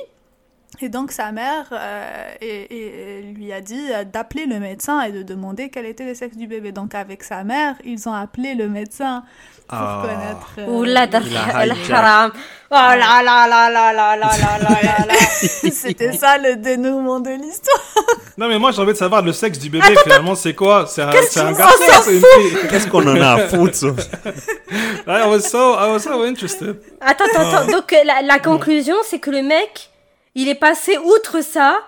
Et 0.83 0.88
donc 0.88 1.11
sa 1.11 1.30
mère 1.33 1.66
euh, 1.72 2.30
et- 2.40 3.18
et 3.18 3.22
lui 3.22 3.52
a 3.52 3.61
dit 3.61 3.88
euh, 3.92 4.04
d'appeler 4.04 4.46
le 4.46 4.61
médecin 4.61 5.02
et 5.02 5.12
de 5.12 5.22
demander 5.22 5.68
quel 5.68 5.85
était 5.85 6.04
le 6.06 6.14
sexe 6.14 6.37
du 6.37 6.46
bébé. 6.46 6.72
Donc 6.72 6.94
avec 6.94 7.22
sa 7.24 7.42
mère, 7.44 7.74
ils 7.85 8.09
ont 8.09 8.14
appelé 8.14 8.54
le 8.54 8.68
médecin 8.68 9.24
pour 9.68 9.78
Ah. 9.78 10.02
connaître. 10.02 10.50
euh, 10.59 10.78
Oula, 10.78 11.04
hijack. 11.06 11.90
haram. 11.92 12.33
Oh 12.70 12.74
là 12.74 12.96
là 13.22 13.46
là 13.48 13.68
là 13.68 13.92
là 13.92 13.92
là 13.92 14.16
là 14.16 14.37
là 14.37 14.59
là 14.83 15.06
là. 15.06 15.14
C'était 15.70 16.12
ça 16.12 16.38
le 16.38 16.56
dénouement 16.56 17.20
de 17.20 17.30
l'histoire. 17.30 17.80
Non, 18.38 18.48
mais 18.48 18.59
moi, 18.59 18.70
j'ai 18.70 18.80
envie 18.80 18.92
de 18.92 18.96
savoir 18.96 19.22
le 19.22 19.33
sexe 19.33 19.59
du 19.59 19.68
bébé, 19.68 19.94
finalement, 20.02 20.35
c'est 20.35 20.54
quoi 20.54 20.87
C'est 20.87 21.02
un, 21.02 21.11
c'est 21.28 21.40
un 21.40 21.52
qu'on 21.52 21.59
garçon, 21.59 21.85
s'en 21.88 22.02
c'est 22.02 22.14
une 22.16 22.20
fille 22.24 22.68
Qu'est-ce 22.70 22.87
qu'on 22.88 23.06
en 23.06 23.20
a 23.20 23.33
à 23.33 23.48
foutre 23.48 23.74
ça 23.74 23.88
I 25.06 25.26
was 25.28 25.40
so, 25.40 25.74
I 25.74 25.90
was 25.92 26.00
so 26.00 26.22
interested. 26.22 26.76
Attends, 27.00 27.24
attends, 27.35 27.40
attends. 27.56 27.70
Donc, 27.72 27.92
euh, 27.92 27.96
la, 28.04 28.22
la 28.22 28.38
conclusion, 28.38 28.94
c'est 29.04 29.18
que 29.18 29.30
le 29.30 29.42
mec, 29.42 29.89
il 30.35 30.49
est 30.49 30.55
passé 30.55 30.97
outre 30.99 31.40
ça. 31.43 31.79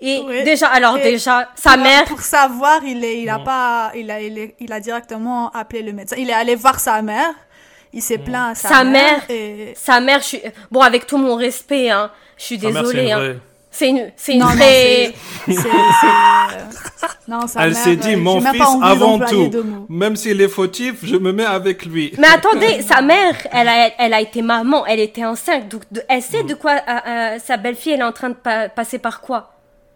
Et 0.00 0.22
Oui. 0.24 0.44
déjà, 0.44 0.68
alors 0.68 0.96
Et 0.98 1.02
déjà, 1.02 1.50
sa 1.56 1.72
Pour- 1.74 1.82
mère, 1.82 2.04
Pour 2.04 2.20
savoir, 2.20 2.84
il 2.84 3.04
est, 3.04 3.20
il 3.20 3.28
a 3.28 3.38
Mm. 3.38 3.44
pas, 3.44 3.90
il 3.96 4.10
a, 4.12 4.20
il, 4.20 4.38
est- 4.38 4.54
il 4.60 4.72
a 4.72 4.78
directement 4.78 5.50
appelé 5.50 5.82
le 5.82 5.92
médecin. 5.92 6.14
Il 6.18 6.30
est 6.30 6.34
allé 6.34 6.54
voir 6.54 6.78
sa 6.78 7.02
mère. 7.02 7.34
Il 7.92 8.00
s'est 8.02 8.18
plaint 8.18 8.52
à 8.52 8.54
sa, 8.54 8.68
Sa 8.68 8.84
mère. 8.84 9.22
Et... 9.28 9.72
sa 9.74 9.98
mère, 10.00 10.20
je 10.20 10.24
suis, 10.24 10.42
bon, 10.70 10.80
avec 10.82 11.06
tout 11.06 11.16
mon 11.18 11.34
respect, 11.34 11.90
hein, 11.90 12.12
je 12.36 12.44
suis 12.44 12.58
mère, 12.58 12.82
désolée, 12.82 13.10
hein. 13.10 13.36
C'est 13.70 13.90
une, 13.90 14.10
c'est 14.16 14.32
une 14.32 14.40
Non, 14.40 14.46
non, 14.46 14.52
vraie, 14.54 15.12
c'est, 15.46 15.52
c'est, 15.52 15.60
c'est, 15.60 15.66
euh, 15.66 17.08
non, 17.28 17.46
sa 17.46 17.64
Elle 17.66 17.74
mère, 17.74 17.84
s'est 17.84 17.96
dit, 17.96 18.14
euh, 18.14 18.18
mon 18.18 18.40
fils, 18.40 18.62
avant 18.82 19.18
tout, 19.18 19.50
même 19.88 20.16
s'il 20.16 20.40
est 20.40 20.48
fautif, 20.48 20.96
je 21.04 21.16
me 21.16 21.32
mets 21.32 21.44
avec 21.44 21.84
lui. 21.84 22.12
Mais 22.18 22.28
attendez, 22.28 22.80
sa 22.88 23.02
mère, 23.02 23.34
elle 23.52 23.68
a, 23.68 23.90
elle 23.98 24.14
a 24.14 24.20
été 24.20 24.40
maman, 24.42 24.86
elle 24.86 25.00
était 25.00 25.24
enceinte, 25.24 25.68
donc 25.68 25.82
de- 25.92 26.02
elle 26.08 26.22
sait 26.22 26.42
de 26.44 26.54
quoi 26.54 26.72
euh, 26.72 26.92
euh, 27.06 27.38
sa 27.44 27.56
belle-fille, 27.58 27.92
elle 27.92 28.00
est 28.00 28.04
en 28.04 28.12
train 28.12 28.30
de 28.30 28.34
pa- 28.34 28.68
passer 28.70 28.98
par 28.98 29.20
quoi? 29.20 29.52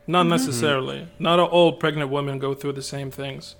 Not 0.06 0.24
necessarily. 0.24 1.06
Not 1.18 1.38
all 1.52 1.78
pregnant 1.78 2.10
women 2.10 2.38
go 2.38 2.54
through 2.54 2.74
the 2.74 2.82
same 2.82 3.10
things. 3.10 3.56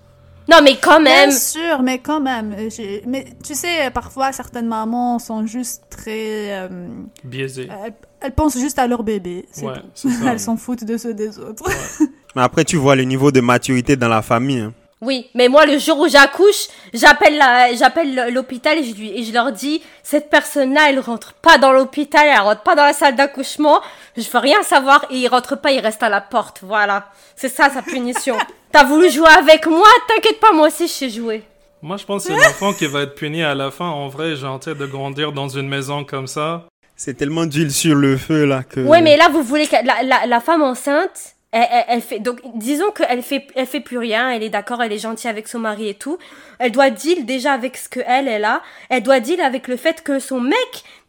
Non, 0.51 0.59
mais 0.63 0.77
quand 0.77 1.01
même, 1.01 1.29
Bien 1.31 1.39
sûr, 1.39 1.83
mais 1.83 1.99
quand 1.99 2.21
même. 2.21 2.55
euh, 2.59 2.69
Mais 3.07 3.27
tu 3.45 3.55
sais, 3.55 3.91
parfois, 3.93 4.33
certaines 4.33 4.67
mamans 4.67 5.19
sont 5.19 5.47
juste 5.47 5.85
très... 5.91 6.53
euh, 6.63 6.69
Biaisé. 7.25 7.69
elles, 7.85 7.95
elles 8.21 8.33
pensent 8.33 8.59
juste 8.59 8.79
à 8.79 8.87
leur 8.87 9.03
bébé. 9.03 9.47
Ouais, 9.63 9.75
ça. 9.95 10.09
Elles 10.27 10.41
s'en 10.41 10.57
foutent 10.57 10.85
de 10.85 10.97
ceux 10.97 11.15
des 11.15 11.39
autres. 11.39 11.65
Mais 12.35 12.43
après, 12.43 12.65
tu 12.65 12.77
vois 12.77 12.97
le 12.97 13.05
niveau 13.05 13.31
de 13.31 13.41
maturité 13.41 13.97
dans 13.97 14.09
la 14.09 14.23
famille. 14.23 14.61
hein. 14.61 14.73
Oui, 15.03 15.29
mais 15.35 15.49
moi, 15.49 15.67
le 15.67 15.79
jour 15.79 15.99
où 15.99 16.09
j'accouche, 16.09 16.69
j'appelle 16.95 17.37
la, 17.37 17.75
j'appelle 17.75 18.33
l'hôpital 18.33 18.79
et 18.79 18.85
je 18.85 18.95
lui, 18.95 19.11
et 19.19 19.25
je 19.25 19.33
leur 19.33 19.51
dis, 19.51 19.83
cette 20.05 20.31
personne-là, 20.31 20.91
elle 20.91 21.01
rentre 21.01 21.33
pas 21.35 21.59
dans 21.59 21.73
l'hôpital, 21.73 22.25
elle 22.25 22.41
rentre 22.41 22.63
pas 22.63 22.77
dans 22.77 22.85
la 22.85 22.93
salle 22.93 23.17
d'accouchement, 23.17 23.81
je 24.17 24.31
veux 24.31 24.39
rien 24.39 24.63
savoir, 24.63 25.05
et 25.11 25.17
il 25.17 25.27
rentre 25.27 25.57
pas, 25.61 25.73
il 25.73 25.81
reste 25.81 26.05
à 26.05 26.09
la 26.09 26.21
porte, 26.21 26.61
voilà. 26.63 27.09
C'est 27.35 27.49
ça, 27.49 27.69
sa 27.69 27.83
punition. 27.83 28.39
T'as 28.71 28.85
voulu 28.85 29.11
jouer 29.11 29.29
avec 29.37 29.67
moi, 29.67 29.89
t'inquiète 30.07 30.39
pas, 30.39 30.53
moi 30.53 30.69
aussi, 30.69 30.87
je 30.87 30.93
sais 30.93 31.11
jouer. 31.11 31.43
Moi, 31.83 31.97
je 31.97 32.05
pense 32.05 32.25
que 32.25 32.33
c'est 32.33 32.39
l'enfant 32.39 32.73
qui 32.73 32.87
va 32.87 33.03
être 33.03 33.17
puni 33.17 33.43
à 33.43 33.57
la 33.57 33.73
fin. 33.73 33.89
En 33.89 34.07
vrai, 34.07 34.35
tu 34.35 34.41
sais, 34.61 34.75
de 34.77 34.87
grandir 34.87 35.33
dans 35.33 35.49
une 35.49 35.69
maison 35.69 36.05
comme 36.05 36.29
ça. 36.29 36.69
C'est 36.95 37.15
tellement 37.15 37.45
d'huile 37.45 37.73
sur 37.73 37.97
le 37.97 38.17
feu 38.17 38.45
là 38.45 38.63
que. 38.63 38.79
Ouais, 38.79 39.01
mais 39.03 39.17
là, 39.17 39.29
vous 39.29 39.43
voulez 39.43 39.67
que 39.67 39.75
la, 39.85 40.05
la, 40.05 40.27
la 40.27 40.41
femme 40.41 40.63
enceinte, 40.63 41.32
Elle, 41.55 41.67
elle- 41.71 41.85
elle 41.89 42.01
fait 42.01 42.19
donc 42.19 42.41
disons 42.55 42.91
qu'elle 42.93 43.23
fait 43.23 43.47
elle 43.55 43.67
fait 43.67 43.81
plus 43.81 43.99
rien, 43.99 44.31
elle 44.31 44.43
est 44.43 44.49
d'accord, 44.49 44.83
elle 44.83 44.91
est 44.93 44.99
gentille 44.99 45.29
avec 45.29 45.49
son 45.49 45.59
mari 45.59 45.89
et 45.91 45.95
tout. 45.95 46.17
Elle 46.59 46.73
doit 46.73 46.89
deal 46.89 47.27
déjà 47.27 47.53
avec 47.53 47.77
ce 47.77 47.89
que 47.91 48.01
elle 48.07 48.27
elle 48.27 48.45
a. 48.47 48.63
Elle 48.89 49.03
doit 49.03 49.21
deal 49.21 49.41
avec 49.41 49.69
le 49.69 49.77
fait 49.77 50.03
que 50.03 50.19
son 50.19 50.41
mec 50.41 50.57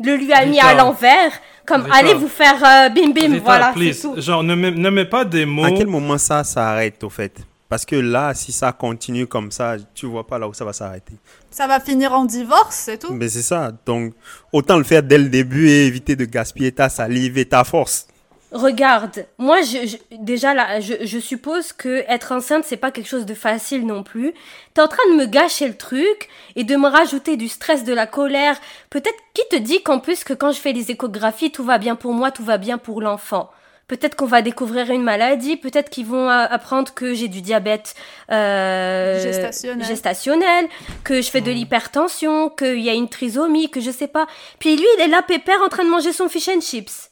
le 0.03 0.15
lui 0.17 0.33
a 0.33 0.45
mis 0.45 0.59
à 0.59 0.73
l'envers, 0.73 1.31
comme 1.65 1.83
Rita. 1.83 1.95
allez 1.97 2.13
vous 2.13 2.27
faire 2.27 2.55
euh, 2.61 2.89
bim 2.89 3.11
bim, 3.11 3.31
Rita, 3.33 3.39
voilà, 3.43 3.71
please, 3.73 3.93
c'est 3.93 4.01
tout. 4.01 4.19
genre 4.21 4.43
ne 4.43 4.53
mets, 4.53 4.71
ne 4.71 4.89
mets 4.89 5.05
pas 5.05 5.23
des 5.23 5.45
mots. 5.45 5.63
À 5.63 5.71
quel 5.71 5.87
moment 5.87 6.17
ça 6.17 6.43
s'arrête 6.43 7.01
au 7.05 7.09
fait? 7.09 7.37
Parce 7.69 7.85
que 7.85 7.95
là, 7.95 8.33
si 8.35 8.51
ça 8.51 8.71
continue 8.71 9.25
comme 9.25 9.49
ça, 9.49 9.77
tu 9.95 10.05
vois 10.05 10.27
pas 10.27 10.37
là 10.37 10.47
où 10.47 10.53
ça 10.53 10.63
va 10.65 10.73
s'arrêter. 10.73 11.13
Ça 11.49 11.65
va 11.67 11.79
finir 11.79 12.13
en 12.13 12.25
divorce, 12.25 12.75
c'est 12.75 12.99
tout? 12.99 13.11
Mais 13.13 13.29
c'est 13.29 13.41
ça. 13.41 13.71
Donc, 13.85 14.13
autant 14.51 14.77
le 14.77 14.83
faire 14.83 15.01
dès 15.01 15.17
le 15.17 15.29
début 15.29 15.69
et 15.69 15.87
éviter 15.87 16.15
de 16.15 16.25
gaspiller 16.25 16.71
ta 16.71 16.89
salive 16.89 17.37
et 17.39 17.45
ta 17.45 17.63
force. 17.63 18.07
Regarde, 18.53 19.25
moi 19.39 19.61
je, 19.63 19.87
je- 19.87 19.97
déjà 20.17 20.53
là, 20.53 20.79
je, 20.79 20.93
je 21.01 21.17
suppose 21.19 21.73
que 21.73 22.03
être 22.07 22.31
enceinte 22.31 22.65
c'est 22.65 22.77
pas 22.77 22.91
quelque 22.91 23.09
chose 23.09 23.25
de 23.25 23.33
facile 23.33 23.85
non 23.85 24.03
plus. 24.03 24.33
T'es 24.75 24.81
en 24.81 24.87
train 24.87 25.03
de 25.11 25.15
me 25.15 25.25
gâcher 25.25 25.67
le 25.67 25.75
truc 25.75 26.29
et 26.55 26.63
de 26.63 26.75
me 26.75 26.87
rajouter 26.87 27.35
du 27.35 27.47
stress, 27.49 27.83
de 27.83 27.93
la 27.93 28.05
colère. 28.05 28.55
Peut-être 28.91 29.17
qui 29.33 29.41
te 29.49 29.55
dit 29.55 29.81
qu'en 29.81 29.99
plus 29.99 30.23
que 30.23 30.33
quand 30.33 30.51
je 30.51 30.59
fais 30.59 30.71
les 30.71 30.91
échographies 30.91 31.51
tout 31.51 31.63
va 31.63 31.79
bien 31.79 31.95
pour 31.95 32.13
moi, 32.13 32.29
tout 32.29 32.43
va 32.43 32.57
bien 32.59 32.77
pour 32.77 33.01
l'enfant? 33.01 33.49
Peut-être 33.87 34.15
qu'on 34.15 34.27
va 34.27 34.41
découvrir 34.41 34.89
une 34.91 35.03
maladie, 35.03 35.57
peut-être 35.57 35.89
qu'ils 35.89 36.05
vont 36.05 36.29
apprendre 36.29 36.93
que 36.93 37.13
j'ai 37.13 37.27
du 37.27 37.41
diabète 37.41 37.95
euh, 38.31 39.21
Gestationnel. 39.21 39.85
gestationnel, 39.85 40.65
que 41.03 41.21
je 41.21 41.29
fais 41.29 41.41
de 41.41 41.51
l'hypertension, 41.51 42.49
qu'il 42.49 42.79
y 42.79 42.89
a 42.89 42.93
une 42.93 43.09
trisomie, 43.09 43.69
que 43.69 43.81
je 43.81 43.91
sais 43.91 44.07
pas. 44.07 44.25
Puis 44.59 44.75
lui, 44.77 44.85
il 44.97 45.01
est 45.01 45.07
là 45.07 45.21
pépère 45.21 45.61
en 45.61 45.69
train 45.69 45.83
de 45.83 45.89
manger 45.89 46.13
son 46.13 46.29
fish 46.29 46.47
and 46.49 46.61
chips. 46.61 47.09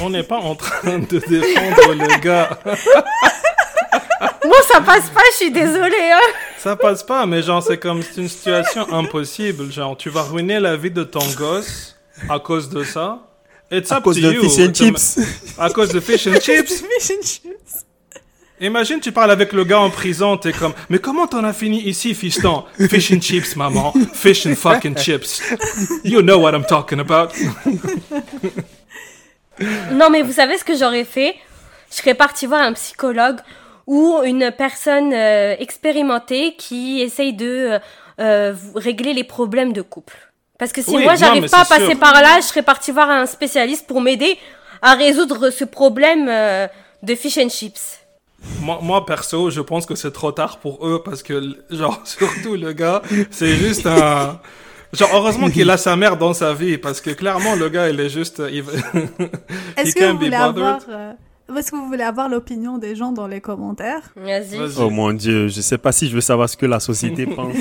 On 0.00 0.10
n'est 0.10 0.22
pas 0.22 0.38
en 0.38 0.54
train 0.54 0.98
de 1.10 1.18
défendre 1.18 1.94
le 1.94 2.20
gars. 2.20 2.58
Moi, 4.44 4.56
ça 4.72 4.80
passe 4.80 5.08
pas, 5.10 5.20
je 5.32 5.36
suis 5.36 5.50
désolée. 5.50 6.10
Hein. 6.12 6.32
Ça 6.58 6.76
passe 6.76 7.02
pas, 7.02 7.26
mais 7.26 7.42
genre, 7.42 7.62
c'est 7.62 7.78
comme 7.78 8.02
c'est 8.02 8.20
une 8.20 8.28
situation 8.28 8.92
impossible. 8.92 9.70
Genre, 9.72 9.96
tu 9.96 10.10
vas 10.10 10.22
ruiner 10.22 10.60
la 10.60 10.76
vie 10.76 10.90
de 10.90 11.04
ton 11.04 11.24
gosse 11.36 11.96
à 12.28 12.38
cause 12.38 12.68
de 12.68 12.82
ça. 12.84 13.18
It's 13.70 13.90
À 13.90 13.96
up 13.98 14.04
cause 14.04 14.16
to 14.16 14.22
de 14.28 14.32
you. 14.34 14.42
fish 14.42 14.58
and 14.58 14.68
De- 14.70 14.74
chips. 14.74 15.18
À 15.58 15.70
cause 15.70 15.90
de 15.90 16.00
fish 16.00 16.26
and 16.26 16.34
chips. 16.40 16.82
Fish 16.82 17.10
and 17.10 17.22
chips. 17.24 17.84
Imagine, 18.60 19.00
tu 19.00 19.10
parles 19.10 19.30
avec 19.32 19.52
le 19.52 19.64
gars 19.64 19.80
en 19.80 19.90
prison, 19.90 20.36
t'es 20.36 20.52
comme, 20.52 20.72
mais 20.88 20.98
comment 21.00 21.26
t'en 21.26 21.42
as 21.42 21.52
fini 21.52 21.80
ici, 21.82 22.14
fiston? 22.14 22.64
Fish 22.88 23.10
and 23.12 23.20
chips, 23.20 23.56
maman. 23.56 23.92
Fish 24.14 24.46
and 24.46 24.54
fucking 24.54 24.96
chips. 24.96 25.42
You 26.04 26.20
know 26.22 26.38
what 26.38 26.52
I'm 26.52 26.64
talking 26.64 27.00
about. 27.00 27.30
Non, 29.92 30.10
mais 30.10 30.22
vous 30.22 30.32
savez 30.32 30.58
ce 30.58 30.64
que 30.64 30.76
j'aurais 30.76 31.04
fait? 31.04 31.36
Je 31.90 31.96
serais 31.96 32.14
partie 32.14 32.46
voir 32.46 32.62
un 32.62 32.72
psychologue 32.72 33.38
ou 33.86 34.18
une 34.24 34.50
personne 34.56 35.12
euh, 35.12 35.56
expérimentée 35.58 36.54
qui 36.56 37.00
essaye 37.02 37.32
de 37.32 37.72
euh, 37.72 37.78
euh, 38.20 38.54
régler 38.76 39.14
les 39.14 39.24
problèmes 39.24 39.72
de 39.72 39.82
couple. 39.82 40.16
Parce 40.58 40.72
que 40.72 40.82
si 40.82 40.94
Oui, 40.94 41.02
moi 41.02 41.16
j'arrive 41.16 41.48
pas 41.48 41.62
à 41.62 41.64
passer 41.64 41.86
sûr. 41.86 41.98
par 41.98 42.20
là, 42.20 42.36
je 42.36 42.46
serais 42.46 42.62
partie 42.62 42.92
voir 42.92 43.10
un 43.10 43.26
spécialiste 43.26 43.86
pour 43.86 44.00
m'aider 44.00 44.38
à 44.82 44.94
résoudre 44.94 45.50
ce 45.50 45.64
problème 45.64 46.28
euh, 46.28 46.68
de 47.02 47.14
fish 47.14 47.38
and 47.38 47.48
chips. 47.48 47.98
Moi, 48.60 48.78
moi, 48.82 49.06
perso, 49.06 49.50
je 49.50 49.60
pense 49.60 49.86
que 49.86 49.94
c'est 49.94 50.12
trop 50.12 50.32
tard 50.32 50.58
pour 50.58 50.86
eux 50.86 51.02
parce 51.04 51.22
que, 51.22 51.56
genre, 51.70 52.00
surtout 52.04 52.54
le 52.54 52.72
gars, 52.72 53.02
c'est 53.30 53.54
juste 53.56 53.86
un. 53.86 54.40
Genre, 54.92 55.08
heureusement 55.14 55.48
qu'il 55.50 55.68
a 55.70 55.76
sa 55.88 55.96
mère 55.96 56.16
dans 56.16 56.34
sa 56.34 56.52
vie 56.54 56.76
parce 56.78 57.00
que 57.00 57.10
clairement, 57.10 57.54
le 57.54 57.68
gars, 57.68 57.88
il 57.88 57.98
est 58.00 58.08
juste. 58.10 58.42
il- 58.50 58.60
Est-ce 59.76 59.94
que, 59.94 60.10
vous 60.12 60.18
voulez 60.18 60.34
avoir, 60.34 60.80
euh, 60.88 61.12
est-ce 61.56 61.70
que 61.70 61.76
vous 61.76 61.86
voulez 61.86 62.02
avoir 62.04 62.28
l'opinion 62.28 62.78
des 62.78 62.94
gens 62.96 63.12
dans 63.12 63.26
les 63.26 63.40
commentaires 63.40 64.10
Vas-y. 64.16 64.58
Oh 64.78 64.90
mon 64.90 65.12
dieu, 65.12 65.48
je 65.48 65.60
sais 65.60 65.78
pas 65.78 65.92
si 65.92 66.08
je 66.08 66.14
veux 66.14 66.20
savoir 66.20 66.48
ce 66.48 66.56
que 66.56 66.66
la 66.66 66.80
société 66.80 67.26
pense. 67.36 67.54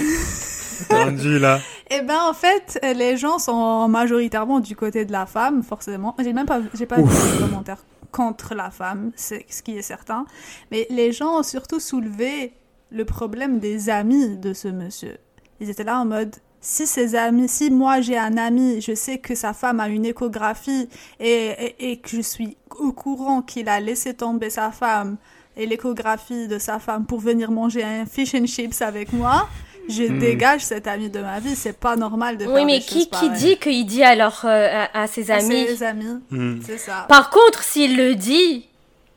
Rendu 0.90 1.40
là. 1.40 1.60
Eh 1.90 2.02
ben, 2.02 2.18
en 2.30 2.34
fait, 2.34 2.80
les 2.96 3.16
gens 3.18 3.38
sont 3.40 3.88
majoritairement 3.88 4.60
du 4.60 4.76
côté 4.76 5.06
de 5.06 5.12
la 5.12 5.26
femme, 5.26 5.62
forcément. 5.64 6.16
J'ai 6.24 6.34
même 6.34 6.46
pas, 6.48 6.60
j'ai 6.74 6.86
pas 6.86 6.96
vu 6.98 7.04
de 7.04 7.40
commentaires 7.42 7.84
contre 8.12 8.56
la 8.56 8.72
femme, 8.72 9.12
c'est 9.16 9.46
ce 9.50 9.62
qui 9.62 9.78
est 9.78 9.82
certain. 9.82 10.26
Mais 10.72 10.86
les 10.90 11.12
gens 11.14 11.40
ont 11.40 11.44
surtout 11.44 11.80
soulevé 11.80 12.52
le 12.92 13.06
problème 13.06 13.60
des 13.60 13.90
amis 13.90 14.36
de 14.38 14.54
ce 14.54 14.68
monsieur. 14.68 15.18
Ils 15.62 15.70
étaient 15.70 15.84
là 15.86 16.00
en 16.00 16.06
mode, 16.06 16.36
si 16.62 16.86
ses 16.86 17.16
amis, 17.16 17.50
si 17.50 17.72
moi 17.72 18.02
j'ai 18.02 18.18
un 18.18 18.38
ami, 18.38 18.82
je 18.82 18.94
sais 18.94 19.18
que 19.18 19.34
sa 19.36 19.54
femme 19.54 19.80
a 19.80 19.88
une 19.90 20.06
échographie 20.06 20.88
et, 21.20 21.76
et, 21.80 21.92
et 21.92 21.98
que 21.98 22.10
je 22.10 22.22
suis 22.22 22.56
au 22.80 22.92
courant 22.92 23.42
qu'il 23.42 23.68
a 23.68 23.80
laissé 23.80 24.14
tomber 24.14 24.50
sa 24.52 24.72
femme 24.72 25.18
et 25.58 25.66
l'échographie 25.66 26.48
de 26.48 26.60
sa 26.60 26.80
femme 26.80 27.06
pour 27.06 27.20
venir 27.20 27.52
manger 27.52 27.84
un 27.84 28.06
fish 28.06 28.36
and 28.36 28.46
chips 28.46 28.82
avec 28.82 29.12
moi, 29.12 29.50
je 29.90 30.04
dégage 30.04 30.62
cet 30.62 30.88
ami 30.88 31.10
de 31.10 31.20
ma 31.20 31.40
vie. 31.40 31.56
C'est 31.56 31.78
pas 31.78 31.96
normal 31.96 32.38
de 32.38 32.46
Oui, 32.46 32.54
faire 32.54 32.66
mais 32.66 32.80
des 32.80 32.86
qui, 32.86 32.94
choses 33.00 33.04
qui 33.06 33.10
pareilles. 33.10 33.30
dit 33.32 33.58
qu'il 33.58 33.86
dit 33.86 34.04
alors 34.04 34.42
euh, 34.46 34.86
à, 34.94 35.02
à 35.02 35.08
ses 35.08 35.32
À 35.32 35.38
amis? 35.38 35.66
ses 35.68 35.84
amis, 35.84 36.20
Hmm. 36.30 36.60
c'est 36.66 36.78
ça. 36.78 37.06
Par 37.10 37.30
contre, 37.32 37.64
s'il 37.64 37.98
le 37.98 38.14
dit, 38.16 38.68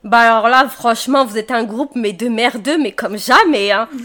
bah 0.05 0.19
alors 0.19 0.49
là, 0.49 0.69
franchement, 0.69 1.25
vous 1.25 1.39
êtes 1.39 1.51
un 1.51 1.65
groupe, 1.65 1.93
mais 1.95 2.13
de 2.13 2.29
merdeux, 2.29 2.79
mais 2.79 2.93
comme 2.93 3.19
jamais, 3.19 3.73
hein. 3.73 3.89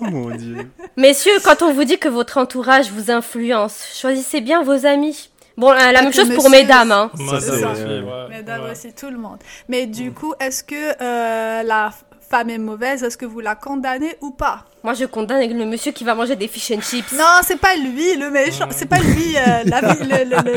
Oh 0.00 0.04
mon 0.04 0.30
dieu. 0.30 0.70
Messieurs, 0.96 1.38
quand 1.44 1.62
on 1.62 1.72
vous 1.72 1.84
dit 1.84 1.98
que 1.98 2.08
votre 2.08 2.38
entourage 2.38 2.90
vous 2.90 3.10
influence, 3.10 3.86
choisissez 3.94 4.40
bien 4.40 4.62
vos 4.62 4.86
amis. 4.86 5.30
Bon, 5.56 5.70
euh, 5.70 5.92
la 5.92 6.02
même 6.02 6.12
chose 6.12 6.34
pour 6.34 6.50
mesdames, 6.50 6.92
hein. 6.92 7.10
Madame 7.18 7.40
c'est 7.40 7.64
ouais, 7.64 8.28
Mesdames 8.30 8.64
ouais. 8.64 8.70
aussi, 8.70 8.92
tout 8.92 9.10
le 9.10 9.18
monde. 9.18 9.38
Mais 9.68 9.86
du 9.86 10.12
coup, 10.12 10.34
est-ce 10.40 10.64
que 10.64 10.74
euh, 11.00 11.62
la 11.62 11.92
femme 12.32 12.48
est 12.50 12.58
mauvaise 12.58 13.02
Est-ce 13.02 13.18
que 13.18 13.26
vous 13.26 13.40
la 13.40 13.54
condamnez 13.54 14.14
ou 14.22 14.30
pas? 14.30 14.64
Moi, 14.84 14.94
je 14.94 15.04
condamne 15.04 15.46
le 15.62 15.64
monsieur 15.72 15.92
qui 15.92 16.02
va 16.02 16.14
manger 16.14 16.34
des 16.34 16.48
fish 16.48 16.70
and 16.72 16.80
chips. 16.80 17.12
Non, 17.12 17.34
c'est 17.46 17.60
pas 17.60 17.76
lui 17.76 18.16
le 18.16 18.30
méchant. 18.30 18.66
C'est 18.70 18.88
pas 18.94 18.98
lui 18.98 19.36
euh, 19.36 19.62
la 19.72 19.80
le, 19.80 19.94
le- 20.10 20.24
le- 20.30 20.56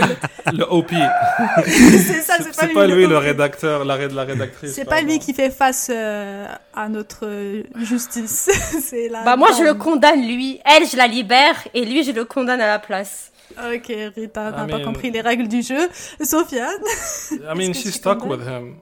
le- 0.51 0.57
Le 0.59 0.65
OP. 0.77 0.91
C'est 1.65 2.21
ça, 2.21 2.35
c'est 2.39 2.73
pas, 2.73 2.87
lui, 2.87 3.03
le 3.03 3.09
le 3.09 3.17
rédacteur, 3.17 3.83
la, 3.85 3.97
la 4.07 4.23
rédactrice. 4.23 4.73
C'est 4.73 4.85
pas 4.85 5.01
lui 5.01 5.19
qui 5.19 5.33
fait 5.33 5.51
face 5.51 5.87
euh, 5.93 6.47
à 6.73 6.87
notre 6.89 7.27
justice. 7.75 8.49
c'est 8.89 9.09
la 9.09 9.23
Bah 9.23 9.35
moi, 9.35 9.49
je 9.57 9.63
le 9.63 9.73
condamne, 9.73 10.21
lui. 10.25 10.59
Elle, 10.65 10.87
je 10.87 10.95
la 10.97 11.07
libère, 11.07 11.55
et 11.73 11.83
lui, 11.85 12.03
je 12.03 12.11
le 12.11 12.23
condamne 12.25 12.61
à 12.61 12.67
la 12.67 12.79
place. 12.79 13.31
Ok, 13.57 13.91
Rita, 14.15 14.49
I 14.49 14.51
pas 14.53 14.65
mean- 14.65 14.83
compris 14.85 15.11
les 15.11 15.21
règles 15.21 15.47
du 15.47 15.61
jeu. 15.61 15.87
Sofiane 16.21 16.81
I 17.31 17.55
mean, 17.55 17.71
tu 17.73 17.91
stuck 17.91 18.25
with 18.25 18.41
him. 18.41 18.77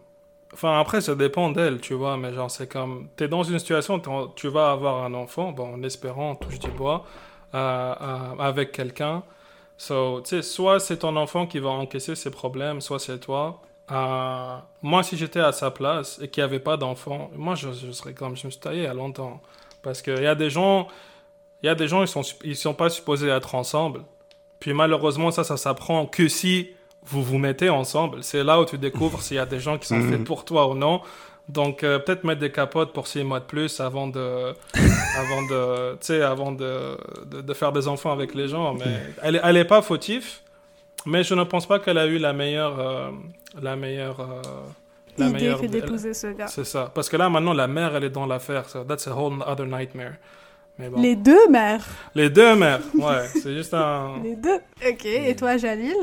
Enfin, 0.54 0.80
après, 0.80 1.02
ça 1.02 1.16
dépend 1.16 1.50
d'elle, 1.50 1.82
tu 1.82 1.96
vois, 1.96 2.16
mais 2.18 2.34
genre, 2.34 2.50
c'est 2.52 2.72
comme. 2.72 3.08
T'es 3.16 3.28
dans 3.28 3.44
une 3.44 3.58
situation, 3.60 4.02
tu 4.36 4.48
vas 4.50 4.72
avoir 4.72 5.04
un 5.04 5.14
enfant, 5.16 5.52
bon, 5.52 5.74
en 5.76 5.84
espérant, 5.84 6.32
on 6.32 6.36
touche 6.36 6.60
du 6.60 6.70
bois, 6.70 7.06
euh, 7.56 7.96
euh, 8.00 8.18
avec 8.40 8.72
quelqu'un. 8.72 9.24
So, 9.78 10.22
tu 10.22 10.30
sais, 10.30 10.42
soit 10.44 10.80
c'est 10.80 10.98
ton 10.98 11.16
enfant 11.16 11.48
qui 11.48 11.60
va 11.60 11.70
encaisser 11.70 12.16
ses 12.16 12.32
problèmes, 12.32 12.82
soit 12.82 13.00
c'est 13.00 13.20
toi. 13.20 13.62
Euh, 13.92 14.58
moi, 14.82 15.04
si 15.04 15.18
j'étais 15.18 15.40
à 15.40 15.52
sa 15.52 15.72
place 15.72 16.20
et 16.22 16.30
qu'il 16.30 16.42
n'y 16.44 16.46
avait 16.46 16.60
pas 16.60 16.78
d'enfant, 16.78 17.32
moi, 17.36 17.56
je, 17.56 17.72
serais 17.92 18.14
comme. 18.14 18.38
Je 18.38 18.46
me 18.48 18.52
suis 18.52 18.60
taillé 18.60 18.88
à 18.88 18.94
longtemps. 18.94 19.42
Parce 19.82 20.02
qu'il 20.02 20.22
y 20.22 20.28
a 20.28 20.36
des 20.36 20.50
gens. 20.50 20.88
Il 21.64 21.68
y 21.68 21.70
a 21.70 21.76
des 21.76 21.88
gens, 21.88 22.02
ils 22.02 22.08
sont, 22.08 22.24
ils 22.44 22.56
sont 22.56 22.74
pas 22.74 22.90
supposés 22.90 23.30
être 23.30 23.56
ensemble. 23.56 24.04
Puis 24.60 24.74
malheureusement, 24.74 25.32
ça, 25.32 25.44
ça 25.44 25.58
s'apprend 25.58 26.06
que 26.06 26.28
si 26.28 26.70
vous 27.06 27.24
vous 27.24 27.38
mettez 27.38 27.70
ensemble. 27.70 28.24
C'est 28.24 28.44
là 28.44 28.60
où 28.62 28.66
tu 28.66 28.78
découvres 28.78 29.22
s'il 29.22 29.38
y 29.38 29.40
a 29.40 29.46
des 29.46 29.60
gens 29.60 29.78
qui 29.78 29.88
sont 29.88 29.96
Mhm. 29.98 30.12
faits 30.12 30.24
pour 30.24 30.46
toi 30.46 30.68
ou 30.70 30.74
non. 30.76 31.02
Donc, 31.50 31.84
euh, 31.84 32.00
peut-être 32.00 32.24
mettre 32.24 32.40
des 32.40 32.52
capotes 32.52 32.94
pour 32.94 33.06
six 33.08 33.24
mois 33.24 33.42
de 33.42 33.46
plus 33.46 33.82
avant 33.82 34.08
de, 34.08 34.54
avant 35.18 35.42
de, 35.50 35.92
tu 35.94 35.98
sais, 36.02 36.22
avant 36.22 36.54
de, 36.54 36.98
de, 37.26 37.42
de 37.42 37.54
faire 37.54 37.74
des 37.74 37.88
enfants 37.90 38.14
avec 38.14 38.34
les 38.34 38.48
gens. 38.48 38.74
Mais 38.74 38.86
elle, 39.22 39.36
est- 39.36 39.42
elle 39.44 39.58
est 39.58 39.66
pas 39.66 39.82
fautive, 39.82 40.26
mais 41.06 41.24
je 41.24 41.34
ne 41.36 41.44
pense 41.44 41.66
pas 41.66 41.80
qu'elle 41.80 41.98
a 41.98 42.06
eu 42.06 42.18
la 42.18 42.32
meilleure, 42.32 42.80
euh, 42.80 43.10
la 43.62 43.76
meilleure, 43.76 44.22
euh, 44.22 44.42
la 45.18 45.26
idée 45.28 45.34
meilleure. 45.34 45.60
que 45.62 45.66
d'épouser 45.68 46.14
ce 46.14 46.28
gars. 46.28 46.48
C'est 46.48 46.64
ça. 46.66 46.90
Parce 46.96 47.10
que 47.10 47.18
là, 47.18 47.30
maintenant, 47.30 47.54
la 47.54 47.68
mère, 47.68 47.94
elle 47.94 48.06
est 48.06 48.10
dans 48.10 48.26
l'affaire. 48.26 48.70
So 48.70 48.86
that's 48.86 49.06
a 49.08 49.12
whole 49.14 49.44
other 49.46 49.66
nightmare. 49.66 50.14
Mais 50.80 50.88
bon. 50.90 51.02
Les 51.02 51.16
deux 51.18 51.50
mères. 51.50 51.86
Les 52.16 52.30
deux 52.30 52.56
mères, 52.56 52.80
ouais. 52.96 53.28
C'est 53.42 53.54
juste 53.54 53.74
un. 53.74 54.14
Les 54.24 54.36
deux. 54.38 54.60
Ok, 54.90 55.06
et 55.06 55.36
toi, 55.36 55.58
Jalil? 55.58 55.94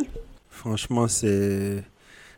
Franchement, 0.61 1.09
c'est 1.09 1.83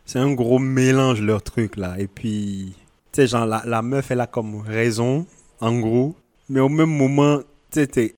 c'est 0.04 0.20
un 0.20 0.32
gros 0.32 0.60
mélange 0.60 1.20
leur 1.20 1.42
truc 1.42 1.76
là. 1.76 1.96
Et 1.98 2.06
puis, 2.06 2.72
tu 3.12 3.20
sais, 3.20 3.26
genre, 3.26 3.46
la, 3.46 3.62
la 3.66 3.82
meuf, 3.82 4.12
elle 4.12 4.20
a 4.20 4.28
comme 4.28 4.60
raison, 4.60 5.26
en 5.60 5.76
gros. 5.80 6.14
Mais 6.48 6.60
au 6.60 6.68
même 6.68 6.90
moment, 6.96 7.38
tu 7.38 7.80
sais, 7.80 7.86
t'es 7.88 8.14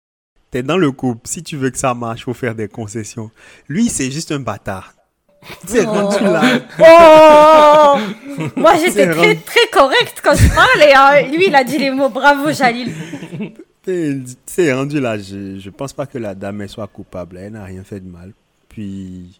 t'es 0.50 0.62
dans 0.62 0.76
le 0.76 0.92
couple. 0.92 1.22
Si 1.26 1.42
tu 1.42 1.56
veux 1.56 1.70
que 1.70 1.78
ça 1.78 1.94
marche, 1.94 2.24
faut 2.26 2.34
faire 2.34 2.54
des 2.54 2.68
concessions. 2.68 3.30
Lui, 3.66 3.88
c'est 3.88 4.10
juste 4.10 4.30
un 4.30 4.40
bâtard. 4.40 4.92
Sais, 5.66 5.84
rendu 5.84 6.22
là. 6.22 6.42
Oh 6.80 7.98
Moi, 8.56 8.76
j'étais 8.76 8.92
C'est 8.92 9.10
très, 9.10 9.34
très 9.36 9.66
correcte 9.72 10.20
quand 10.22 10.34
je 10.34 10.48
parlais. 10.54 10.92
hein. 10.94 11.28
Lui, 11.34 11.46
il 11.48 11.54
a 11.54 11.64
dit 11.64 11.78
les 11.78 11.90
mots. 11.90 12.08
Bravo, 12.10 12.52
Jalil. 12.52 12.92
Tu 13.82 14.22
sais, 14.46 14.72
rendu 14.72 15.00
là, 15.00 15.16
je, 15.18 15.58
je 15.58 15.70
pense 15.70 15.92
pas 15.92 16.06
que 16.06 16.18
la 16.18 16.34
dame 16.34 16.60
elle 16.62 16.68
soit 16.68 16.86
coupable. 16.88 17.38
Elle 17.38 17.52
n'a 17.52 17.64
rien 17.64 17.84
fait 17.84 18.00
de 18.00 18.08
mal. 18.08 18.32
Puis, 18.74 19.38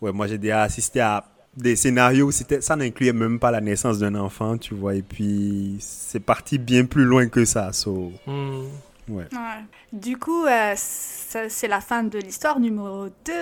ouais, 0.00 0.10
moi 0.10 0.26
j'ai 0.26 0.38
déjà 0.38 0.62
assisté 0.62 1.00
à 1.00 1.24
des 1.56 1.76
scénarios 1.76 2.26
où 2.26 2.32
c'était, 2.32 2.60
ça 2.60 2.74
n'incluait 2.74 3.12
même 3.12 3.38
pas 3.38 3.52
la 3.52 3.60
naissance 3.60 3.98
d'un 4.00 4.16
enfant, 4.16 4.58
tu 4.58 4.74
vois. 4.74 4.96
Et 4.96 5.02
puis, 5.02 5.76
c'est 5.78 6.18
parti 6.18 6.58
bien 6.58 6.84
plus 6.84 7.04
loin 7.04 7.28
que 7.28 7.44
ça. 7.44 7.72
So, 7.72 8.10
Hmm. 8.26 8.64
ouais. 9.08 9.24
Ouais. 9.32 9.64
Du 9.92 10.16
coup, 10.16 10.46
euh, 10.46 10.72
c'est 10.76 11.68
la 11.68 11.80
fin 11.82 12.02
de 12.02 12.18
l'histoire 12.18 12.58
numéro 12.58 13.06
2. 13.26 13.32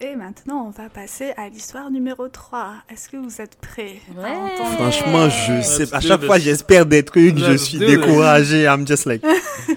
Et 0.00 0.14
maintenant, 0.16 0.66
on 0.66 0.70
va 0.70 0.88
passer 0.90 1.32
à 1.38 1.48
l'histoire 1.48 1.90
numéro 1.90 2.28
3. 2.28 2.74
Est-ce 2.90 3.08
que 3.08 3.16
vous 3.16 3.40
êtes 3.40 3.56
prêts 3.56 3.96
Ouais. 4.18 4.56
Franchement, 4.74 5.28
je 5.30 5.62
sais. 5.62 5.94
À 5.94 6.00
chaque 6.00 6.24
fois, 6.24 6.38
j'espère 6.38 6.84
des 6.84 7.02
trucs, 7.04 7.38
je 7.38 7.56
suis 7.56 7.78
découragé. 7.78 8.64
I'm 8.64 8.86
just 8.86 9.06
like. 9.06 9.22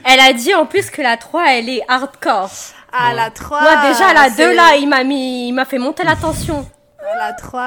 Elle 0.03 0.19
a 0.19 0.33
dit 0.33 0.53
en 0.55 0.65
plus 0.65 0.89
que 0.89 1.01
la 1.03 1.15
3, 1.17 1.45
elle 1.53 1.69
est 1.69 1.81
hardcore. 1.87 2.49
Ah, 2.97 3.13
la 3.13 3.29
3. 3.29 3.61
Moi, 3.61 3.75
déjà, 3.91 4.13
la 4.13 4.29
c'est- 4.29 4.47
2, 4.47 4.55
là, 4.55 4.75
il 4.77 4.87
m'a 4.87 5.03
mis, 5.03 5.47
il 5.49 5.51
m'a 5.53 5.65
fait 5.65 5.77
monter 5.79 6.03
la 6.03 6.15
tension. 6.15 6.65
La 7.17 7.33
3, 7.33 7.61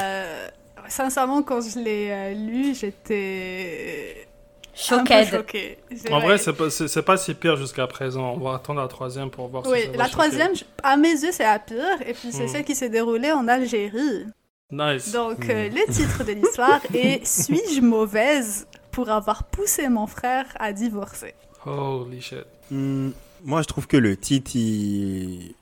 euh, 0.00 0.48
sincèrement, 0.88 1.42
quand 1.42 1.60
je 1.60 1.78
l'ai 1.78 2.08
euh, 2.10 2.34
lu, 2.34 2.74
j'étais 2.74 4.28
Choquée. 4.76 5.78
En 6.10 6.18
vrai, 6.18 6.36
c'est 6.36 6.52
pas, 6.52 6.68
c'est 6.68 7.02
pas 7.02 7.16
si 7.16 7.32
pire 7.34 7.56
jusqu'à 7.56 7.86
présent. 7.86 8.32
On 8.34 8.38
va 8.38 8.56
attendre 8.56 8.80
la 8.80 8.88
troisième 8.88 9.30
pour 9.30 9.46
voir 9.48 9.64
si 9.64 9.70
Oui, 9.70 9.82
ça 9.84 9.90
va 9.92 9.96
la 9.98 10.04
choquer. 10.04 10.12
troisième, 10.12 10.56
je- 10.56 10.64
à 10.82 10.96
mes 10.96 11.10
yeux, 11.12 11.30
c'est 11.30 11.44
la 11.44 11.60
pire. 11.60 11.84
Et 12.04 12.12
puis, 12.12 12.32
c'est 12.32 12.44
Hmm. 12.44 12.48
celle 12.48 12.64
qui 12.64 12.74
s'est 12.74 12.88
déroulée 12.88 13.30
en 13.30 13.46
Algérie. 13.46 14.26
Nice. 14.72 15.12
Donc, 15.12 15.48
euh, 15.48 15.68
le 15.68 15.92
titre 15.92 16.24
de 16.24 16.32
l'histoire 16.32 16.80
est 16.94 17.24
Suis-je 17.24 17.80
mauvaise 17.82 18.66
pour 18.90 19.08
avoir 19.10 19.44
poussé 19.44 19.88
mon 19.88 20.08
frère 20.08 20.46
à 20.58 20.72
divorcer? 20.72 21.34
Holy 21.64 22.20
shit. 22.20 22.44
Hmm, 22.70 23.10
moi, 23.44 23.62
je 23.62 23.66
trouve 23.66 23.86
que 23.86 23.96
le 23.96 24.16
titre, 24.16 24.52
il, 24.54 25.54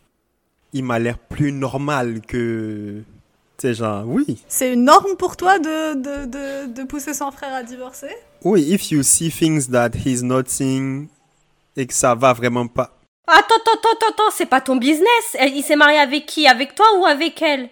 il 0.73 0.85
m'a 0.85 0.99
l'air 0.99 1.19
plus 1.19 1.53
normal 1.53 2.21
que. 2.27 3.03
Tu 3.59 3.69
sais, 3.69 3.75
genre, 3.75 4.05
oui. 4.07 4.43
C'est 4.49 4.73
une 4.73 4.85
norme 4.85 5.17
pour 5.19 5.37
toi 5.37 5.59
de, 5.59 5.95
de, 5.95 6.27
de, 6.27 6.73
de 6.73 6.83
pousser 6.85 7.13
son 7.13 7.31
frère 7.31 7.55
à 7.55 7.63
divorcer? 7.63 8.11
Oui, 8.43 8.73
if 8.73 8.91
you 8.91 9.03
see 9.03 9.31
things 9.31 9.69
that 9.69 9.91
he's 10.05 10.23
not 10.23 10.45
seeing 10.47 11.09
et 11.77 11.87
que 11.87 11.95
ça 11.95 12.15
va 12.15 12.33
vraiment 12.33 12.67
pas. 12.67 12.97
Attends, 13.27 13.55
attends, 13.57 13.79
attends, 13.93 14.07
attends, 14.11 14.31
c'est 14.33 14.47
pas 14.47 14.61
ton 14.61 14.77
business. 14.77 15.37
Il 15.41 15.63
s'est 15.63 15.77
marié 15.77 15.99
avec 15.99 16.27
qui? 16.27 16.47
Avec 16.47 16.75
toi 16.75 16.87
ou 16.99 17.05
avec 17.05 17.41
elle? 17.43 17.69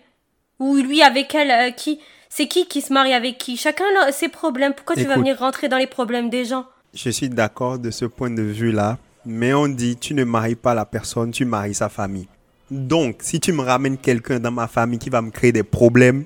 Ou 0.58 0.76
lui 0.76 1.02
avec 1.02 1.34
elle 1.34 1.50
euh, 1.50 1.70
Qui? 1.70 1.98
C'est 2.28 2.46
qui 2.46 2.66
qui 2.66 2.80
se 2.80 2.92
marie 2.92 3.12
avec 3.12 3.38
qui? 3.38 3.56
Chacun 3.56 3.84
a 4.02 4.12
ses 4.12 4.28
problèmes. 4.28 4.72
Pourquoi 4.74 4.94
tu 4.94 5.04
vas 5.04 5.16
venir 5.16 5.38
rentrer 5.38 5.68
dans 5.68 5.78
les 5.78 5.88
problèmes 5.88 6.30
des 6.30 6.44
gens? 6.44 6.66
Je 6.94 7.10
suis 7.10 7.28
d'accord 7.28 7.80
de 7.80 7.90
ce 7.90 8.04
point 8.04 8.30
de 8.30 8.42
vue-là, 8.42 8.98
mais 9.24 9.52
on 9.54 9.68
dit 9.68 9.96
tu 9.96 10.14
ne 10.14 10.24
maries 10.24 10.54
pas 10.54 10.74
la 10.74 10.84
personne, 10.84 11.30
tu 11.30 11.44
maries 11.44 11.74
sa 11.74 11.88
famille. 11.88 12.28
Donc, 12.70 13.16
si 13.20 13.40
tu 13.40 13.52
me 13.52 13.62
ramènes 13.62 13.98
quelqu'un 13.98 14.38
dans 14.38 14.52
ma 14.52 14.68
famille 14.68 14.98
qui 14.98 15.10
va 15.10 15.20
me 15.22 15.30
créer 15.30 15.52
des 15.52 15.64
problèmes, 15.64 16.24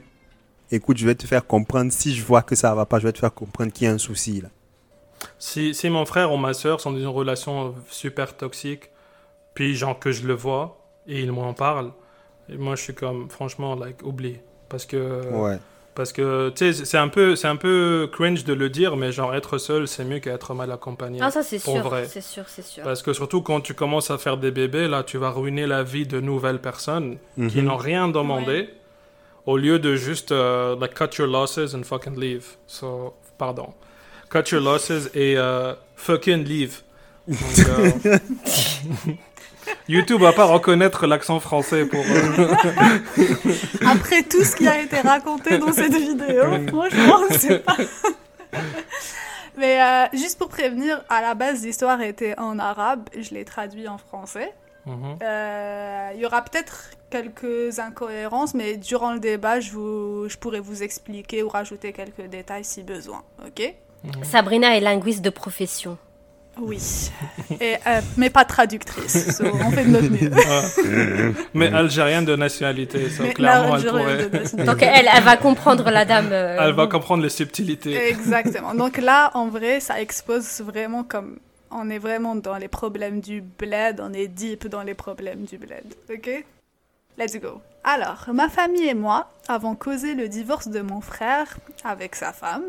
écoute, 0.71 0.99
je 0.99 1.07
vais 1.07 1.15
te 1.15 1.27
faire 1.27 1.47
comprendre. 1.47 1.91
Si 1.91 2.15
je 2.15 2.25
vois 2.25 2.43
que 2.43 2.55
ça 2.55 2.75
va 2.75 2.85
pas, 2.85 2.99
je 2.99 3.05
vais 3.05 3.13
te 3.13 3.19
faire 3.19 3.33
comprendre 3.33 3.73
qu'il 3.73 3.87
y 3.87 3.91
a 3.91 3.93
un 3.93 3.99
souci 3.99 4.41
là. 4.41 4.49
Si, 5.39 5.75
si 5.75 5.89
mon 5.89 6.05
frère 6.05 6.33
ou 6.33 6.37
ma 6.37 6.53
soeur 6.53 6.81
sont 6.81 6.93
dans 6.93 6.99
une 6.99 7.07
relation 7.07 7.75
super 7.89 8.37
toxique, 8.37 8.91
puis 9.55 9.75
genre 9.75 9.99
que 9.99 10.13
je 10.13 10.27
le 10.27 10.35
vois 10.35 10.79
et 11.07 11.23
ils 11.23 11.33
m'en 11.33 11.55
parlent, 11.55 11.93
et 12.49 12.59
moi 12.59 12.77
je 12.77 12.83
suis 12.83 12.95
comme 12.95 13.31
franchement 13.31 13.75
like 13.75 14.03
oublie 14.03 14.39
parce 14.69 14.85
que 14.85 15.23
Ouais. 15.33 15.59
Parce 15.95 16.13
que 16.13 16.51
tu 16.51 16.73
sais 16.73 16.85
c'est 16.85 16.99
un 16.99 17.09
peu 17.09 17.37
c'est 17.37 17.47
un 17.49 17.57
peu 17.57 18.09
cringe 18.13 18.45
de 18.45 18.53
le 18.53 18.69
dire 18.69 18.97
mais 18.97 19.13
genre 19.13 19.35
être 19.35 19.59
seul 19.59 19.87
c'est 19.87 20.05
mieux 20.05 20.19
qu'être 20.19 20.53
mal 20.55 20.71
accompagné. 20.73 21.21
Ah, 21.23 21.31
ça, 21.31 21.43
c'est 21.43 21.63
Pour 21.63 21.75
sûr. 21.75 21.83
vrai. 21.85 22.07
C'est 22.09 22.21
sûr, 22.21 22.45
c'est 22.49 22.65
sûr. 22.65 22.83
Parce 22.85 23.03
que 23.03 23.13
surtout 23.13 23.43
quand 23.43 23.61
tu 23.61 23.75
commences 23.75 24.11
à 24.11 24.19
faire 24.19 24.37
des 24.37 24.51
bébés, 24.51 24.89
là, 24.89 25.03
tu 25.03 25.19
vas 25.19 25.31
ruiner 25.31 25.67
la 25.67 25.83
vie 25.83 26.07
de 26.07 26.21
nouvelles 26.21 26.61
personnes 26.61 27.19
qui 27.37 27.59
Mhm. 27.61 27.65
n'ont 27.65 27.77
rien 27.77 28.09
demandé, 28.09 28.69
au 29.47 29.57
lieu 29.57 29.79
de 29.79 29.95
juste 29.95 30.33
euh, 30.33 30.77
like 30.81 30.95
cut 30.95 31.17
your 31.19 31.29
losses 31.29 31.75
and 31.75 31.83
fucking 31.85 32.19
leave. 32.19 32.45
So, 32.67 33.15
pardon. 33.39 33.75
Cut 34.31 34.51
your 34.53 34.63
losses 34.63 35.11
et 35.15 35.37
euh, 35.37 35.75
fucking 35.97 36.45
leave. 36.45 36.81
Donc, 37.29 37.39
euh, 37.69 38.19
YouTube 39.89 40.21
va 40.21 40.33
pas 40.33 40.45
reconnaître 40.45 41.07
l'accent 41.07 41.41
français 41.41 41.85
pour. 41.85 42.01
euh, 42.01 42.55
Après 43.87 44.23
tout 44.23 44.43
ce 44.45 44.57
qui 44.57 44.67
a 44.67 44.81
été 44.81 45.01
raconté 45.01 45.59
dans 45.59 45.73
cette 45.73 45.95
vidéo, 45.95 46.45
franchement, 46.69 47.21
c'est 47.31 47.59
pas. 47.59 47.77
Mais 49.57 49.81
euh, 49.81 50.07
juste 50.13 50.39
pour 50.39 50.49
prévenir, 50.49 51.05
à 51.09 51.21
la 51.23 51.35
base, 51.35 51.63
l'histoire 51.65 52.01
était 52.01 52.37
en 52.39 52.59
arabe, 52.59 53.09
je 53.17 53.35
l'ai 53.35 53.45
traduit 53.45 53.87
en 53.87 53.99
français. 53.99 54.53
mhm. 54.87 55.19
Euh, 55.23 56.11
Il 56.15 56.21
y 56.21 56.27
aura 56.27 56.43
peut-être 56.43 56.91
quelques 57.11 57.79
incohérences, 57.79 58.55
mais 58.55 58.77
durant 58.77 59.13
le 59.13 59.21
débat, 59.21 59.61
je, 59.61 59.71
vous, 59.71 60.29
je 60.29 60.37
pourrais 60.37 60.59
vous 60.59 60.83
expliquer 60.83 61.43
ou 61.45 61.49
rajouter 61.49 61.93
quelques 61.93 62.27
détails 62.29 62.65
si 62.65 62.83
besoin. 62.83 63.23
Ok? 63.47 63.75
Sabrina 64.23 64.77
est 64.77 64.81
linguiste 64.81 65.23
de 65.23 65.31
profession. 65.31 65.97
Oui. 66.61 67.11
Et, 67.61 67.75
euh, 67.87 68.01
mais 68.17 68.31
pas 68.31 68.45
traductrice. 68.45 69.37
so, 69.37 69.45
on 69.47 69.71
fait 69.71 69.85
de 69.85 69.91
notre 69.91 70.11
mieux. 70.11 70.31
Ah. 70.47 71.41
Mais 71.55 71.73
algérienne 71.73 72.25
de 72.25 72.37
nationalité, 72.37 73.11
ça, 73.11 73.23
Mais 73.25 73.35
clairement, 73.35 73.77
elle 73.77 73.85
pourrait. 73.87 74.29
de. 74.29 74.65
Donc, 74.65 74.83
elle, 74.83 75.09
elle 75.13 75.23
va 75.25 75.37
comprendre 75.37 75.91
la 75.91 76.05
dame. 76.05 76.29
euh, 76.33 76.57
Elle 76.61 76.75
va 76.75 76.87
comprendre 76.87 77.23
les 77.23 77.29
subtilités. 77.29 77.95
Exactement. 78.09 78.75
Donc 78.75 78.99
là, 78.99 79.31
en 79.35 79.49
vrai, 79.49 79.81
ça 79.81 80.01
expose 80.01 80.61
vraiment 80.61 81.03
comme 81.05 81.39
on 81.71 81.91
est 81.91 81.99
vraiment 81.99 82.37
dans 82.37 82.57
les 82.57 82.69
problèmes 82.69 83.21
du 83.21 83.41
bled, 83.43 84.01
on 84.01 84.13
est 84.13 84.29
deep 84.29 84.69
dans 84.69 84.83
les 84.83 84.95
problèmes 84.95 85.45
du 85.45 85.59
bled. 85.59 85.85
Ok? 86.09 86.45
Let's 87.19 87.37
go. 87.41 87.61
Alors, 87.83 88.27
ma 88.33 88.49
famille 88.49 88.89
et 88.89 88.95
moi 88.95 89.29
avons 89.49 89.75
causé 89.75 90.15
le 90.15 90.29
divorce 90.29 90.69
de 90.69 90.81
mon 90.81 91.01
frère 91.01 91.57
avec 91.85 92.15
sa 92.15 92.33
femme. 92.33 92.63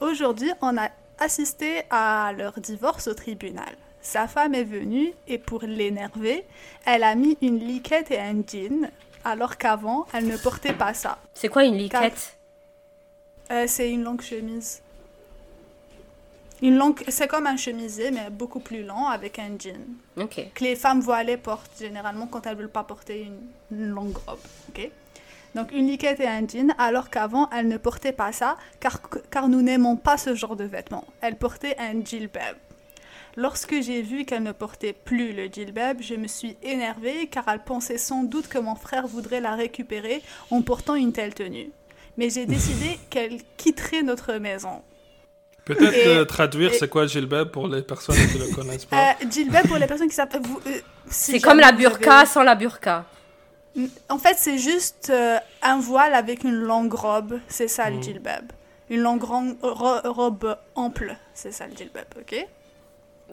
Aujourd'hui, 0.00 0.50
on 0.60 0.76
a 0.76 0.88
assisté 1.18 1.82
à 1.90 2.32
leur 2.36 2.54
divorce 2.60 3.08
au 3.08 3.14
tribunal. 3.14 3.74
Sa 4.00 4.28
femme 4.28 4.54
est 4.54 4.64
venue 4.64 5.12
et 5.28 5.38
pour 5.38 5.62
l'énerver, 5.62 6.44
elle 6.84 7.02
a 7.04 7.14
mis 7.14 7.38
une 7.40 7.58
liquette 7.58 8.10
et 8.10 8.20
un 8.20 8.42
jean, 8.46 8.90
alors 9.24 9.56
qu'avant, 9.56 10.06
elle 10.12 10.26
ne 10.26 10.36
portait 10.36 10.74
pas 10.74 10.92
ça. 10.92 11.18
C'est 11.32 11.48
quoi 11.48 11.64
une 11.64 11.76
liquette? 11.76 12.36
Euh, 13.50 13.64
c'est 13.66 13.90
une 13.90 14.04
longue 14.04 14.20
chemise. 14.20 14.82
Une 16.62 16.76
longue, 16.76 17.02
c'est 17.08 17.28
comme 17.28 17.46
un 17.46 17.56
chemisier, 17.56 18.10
mais 18.10 18.30
beaucoup 18.30 18.60
plus 18.60 18.84
long, 18.84 19.06
avec 19.06 19.38
un 19.38 19.50
jean. 19.58 19.80
Ok. 20.18 20.40
Que 20.54 20.64
les 20.64 20.76
femmes 20.76 21.00
voilées 21.00 21.36
portent 21.36 21.78
généralement 21.78 22.26
quand 22.26 22.46
elles 22.46 22.56
veulent 22.56 22.68
pas 22.68 22.84
porter 22.84 23.22
une, 23.22 23.40
une 23.70 23.86
longue 23.86 24.16
robe. 24.26 24.38
ok? 24.68 24.90
Donc 25.54 25.70
une 25.72 25.86
liquette 25.86 26.20
et 26.20 26.26
un 26.26 26.46
jean, 26.46 26.74
alors 26.78 27.10
qu'avant 27.10 27.48
elles 27.50 27.68
ne 27.68 27.76
portaient 27.76 28.12
pas 28.12 28.32
ça, 28.32 28.56
car, 28.80 29.00
car 29.30 29.48
nous 29.48 29.62
n'aimons 29.62 29.96
pas 29.96 30.18
ce 30.18 30.34
genre 30.34 30.56
de 30.56 30.64
vêtements. 30.64 31.04
Elles 31.20 31.36
portaient 31.36 31.76
un 31.78 32.04
djilbab. 32.04 32.56
Lorsque 33.36 33.80
j'ai 33.82 34.02
vu 34.02 34.24
qu'elle 34.24 34.42
ne 34.44 34.52
portait 34.52 34.92
plus 34.92 35.32
le 35.32 35.46
djilbab, 35.46 35.98
je 36.00 36.14
me 36.14 36.28
suis 36.28 36.56
énervée 36.62 37.26
car 37.28 37.44
elle 37.48 37.60
pensait 37.60 37.98
sans 37.98 38.22
doute 38.22 38.48
que 38.48 38.58
mon 38.58 38.74
frère 38.76 39.06
voudrait 39.06 39.40
la 39.40 39.54
récupérer 39.54 40.22
en 40.50 40.62
portant 40.62 40.94
une 40.94 41.12
telle 41.12 41.34
tenue. 41.34 41.70
Mais 42.16 42.30
j'ai 42.30 42.46
décidé 42.46 42.98
qu'elle 43.10 43.40
quitterait 43.56 44.02
notre 44.02 44.34
maison. 44.34 44.82
Peut-être 45.64 45.94
Et- 45.94 46.06
euh, 46.08 46.24
traduire 46.24 46.72
et- 46.72 46.76
c'est 46.78 46.88
quoi 46.88 47.06
Gilbert 47.06 47.50
pour 47.50 47.66
les 47.68 47.82
personnes 47.82 48.16
qui 48.30 48.38
ne 48.38 48.44
le 48.46 48.54
connaissent 48.54 48.84
pas? 48.84 49.12
Euh, 49.20 49.26
djilbab, 49.30 49.66
pour 49.66 49.78
les 49.78 49.86
personnes 49.86 50.08
qui 50.08 50.14
savent... 50.14 50.28
euh, 50.34 50.70
si 51.08 51.32
C'est 51.32 51.40
comme 51.40 51.58
la 51.58 51.72
burqa 51.72 52.18
avez- 52.18 52.26
sans 52.28 52.42
la 52.42 52.54
burqa. 52.54 53.04
En 54.08 54.18
fait, 54.18 54.34
c'est 54.38 54.58
juste 54.58 55.10
euh, 55.10 55.38
un 55.62 55.80
voile 55.80 56.14
avec 56.14 56.44
une 56.44 56.54
longue 56.54 56.94
robe, 56.94 57.40
c'est 57.48 57.66
ça 57.68 57.90
le 57.90 58.00
djilbab. 58.00 58.52
Une 58.90 59.00
longue 59.00 59.22
ro- 59.24 59.56
ro- 59.62 60.12
robe 60.12 60.56
ample, 60.76 61.16
c'est 61.34 61.50
ça 61.50 61.66
le 61.66 61.74
djilbab, 61.76 62.06
ok? 62.18 62.46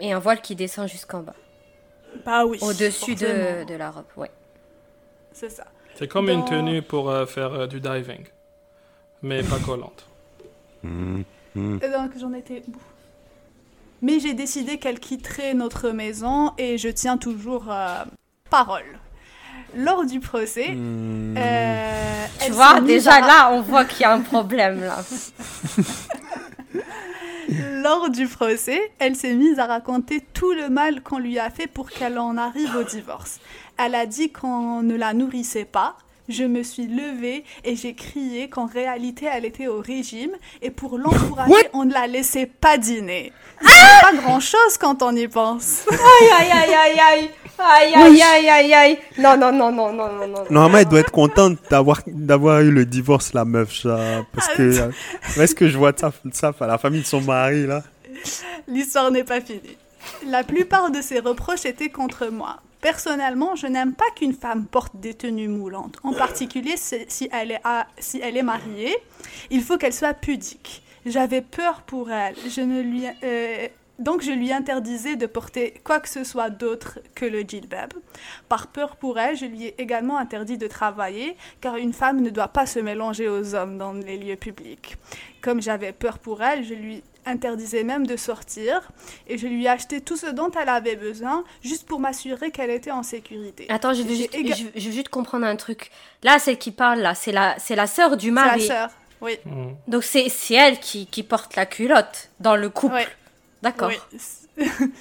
Et 0.00 0.12
un 0.12 0.18
voile 0.18 0.40
qui 0.40 0.56
descend 0.56 0.88
jusqu'en 0.88 1.20
bas. 1.20 1.34
Bah 2.24 2.44
oui. 2.44 2.58
Au-dessus 2.62 3.14
de, 3.14 3.74
la 3.76 3.90
robe, 3.90 4.04
ouais. 4.16 4.30
C'est 5.32 5.50
ça. 5.50 5.64
C'est 5.94 6.08
comme 6.08 6.28
une 6.28 6.44
tenue 6.44 6.82
pour 6.82 7.08
euh, 7.10 7.26
faire 7.26 7.52
euh, 7.52 7.66
du 7.66 7.80
diving, 7.80 8.24
mais 9.22 9.42
pas 9.42 9.58
collante. 9.64 10.06
Et 10.84 11.88
donc 11.88 12.18
j'en 12.18 12.32
étais... 12.32 12.62
où? 12.66 12.72
Mais 14.00 14.18
j'ai 14.18 14.34
décidé 14.34 14.78
qu'elle 14.78 14.98
quitterait 14.98 15.54
notre 15.54 15.90
maison 15.90 16.52
et 16.58 16.76
je 16.78 16.88
tiens 16.88 17.18
toujours 17.18 17.70
euh, 17.70 18.04
parole. 18.50 18.98
Lors 19.76 20.04
du 20.04 20.20
procès, 20.20 20.68
Hmm. 20.74 21.34
euh, 21.36 22.24
Tu 22.40 22.46
elle 22.46 22.52
vois, 22.52 22.74
s'est 22.74 22.80
mise 22.82 22.90
déjà 22.90 23.14
à- 23.14 23.20
là, 23.20 23.50
on 23.52 23.60
voit 23.62 23.84
qu'il 23.84 24.00
y 24.02 24.04
a 24.04 24.12
un 24.12 24.20
problème 24.20 24.80
là. 24.82 24.98
Lors 27.82 28.08
du 28.10 28.28
procès, 28.28 28.80
elle 28.98 29.16
s'est 29.16 29.34
mise 29.34 29.58
à 29.58 29.66
raconter 29.66 30.22
tout 30.32 30.52
le 30.52 30.68
mal 30.68 31.02
qu'on 31.02 31.18
lui 31.18 31.38
a 31.38 31.50
fait 31.50 31.66
pour 31.66 31.90
qu'elle 31.90 32.18
en 32.18 32.36
arrive 32.36 32.74
au 32.76 32.84
divorce. 32.84 33.40
Elle 33.78 33.94
a 33.94 34.06
dit 34.06 34.30
qu'on 34.30 34.82
ne 34.82 34.94
la 34.96 35.12
nourrissait 35.12 35.64
pas. 35.64 35.96
Je 36.28 36.44
me 36.44 36.62
suis 36.62 36.86
levée 36.86 37.44
et 37.64 37.74
j'ai 37.74 37.94
crié 37.94 38.48
qu'en 38.48 38.66
réalité 38.66 39.26
elle 39.30 39.44
était 39.44 39.66
au 39.66 39.80
régime 39.80 40.30
et 40.62 40.70
pour 40.70 40.96
l'encourager, 40.96 41.52
on 41.72 41.84
ne 41.84 41.92
la 41.92 42.06
laissait 42.06 42.46
pas 42.46 42.78
dîner. 42.78 43.32
C'est 43.60 44.00
pas 44.00 44.12
grand 44.14 44.38
chose 44.38 44.78
quand 44.80 45.02
on 45.02 45.14
y 45.16 45.26
pense. 45.26 45.84
Aïe 45.90 46.30
aïe 46.38 46.50
aïe 46.52 46.74
aïe 46.74 47.00
aïe. 47.00 47.30
Aïe, 47.58 47.94
aïe, 47.94 48.20
aïe, 48.22 48.48
aïe, 48.48 48.74
aïe. 48.74 48.98
Non, 49.18 49.36
non, 49.36 49.52
non, 49.52 49.70
non, 49.70 49.92
non, 49.92 50.12
non, 50.12 50.26
non. 50.28 50.44
Normalement, 50.50 50.78
elle 50.78 50.86
doit 50.88 51.00
être 51.00 51.12
contente 51.12 51.58
d'avoir 51.70 52.00
d'avoir 52.06 52.60
eu 52.60 52.70
le 52.70 52.84
divorce, 52.84 53.32
la 53.34 53.44
meuf, 53.44 53.72
ça. 53.82 54.24
Parce 54.34 54.48
que. 54.48 54.62
euh, 54.62 54.90
Où 55.36 55.40
est-ce 55.42 55.54
que 55.54 55.68
je 55.68 55.78
vois 55.78 55.92
ça, 55.96 56.12
ça 56.32 56.52
à 56.60 56.66
la 56.66 56.78
famille 56.78 57.02
de 57.02 57.06
son 57.06 57.20
mari, 57.20 57.66
là? 57.66 57.82
L'histoire 58.68 59.10
n'est 59.10 59.24
pas 59.24 59.40
finie. 59.40 59.76
La 60.26 60.42
plupart 60.44 60.90
de 60.90 61.00
ses 61.00 61.20
reproches 61.20 61.64
étaient 61.64 61.90
contre 61.90 62.26
moi. 62.28 62.56
Personnellement, 62.80 63.54
je 63.54 63.68
n'aime 63.68 63.92
pas 63.94 64.04
qu'une 64.16 64.34
femme 64.34 64.64
porte 64.66 64.96
des 64.96 65.14
tenues 65.14 65.46
moulantes. 65.48 65.96
En 66.02 66.12
particulier, 66.12 66.74
si 66.76 66.96
si 67.08 67.28
elle 67.32 67.52
est, 67.52 67.60
à- 67.62 67.86
si 67.98 68.20
elle 68.20 68.36
est 68.36 68.42
mariée, 68.42 68.96
il 69.50 69.62
faut 69.62 69.76
qu'elle 69.78 69.92
soit 69.92 70.14
pudique. 70.14 70.82
J'avais 71.06 71.40
peur 71.42 71.82
pour 71.86 72.10
elle. 72.10 72.34
Je 72.48 72.60
ne 72.60 72.80
lui, 72.82 73.04
euh, 73.22 73.68
donc 74.02 74.22
je 74.22 74.30
lui 74.32 74.52
interdisais 74.52 75.16
de 75.16 75.26
porter 75.26 75.74
quoi 75.84 76.00
que 76.00 76.08
ce 76.08 76.24
soit 76.24 76.50
d'autre 76.50 76.98
que 77.14 77.24
le 77.24 77.40
djilbab. 77.42 77.92
Par 78.48 78.66
peur 78.66 78.96
pour 78.96 79.18
elle, 79.18 79.36
je 79.36 79.46
lui 79.46 79.66
ai 79.66 79.80
également 79.80 80.18
interdit 80.18 80.58
de 80.58 80.66
travailler, 80.66 81.36
car 81.60 81.76
une 81.76 81.92
femme 81.92 82.20
ne 82.20 82.30
doit 82.30 82.48
pas 82.48 82.66
se 82.66 82.78
mélanger 82.78 83.28
aux 83.28 83.54
hommes 83.54 83.78
dans 83.78 83.92
les 83.92 84.18
lieux 84.18 84.36
publics. 84.36 84.96
Comme 85.40 85.60
j'avais 85.62 85.92
peur 85.92 86.18
pour 86.18 86.42
elle, 86.42 86.64
je 86.64 86.74
lui 86.74 87.02
interdisais 87.24 87.84
même 87.84 88.04
de 88.06 88.16
sortir 88.16 88.90
et 89.28 89.38
je 89.38 89.46
lui 89.46 89.68
achetais 89.68 90.00
tout 90.00 90.16
ce 90.16 90.26
dont 90.26 90.50
elle 90.60 90.68
avait 90.68 90.96
besoin 90.96 91.44
juste 91.62 91.86
pour 91.86 92.00
m'assurer 92.00 92.50
qu'elle 92.50 92.70
était 92.70 92.90
en 92.90 93.04
sécurité. 93.04 93.66
Attends, 93.68 93.94
je 93.94 94.02
veux, 94.02 94.14
juste, 94.14 94.34
éga- 94.34 94.56
je, 94.56 94.80
je 94.80 94.86
veux 94.88 94.92
juste 94.94 95.08
comprendre 95.08 95.46
un 95.46 95.54
truc. 95.56 95.90
Là, 96.24 96.38
celle 96.40 96.58
qui 96.58 96.72
parle, 96.72 96.98
là, 97.00 97.14
c'est 97.14 97.30
la, 97.32 97.56
c'est 97.58 97.76
la 97.76 97.86
sœur 97.86 98.16
du 98.16 98.28
C'est 98.28 98.34
la 98.34 98.44
mari. 98.44 98.66
sœur. 98.66 98.90
Oui. 99.20 99.38
Mm. 99.44 99.68
Donc 99.86 100.02
c'est 100.02 100.28
c'est 100.28 100.54
elle 100.54 100.80
qui, 100.80 101.06
qui 101.06 101.22
porte 101.22 101.54
la 101.54 101.64
culotte 101.64 102.30
dans 102.40 102.56
le 102.56 102.68
couple. 102.68 102.96
Oui. 102.96 103.02
D'accord. 103.62 103.90
Oui. 104.58 104.66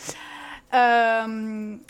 Euh, 0.74 1.26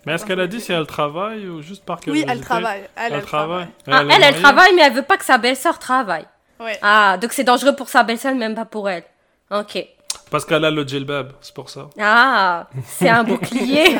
Mais 0.08 0.14
est-ce 0.14 0.26
qu'elle 0.26 0.40
a 0.40 0.48
dit 0.48 0.60
si 0.60 0.72
elle 0.72 0.88
travaille 0.88 1.48
ou 1.48 1.62
juste 1.62 1.86
par 1.86 1.98
Oui, 1.98 2.04
curiosité? 2.06 2.32
elle 2.32 2.42
travaille. 2.42 2.82
Elle, 2.96 3.14
Elle, 3.14 3.14
elle 3.20 3.26
travaille. 3.26 3.68
Ah, 3.86 4.02
elle, 4.02 4.12
elle 4.12 4.20
mariée 4.22 4.42
travaille, 4.42 4.74
mais 4.76 4.82
elle 4.82 4.94
veut 4.94 5.04
pas 5.04 5.18
que 5.18 5.26
sa 5.26 5.38
belle-sœur 5.38 5.78
travaille. 5.78 6.26
Ouais. 6.60 6.80
Ah, 6.82 7.18
donc 7.22 7.32
c'est 7.34 7.44
dangereux 7.44 7.76
pour 7.76 7.90
sa 7.90 8.02
belle-sœur, 8.02 8.34
même 8.34 8.56
pas 8.56 8.66
pour 8.66 8.90
elle. 8.90 9.04
Ok. 9.52 9.86
Parce 10.32 10.46
qu'elle 10.46 10.64
a 10.64 10.72
le 10.72 10.88
djellbab, 10.88 11.34
c'est 11.42 11.54
pour 11.54 11.70
ça. 11.70 11.90
Ah, 12.00 12.70
c'est 12.86 13.10
un 13.10 13.26
bouclier. 13.26 13.98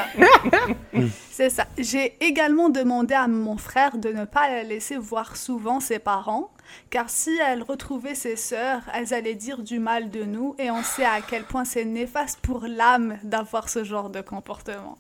C'est 1.30 1.50
ça. 1.50 1.66
J'ai 1.78 2.16
également 2.24 2.70
demandé 2.70 3.14
à 3.14 3.28
mon 3.28 3.58
frère 3.58 3.98
de 3.98 4.10
ne 4.10 4.26
pas 4.26 4.50
la 4.50 4.64
laisser 4.64 4.96
voir 4.96 5.36
souvent 5.36 5.80
ses 5.80 6.00
parents, 6.00 6.52
car 6.90 7.10
si 7.10 7.32
elle 7.46 7.64
retrouvait 7.64 8.16
ses 8.16 8.36
sœurs, 8.36 8.82
elles 8.94 9.14
allaient 9.14 9.36
dire 9.36 9.62
du 9.62 9.80
mal 9.80 10.10
de 10.10 10.24
nous, 10.24 10.56
et 10.58 10.72
on 10.72 10.84
sait 10.84 11.04
à 11.04 11.20
quel 11.22 11.44
point 11.44 11.66
c'est 11.66 11.84
néfaste 11.84 12.40
pour 12.42 12.66
l'âme 12.66 13.18
d'avoir 13.24 13.68
ce 13.68 13.84
genre 13.84 14.10
de 14.10 14.22
comportement. 14.22 14.98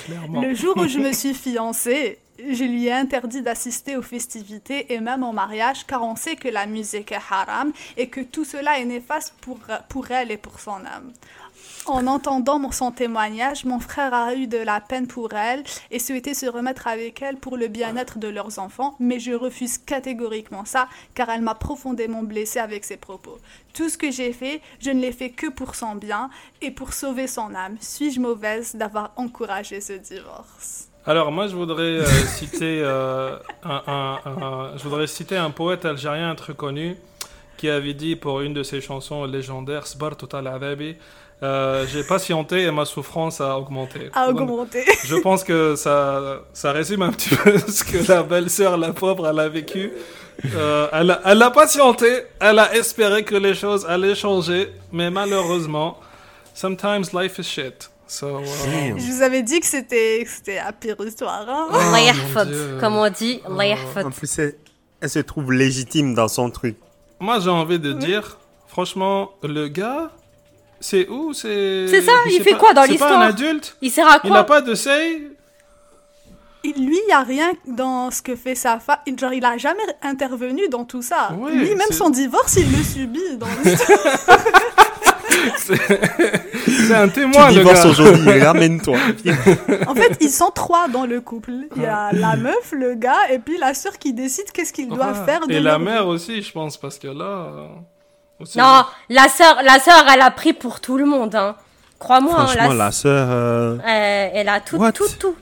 Clairement. 0.00 0.42
Le 0.42 0.54
jour 0.54 0.76
où 0.76 0.86
je 0.86 0.98
me 0.98 1.12
suis 1.12 1.32
fiancée, 1.32 2.18
je 2.38 2.64
lui 2.64 2.86
ai 2.86 2.92
interdit 2.92 3.42
d'assister 3.42 3.96
aux 3.96 4.02
festivités 4.02 4.92
et 4.92 5.00
même 5.00 5.22
au 5.22 5.32
mariage, 5.32 5.86
car 5.86 6.02
on 6.02 6.16
sait 6.16 6.36
que 6.36 6.48
la 6.48 6.66
musique 6.66 7.12
est 7.12 7.20
haram 7.30 7.72
et 7.96 8.08
que 8.08 8.20
tout 8.20 8.44
cela 8.44 8.78
est 8.78 8.84
néfaste 8.84 9.34
pour, 9.40 9.58
pour 9.88 10.10
elle 10.10 10.30
et 10.30 10.36
pour 10.36 10.60
son 10.60 10.72
âme. 10.72 11.12
En 11.86 12.06
entendant 12.06 12.70
son 12.72 12.92
témoignage, 12.92 13.64
mon 13.64 13.78
frère 13.78 14.14
a 14.14 14.34
eu 14.34 14.46
de 14.46 14.56
la 14.56 14.80
peine 14.80 15.06
pour 15.06 15.34
elle 15.34 15.62
et 15.90 15.98
souhaitait 15.98 16.32
se 16.32 16.46
remettre 16.46 16.86
avec 16.86 17.20
elle 17.20 17.36
pour 17.36 17.58
le 17.58 17.68
bien-être 17.68 18.18
de 18.18 18.28
leurs 18.28 18.58
enfants, 18.58 18.96
mais 18.98 19.20
je 19.20 19.32
refuse 19.32 19.76
catégoriquement 19.76 20.64
ça 20.64 20.88
car 21.14 21.28
elle 21.28 21.42
m'a 21.42 21.54
profondément 21.54 22.22
blessée 22.22 22.58
avec 22.58 22.84
ses 22.84 22.96
propos. 22.96 23.38
Tout 23.74 23.90
ce 23.90 23.98
que 23.98 24.10
j'ai 24.10 24.32
fait, 24.32 24.62
je 24.80 24.90
ne 24.90 25.00
l'ai 25.00 25.12
fait 25.12 25.30
que 25.30 25.48
pour 25.48 25.74
son 25.74 25.94
bien 25.94 26.30
et 26.62 26.70
pour 26.70 26.94
sauver 26.94 27.26
son 27.26 27.54
âme. 27.54 27.76
Suis-je 27.80 28.20
mauvaise 28.20 28.74
d'avoir 28.74 29.12
encouragé 29.16 29.80
ce 29.80 29.92
divorce? 29.92 30.88
Alors 31.06 31.30
moi 31.32 31.46
je 31.46 31.54
voudrais 31.54 31.82
euh, 32.00 32.04
citer 32.26 32.80
euh, 32.82 33.36
un, 33.64 33.82
un- 33.86 34.18
un- 34.26 34.76
je 34.76 34.82
voudrais 34.84 35.06
citer 35.06 35.36
un 35.36 35.50
poète 35.50 35.84
algérien 35.84 36.34
très 36.34 36.54
connu 36.54 36.96
qui 37.56 37.68
avait 37.68 37.94
dit 37.94 38.16
pour 38.16 38.40
une 38.40 38.54
de 38.54 38.62
ses 38.62 38.80
chansons 38.80 39.24
légendaires 39.24 39.86
Sbar 39.86 40.16
Total 40.16 40.46
Adabi 40.46 40.96
euh, 41.42 41.84
j'ai 41.92 42.04
patienté 42.04 42.62
et 42.62 42.70
ma 42.70 42.84
souffrance 42.86 43.40
a 43.40 43.58
augmenté. 43.58 44.08
A 44.14 44.28
Donc, 44.32 44.40
augmenté. 44.42 44.82
Je 45.04 45.16
pense 45.16 45.42
que 45.44 45.74
ça, 45.76 46.40
ça 46.54 46.72
résume 46.72 47.02
un 47.02 47.10
petit 47.10 47.34
peu 47.34 47.58
ce 47.68 47.84
que 47.84 48.08
la 48.10 48.22
belle-sœur, 48.22 48.78
la 48.78 48.92
pauvre, 48.94 49.26
elle 49.28 49.40
a 49.40 49.48
vécu. 49.48 49.92
Euh, 50.54 50.88
elle, 50.92 51.10
a, 51.10 51.20
elle 51.26 51.42
a 51.42 51.50
patienté, 51.50 52.06
elle 52.40 52.58
a 52.60 52.74
espéré 52.76 53.24
que 53.24 53.34
les 53.34 53.54
choses 53.54 53.84
allaient 53.84 54.14
changer, 54.14 54.70
mais 54.92 55.10
malheureusement, 55.10 55.98
sometimes 56.54 57.12
life 57.12 57.36
is 57.38 57.42
shit. 57.44 57.90
So, 58.06 58.40
uh. 58.40 58.44
Je 58.98 59.12
vous 59.12 59.22
avais 59.22 59.42
dit 59.42 59.60
que 59.60 59.66
c'était 59.66 60.26
la 60.46 60.72
pire 60.72 60.96
histoire. 61.06 61.46
Hein 61.48 61.68
Oh, 61.72 62.78
comme 62.80 62.96
on 62.96 63.08
dit. 63.10 63.40
Allah 63.46 63.76
En 64.04 64.10
plus, 64.10 64.38
elle, 64.38 64.54
elle 65.00 65.10
se 65.10 65.18
trouve 65.20 65.52
légitime 65.52 66.14
dans 66.14 66.28
son 66.28 66.50
truc. 66.50 66.76
moi 67.20 67.40
j'ai 67.40 67.50
envie 67.50 67.78
de 67.78 67.92
dire, 67.92 68.38
franchement, 68.68 69.30
le 69.42 69.68
gars, 69.68 70.10
c'est 70.80 71.08
où? 71.08 71.32
C'est 71.32 71.86
C'est 71.88 72.02
ça, 72.02 72.12
il 72.26 72.42
fait 72.42 72.52
pas- 72.52 72.58
quoi 72.58 72.74
dans 72.74 72.82
C'est 72.84 72.98
pas 72.98 73.16
un 73.16 73.28
l'histoire? 73.28 73.48
adulte? 73.48 73.76
Il 73.80 73.90
sert 73.90 74.06
à 74.06 74.20
Il 74.22 74.30
a 74.30 74.34
quoi 74.34 74.44
pas 74.44 74.60
de 74.60 74.74
say? 74.74 75.30
Lui, 76.64 76.72
il 76.76 77.06
n'y 77.06 77.12
a 77.12 77.20
rien 77.22 77.52
dans 77.66 78.10
ce 78.10 78.22
que 78.22 78.34
fait 78.36 78.54
sa 78.54 78.78
femme. 78.80 78.96
Genre, 79.18 79.34
il 79.34 79.44
a 79.44 79.58
jamais 79.58 79.82
intervenu 80.02 80.66
dans 80.70 80.84
tout 80.86 81.02
ça. 81.02 81.28
Lui, 81.52 81.74
même 81.74 81.90
son 81.90 82.08
divorce, 82.08 82.56
il 82.56 82.70
le 82.74 82.82
subit. 82.82 83.36
Dans 83.36 83.46
l'histoire. 83.62 83.98
C'est 85.58 86.94
un 86.94 87.08
Tu 87.08 87.14
témoin, 87.14 87.48
le 87.48 87.54
divorces 87.54 87.82
gars. 87.84 87.88
aujourd'hui, 87.90 88.42
ramène-toi. 88.42 88.96
en 89.86 89.94
fait, 89.94 90.16
ils 90.20 90.30
sont 90.30 90.50
trois 90.54 90.88
dans 90.88 91.06
le 91.06 91.20
couple. 91.20 91.52
Il 91.76 91.82
y 91.82 91.86
a 91.86 92.10
la 92.12 92.36
meuf, 92.36 92.72
le 92.72 92.94
gars, 92.94 93.30
et 93.32 93.38
puis 93.38 93.58
la 93.58 93.74
sœur 93.74 93.98
qui 93.98 94.12
décide 94.12 94.50
qu'est-ce 94.52 94.72
qu'il 94.72 94.88
doit 94.88 95.08
Ouais. 95.08 95.24
faire 95.26 95.46
de 95.46 95.52
Et 95.52 95.60
la 95.60 95.78
mère 95.78 96.06
aussi, 96.06 96.42
je 96.42 96.52
pense, 96.52 96.76
parce 96.76 96.98
que 96.98 97.08
là... 97.08 97.24
euh, 97.24 97.66
aussi- 98.40 98.58
Non, 98.58 98.84
la 99.08 99.28
sœur, 99.28 99.58
la 99.64 99.78
sœur, 99.78 100.04
elle 100.12 100.20
a 100.22 100.30
pris 100.30 100.52
pour 100.52 100.80
tout 100.80 100.96
le 100.98 101.04
monde. 101.06 101.34
Hein. 101.34 101.56
Crois-moi, 101.98 102.34
hein, 102.36 102.46
Franchement, 102.46 102.68
la 102.74 102.84
la 102.86 102.92
sœur. 102.92 103.28
euh, 103.30 103.76
Euh, 103.78 104.28
elle 104.34 104.48
a 104.48 104.60
tout, 104.60 104.76
What? 104.76 104.92
tout, 104.92 105.04
tout. 105.18 105.36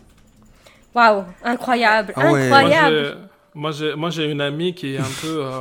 Waouh, 0.94 1.24
incroyable, 1.44 2.12
Ah 2.16 2.30
ouais. 2.30 2.44
incroyable. 2.50 3.16
Moi, 3.54 3.70
j'ai- 3.72 3.94
moi, 3.94 4.10
j'ai 4.10 4.30
une 4.30 4.40
amie 4.40 4.74
qui 4.74 4.94
est 4.94 4.98
un 4.98 5.02
peu. 5.22 5.42
euh, 5.44 5.60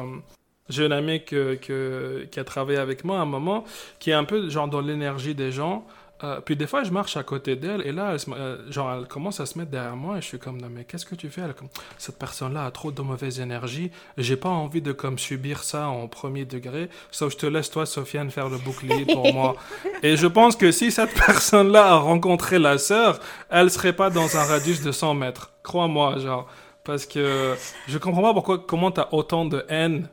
j'ai 0.72 0.86
une 0.86 0.92
amie 0.94 1.24
que, 1.24 1.56
que- 1.56 2.28
qui 2.32 2.40
a 2.40 2.44
travaillé 2.44 2.80
avec 2.80 3.04
moi 3.04 3.18
à 3.20 3.22
un 3.22 3.26
moment, 3.26 3.64
qui 4.00 4.10
est 4.12 4.14
un 4.14 4.24
peu 4.24 4.50
genre 4.50 4.68
dans 4.68 4.82
l'énergie 4.82 5.36
des 5.36 5.52
gens. 5.52 5.86
Euh, 6.24 6.40
puis 6.40 6.56
des 6.56 6.68
fois, 6.68 6.84
je 6.84 6.92
marche 6.92 7.18
à 7.18 7.24
côté 7.24 7.56
d'elle 7.56 7.82
et 7.84 7.92
là, 7.92 8.10
elle, 8.12 8.20
se- 8.20 8.30
euh, 8.30 8.72
genre, 8.72 8.94
elle 8.96 9.08
commence 9.08 9.40
à 9.40 9.48
se 9.48 9.58
mettre 9.58 9.72
derrière 9.72 9.96
moi 9.96 10.20
et 10.20 10.22
je 10.22 10.28
suis 10.28 10.38
comme, 10.38 10.62
non, 10.62 10.68
mais 10.70 10.84
qu'est-ce 10.84 11.04
que 11.08 11.16
tu 11.16 11.30
fais? 11.30 11.42
Elle 11.42 11.50
est 11.50 11.58
comme, 11.58 11.70
Cette 11.98 12.20
personne-là 12.20 12.64
a 12.66 12.70
trop 12.70 12.92
de 12.92 13.02
mauvaise 13.02 13.40
énergie. 13.40 13.90
J'ai 14.20 14.36
pas 14.38 14.50
envie 14.50 14.84
de 14.84 14.92
comme 14.92 15.18
subir 15.18 15.64
ça 15.64 15.88
en 15.88 16.08
premier 16.08 16.46
degré. 16.46 16.90
Sauf 17.10 17.32
je 17.34 17.38
te 17.38 17.46
laisse, 17.48 17.72
toi, 17.72 17.88
Sofiane, 17.88 18.30
faire 18.30 18.50
le 18.50 18.60
bouclier 18.60 19.04
pour 19.06 19.34
moi. 19.34 19.56
Et 20.04 20.16
je 20.16 20.28
pense 20.28 20.56
que 20.56 20.72
si 20.72 20.92
cette 20.92 21.14
personne-là 21.26 21.88
a 21.88 21.96
rencontré 21.98 22.60
la 22.60 22.78
sœur, 22.78 23.20
elle 23.50 23.72
serait 23.72 23.94
pas 23.94 24.12
dans 24.12 24.38
un 24.38 24.44
radius 24.44 24.82
de 24.84 24.92
100 24.92 25.16
mètres. 25.16 25.52
Crois-moi, 25.64 26.20
genre. 26.20 26.48
Parce 26.84 27.08
que 27.08 27.56
je 27.88 27.98
comprends 27.98 28.22
pas 28.22 28.34
pourquoi, 28.34 28.60
comment 28.60 28.92
t'as 28.92 29.08
autant 29.12 29.46
de 29.46 29.66
haine. 29.70 30.08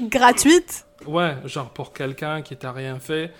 Gratuite? 0.00 0.84
Ouais, 1.06 1.36
genre 1.44 1.70
pour 1.70 1.92
quelqu'un 1.92 2.42
qui 2.42 2.56
t'a 2.56 2.72
rien 2.72 2.98
fait, 2.98 3.32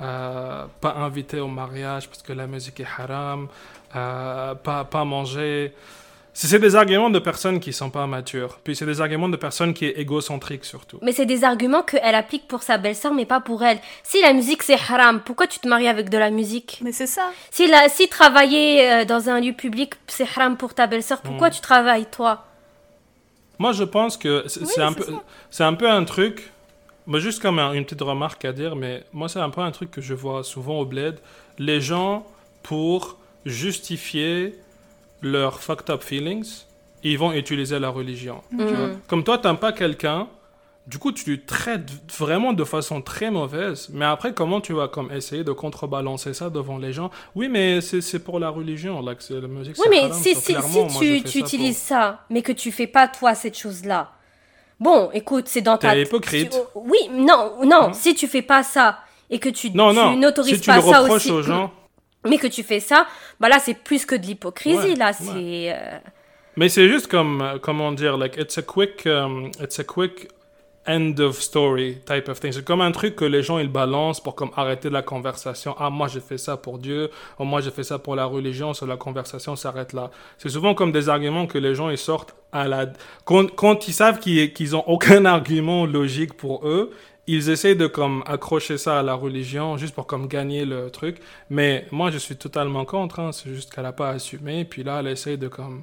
euh, 0.00 0.66
pas 0.80 0.94
invité 0.94 1.40
au 1.40 1.48
mariage 1.48 2.08
parce 2.08 2.22
que 2.22 2.32
la 2.32 2.46
musique 2.46 2.80
est 2.80 2.86
haram, 2.98 3.48
euh, 3.94 4.54
pas, 4.54 4.84
pas 4.84 5.04
manger. 5.04 5.72
C'est 6.36 6.48
c'est 6.48 6.58
des 6.58 6.74
arguments 6.74 7.10
de 7.10 7.20
personnes 7.20 7.60
qui 7.60 7.72
sont 7.72 7.90
pas 7.90 8.08
matures. 8.08 8.58
Puis 8.64 8.74
c'est 8.74 8.86
des 8.86 9.00
arguments 9.00 9.28
de 9.28 9.36
personnes 9.36 9.72
qui 9.72 9.84
est 9.86 10.00
égocentrique 10.00 10.64
surtout. 10.64 10.98
Mais 11.00 11.12
c'est 11.12 11.26
des 11.26 11.44
arguments 11.44 11.82
qu'elle 11.84 12.16
applique 12.16 12.48
pour 12.48 12.64
sa 12.64 12.76
belle-sœur, 12.76 13.14
mais 13.14 13.24
pas 13.24 13.38
pour 13.40 13.62
elle. 13.62 13.78
Si 14.02 14.20
la 14.20 14.32
musique 14.32 14.64
c'est 14.64 14.74
haram, 14.74 15.20
pourquoi 15.24 15.46
tu 15.46 15.60
te 15.60 15.68
maries 15.68 15.86
avec 15.86 16.10
de 16.10 16.18
la 16.18 16.30
musique? 16.30 16.80
Mais 16.82 16.90
c'est 16.90 17.06
ça. 17.06 17.30
si, 17.52 17.68
la, 17.68 17.88
si 17.88 18.08
travailler 18.08 18.90
euh, 18.90 19.04
dans 19.04 19.28
un 19.30 19.38
lieu 19.40 19.52
public 19.52 19.94
c'est 20.08 20.26
haram 20.36 20.56
pour 20.56 20.74
ta 20.74 20.88
belle-sœur, 20.88 21.22
pourquoi 21.22 21.48
Mm. 21.50 21.52
tu 21.52 21.60
travailles 21.60 22.06
toi? 22.06 22.44
Moi, 23.58 23.72
je 23.72 23.84
pense 23.84 24.16
que 24.16 24.44
c'est 24.46 24.62
Oui, 24.62 24.82
un, 24.82 24.92
peu- 24.92 25.04
un 25.60 25.74
peu 25.74 25.90
un 25.90 26.04
truc, 26.04 26.50
mais 27.06 27.20
juste 27.20 27.40
comme 27.40 27.58
un- 27.58 27.72
une 27.72 27.84
petite 27.84 28.00
remarque 28.02 28.44
à 28.44 28.52
dire, 28.52 28.74
mais 28.76 29.04
moi, 29.12 29.28
c'est 29.28 29.38
un 29.40 29.50
peu 29.50 29.60
un 29.60 29.70
truc 29.70 29.90
que 29.90 30.00
je 30.00 30.14
vois 30.14 30.42
souvent 30.42 30.80
au 30.80 30.84
bled. 30.84 31.18
Les 31.58 31.80
gens, 31.80 32.26
pour 32.62 33.18
justifier 33.46 34.58
leurs 35.22 35.60
fucked 35.60 35.90
up 35.90 36.02
feelings, 36.02 36.64
ils 37.02 37.18
vont 37.18 37.32
utiliser 37.32 37.78
la 37.78 37.88
religion. 37.90 38.42
tu 38.50 38.64
vois? 38.74 38.90
Comme 39.08 39.24
toi, 39.24 39.38
t'aimes 39.38 39.56
pas 39.58 39.72
quelqu'un, 39.72 40.26
du 40.86 40.98
coup, 40.98 41.12
tu 41.12 41.44
traites 41.44 41.88
vraiment 42.18 42.52
de 42.52 42.62
façon 42.64 43.00
très 43.00 43.30
mauvaise, 43.30 43.88
mais 43.92 44.04
après, 44.04 44.34
comment 44.34 44.60
tu 44.60 44.74
vas 44.74 44.86
comme 44.88 45.10
essayer 45.10 45.42
de 45.42 45.52
contrebalancer 45.52 46.34
ça 46.34 46.50
devant 46.50 46.76
les 46.78 46.92
gens? 46.92 47.10
Oui, 47.34 47.48
mais 47.48 47.80
c'est 47.80 48.02
c'est 48.02 48.18
pour 48.18 48.38
la 48.38 48.50
religion, 48.50 49.00
là, 49.00 49.14
que 49.14 49.22
c'est 49.22 49.40
la 49.40 49.48
musique. 49.48 49.76
Oui, 49.78 49.86
mais 49.88 50.00
haram, 50.04 50.12
si, 50.12 50.34
so 50.34 50.40
si, 50.40 50.46
tu, 50.46 50.52
tu 50.52 50.58
ça 50.58 51.38
pour- 51.38 51.46
utilises 51.46 51.78
ça, 51.78 52.20
mais 52.28 52.42
que 52.42 52.52
tu 52.52 52.70
fais 52.70 52.86
pas 52.86 53.08
toi 53.08 53.34
cette 53.34 53.56
chose-là, 53.56 54.12
bon, 54.78 55.10
écoute, 55.12 55.48
c'est 55.48 55.62
dans 55.62 55.78
ta... 55.78 55.92
T'es 55.92 56.02
hypocrite. 56.02 56.50
tu- 56.50 56.58
Oui, 56.74 56.98
non, 57.12 57.64
non, 57.64 57.84
Hein? 57.84 57.92
si 57.94 58.14
tu 58.14 58.26
fais 58.26 58.42
pas 58.42 58.62
ça 58.62 58.98
et 59.30 59.38
que 59.38 59.48
tu, 59.48 59.70
n'autorises 59.70 60.54
Si 60.56 60.60
tu 60.60 60.66
pas 60.68 60.76
le 60.76 60.82
ça 60.82 61.02
aussi... 61.02 61.30
aux 61.30 61.40
gens, 61.50 61.72
mais 62.28 62.36
que 62.36 62.46
tu 62.46 62.62
fais 62.62 62.80
ça, 62.80 63.06
bah 63.40 63.48
là 63.48 63.58
c'est 63.58 63.74
plus 63.74 64.04
que 64.04 64.14
de 64.14 64.26
l'hypocrisie, 64.26 64.76
Ouais, 64.90 64.94
là 64.96 65.06
ouais. 65.06 65.12
c'est... 65.14 65.72
euh, 65.74 65.98
Mais 66.56 66.68
c'est 66.68 66.88
juste 66.88 67.06
comme, 67.06 67.40
euh, 67.40 67.58
comment 67.58 67.90
dire, 67.92 68.16
like, 68.18 68.36
it's 68.36 68.58
a 68.58 68.62
quick, 68.62 69.06
um, 69.06 69.50
it's 69.62 69.78
a 69.80 69.84
quick 69.84 70.28
end 70.86 71.14
of 71.18 71.40
story 71.40 71.98
type 72.06 72.28
of 72.28 72.40
thing. 72.40 72.52
C'est 72.52 72.64
comme 72.64 72.80
un 72.80 72.92
truc 72.92 73.16
que 73.16 73.24
les 73.24 73.42
gens, 73.42 73.58
ils 73.58 73.68
balancent 73.68 74.20
pour 74.22 74.34
comme 74.34 74.50
arrêter 74.56 74.90
la 74.90 75.02
conversation. 75.02 75.74
Ah, 75.78 75.90
moi, 75.90 76.08
j'ai 76.08 76.20
fait 76.20 76.38
ça 76.38 76.56
pour 76.56 76.78
Dieu. 76.78 77.10
Oh, 77.38 77.44
moi, 77.44 77.60
j'ai 77.60 77.70
fait 77.70 77.84
ça 77.84 77.98
pour 77.98 78.14
la 78.16 78.24
religion. 78.26 78.72
La 78.86 78.96
conversation 78.96 79.56
s'arrête 79.56 79.92
là. 79.92 80.10
C'est 80.38 80.50
souvent 80.50 80.74
comme 80.74 80.92
des 80.92 81.08
arguments 81.08 81.46
que 81.46 81.58
les 81.58 81.74
gens, 81.74 81.90
ils 81.90 81.98
sortent 81.98 82.34
à 82.52 82.68
la... 82.68 82.86
Quand, 83.24 83.50
quand 83.54 83.88
ils 83.88 83.92
savent 83.94 84.18
qu'ils 84.18 84.52
qu'ils 84.52 84.76
ont 84.76 84.84
aucun 84.86 85.24
argument 85.36 85.86
logique 85.86 86.34
pour 86.34 86.66
eux, 86.68 86.90
ils 87.26 87.48
essayent 87.48 87.76
de 87.76 87.86
comme 87.86 88.22
accrocher 88.26 88.76
ça 88.76 88.98
à 89.00 89.02
la 89.02 89.14
religion 89.14 89.78
juste 89.78 89.94
pour 89.94 90.06
comme 90.06 90.28
gagner 90.28 90.66
le 90.66 90.90
truc. 90.90 91.20
Mais 91.48 91.86
moi, 91.90 92.10
je 92.10 92.18
suis 92.18 92.36
totalement 92.36 92.84
contre. 92.84 93.20
hein. 93.20 93.32
C'est 93.32 93.48
juste 93.48 93.72
qu'elle 93.74 93.86
a 93.86 93.92
pas 93.92 94.10
assumé. 94.10 94.64
Puis 94.66 94.82
là, 94.84 95.00
elle 95.00 95.08
essaye 95.08 95.38
de 95.38 95.48
comme... 95.48 95.82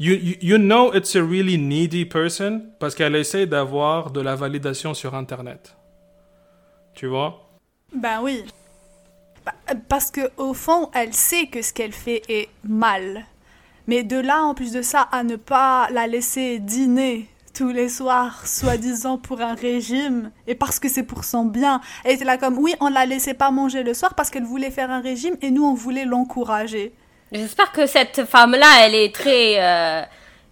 You, 0.00 0.14
you, 0.14 0.36
you 0.40 0.58
know 0.58 0.92
it's 0.92 1.16
a 1.16 1.22
really 1.22 1.58
needy 1.58 2.04
person 2.04 2.70
parce 2.78 2.94
qu'elle 2.94 3.16
essaie 3.16 3.46
d'avoir 3.46 4.12
de 4.12 4.20
la 4.20 4.36
validation 4.36 4.94
sur 4.94 5.16
Internet. 5.16 5.76
Tu 6.94 7.08
vois? 7.08 7.50
Ben 7.92 8.20
oui. 8.22 8.44
Parce 9.88 10.12
que 10.12 10.30
au 10.36 10.54
fond, 10.54 10.88
elle 10.94 11.12
sait 11.12 11.46
que 11.46 11.62
ce 11.62 11.72
qu'elle 11.72 11.92
fait 11.92 12.22
est 12.28 12.48
mal. 12.62 13.24
Mais 13.88 14.04
de 14.04 14.18
là, 14.18 14.44
en 14.44 14.54
plus 14.54 14.70
de 14.70 14.82
ça, 14.82 15.00
à 15.10 15.24
ne 15.24 15.34
pas 15.34 15.88
la 15.90 16.06
laisser 16.06 16.60
dîner 16.60 17.28
tous 17.52 17.70
les 17.70 17.88
soirs, 17.88 18.46
soi-disant 18.46 19.18
pour 19.18 19.40
un 19.40 19.54
régime, 19.54 20.30
et 20.46 20.54
parce 20.54 20.78
que 20.78 20.88
c'est 20.88 21.02
pour 21.02 21.24
son 21.24 21.44
bien. 21.44 21.80
Elle 22.04 22.14
était 22.14 22.24
là 22.24 22.38
comme, 22.38 22.56
oui, 22.58 22.76
on 22.78 22.88
la 22.88 23.04
laissait 23.04 23.34
pas 23.34 23.50
manger 23.50 23.82
le 23.82 23.94
soir 23.94 24.14
parce 24.14 24.30
qu'elle 24.30 24.44
voulait 24.44 24.70
faire 24.70 24.92
un 24.92 25.00
régime, 25.00 25.36
et 25.42 25.50
nous, 25.50 25.64
on 25.64 25.74
voulait 25.74 26.04
l'encourager. 26.04 26.94
J'espère 27.32 27.72
que 27.72 27.86
cette 27.86 28.24
femme-là, 28.24 28.66
elle 28.86 28.94
est 28.94 29.14
très... 29.14 29.56
euh, 29.58 30.02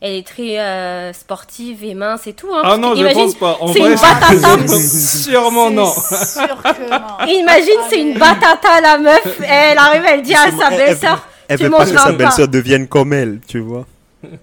Elle 0.01 0.13
est 0.17 0.27
très 0.27 0.59
euh, 0.59 1.13
sportive 1.15 1.83
et 1.85 1.95
mince 1.95 2.27
et 2.27 2.35
tout. 2.35 2.53
Hein, 2.55 2.61
Ah 2.65 2.77
non, 2.77 2.95
je 2.95 3.01
imagine, 3.01 3.23
pense 3.23 3.35
pas. 3.35 3.57
En 3.61 3.73
c'est 3.73 3.79
vrai, 3.81 3.93
une 3.93 3.99
batata. 3.99 4.69
sûrement 4.79 5.71
non. 5.71 5.87
C'est 5.91 6.39
sûr 6.41 6.63
que 6.63 6.91
non. 6.91 7.27
Imagine, 7.43 7.81
c'est 7.89 8.01
une 8.01 8.19
batata, 8.19 8.81
la 8.83 8.99
meuf. 8.99 9.41
Elle 9.43 9.79
arrive, 9.79 10.05
elle 10.07 10.23
dit 10.23 10.35
à 10.35 10.51
sa 10.51 10.71
Elle- 10.71 10.77
belle-sœur, 10.77 11.27
Elle 11.49 11.59
veut 11.59 11.71
pas 11.71 11.87
que 11.87 11.97
sa 11.99 12.13
belle-sœur 12.13 12.49
devienne 12.49 12.87
comme 12.89 13.13
elle, 13.15 13.41
tu 13.49 13.59
vois. 13.61 13.87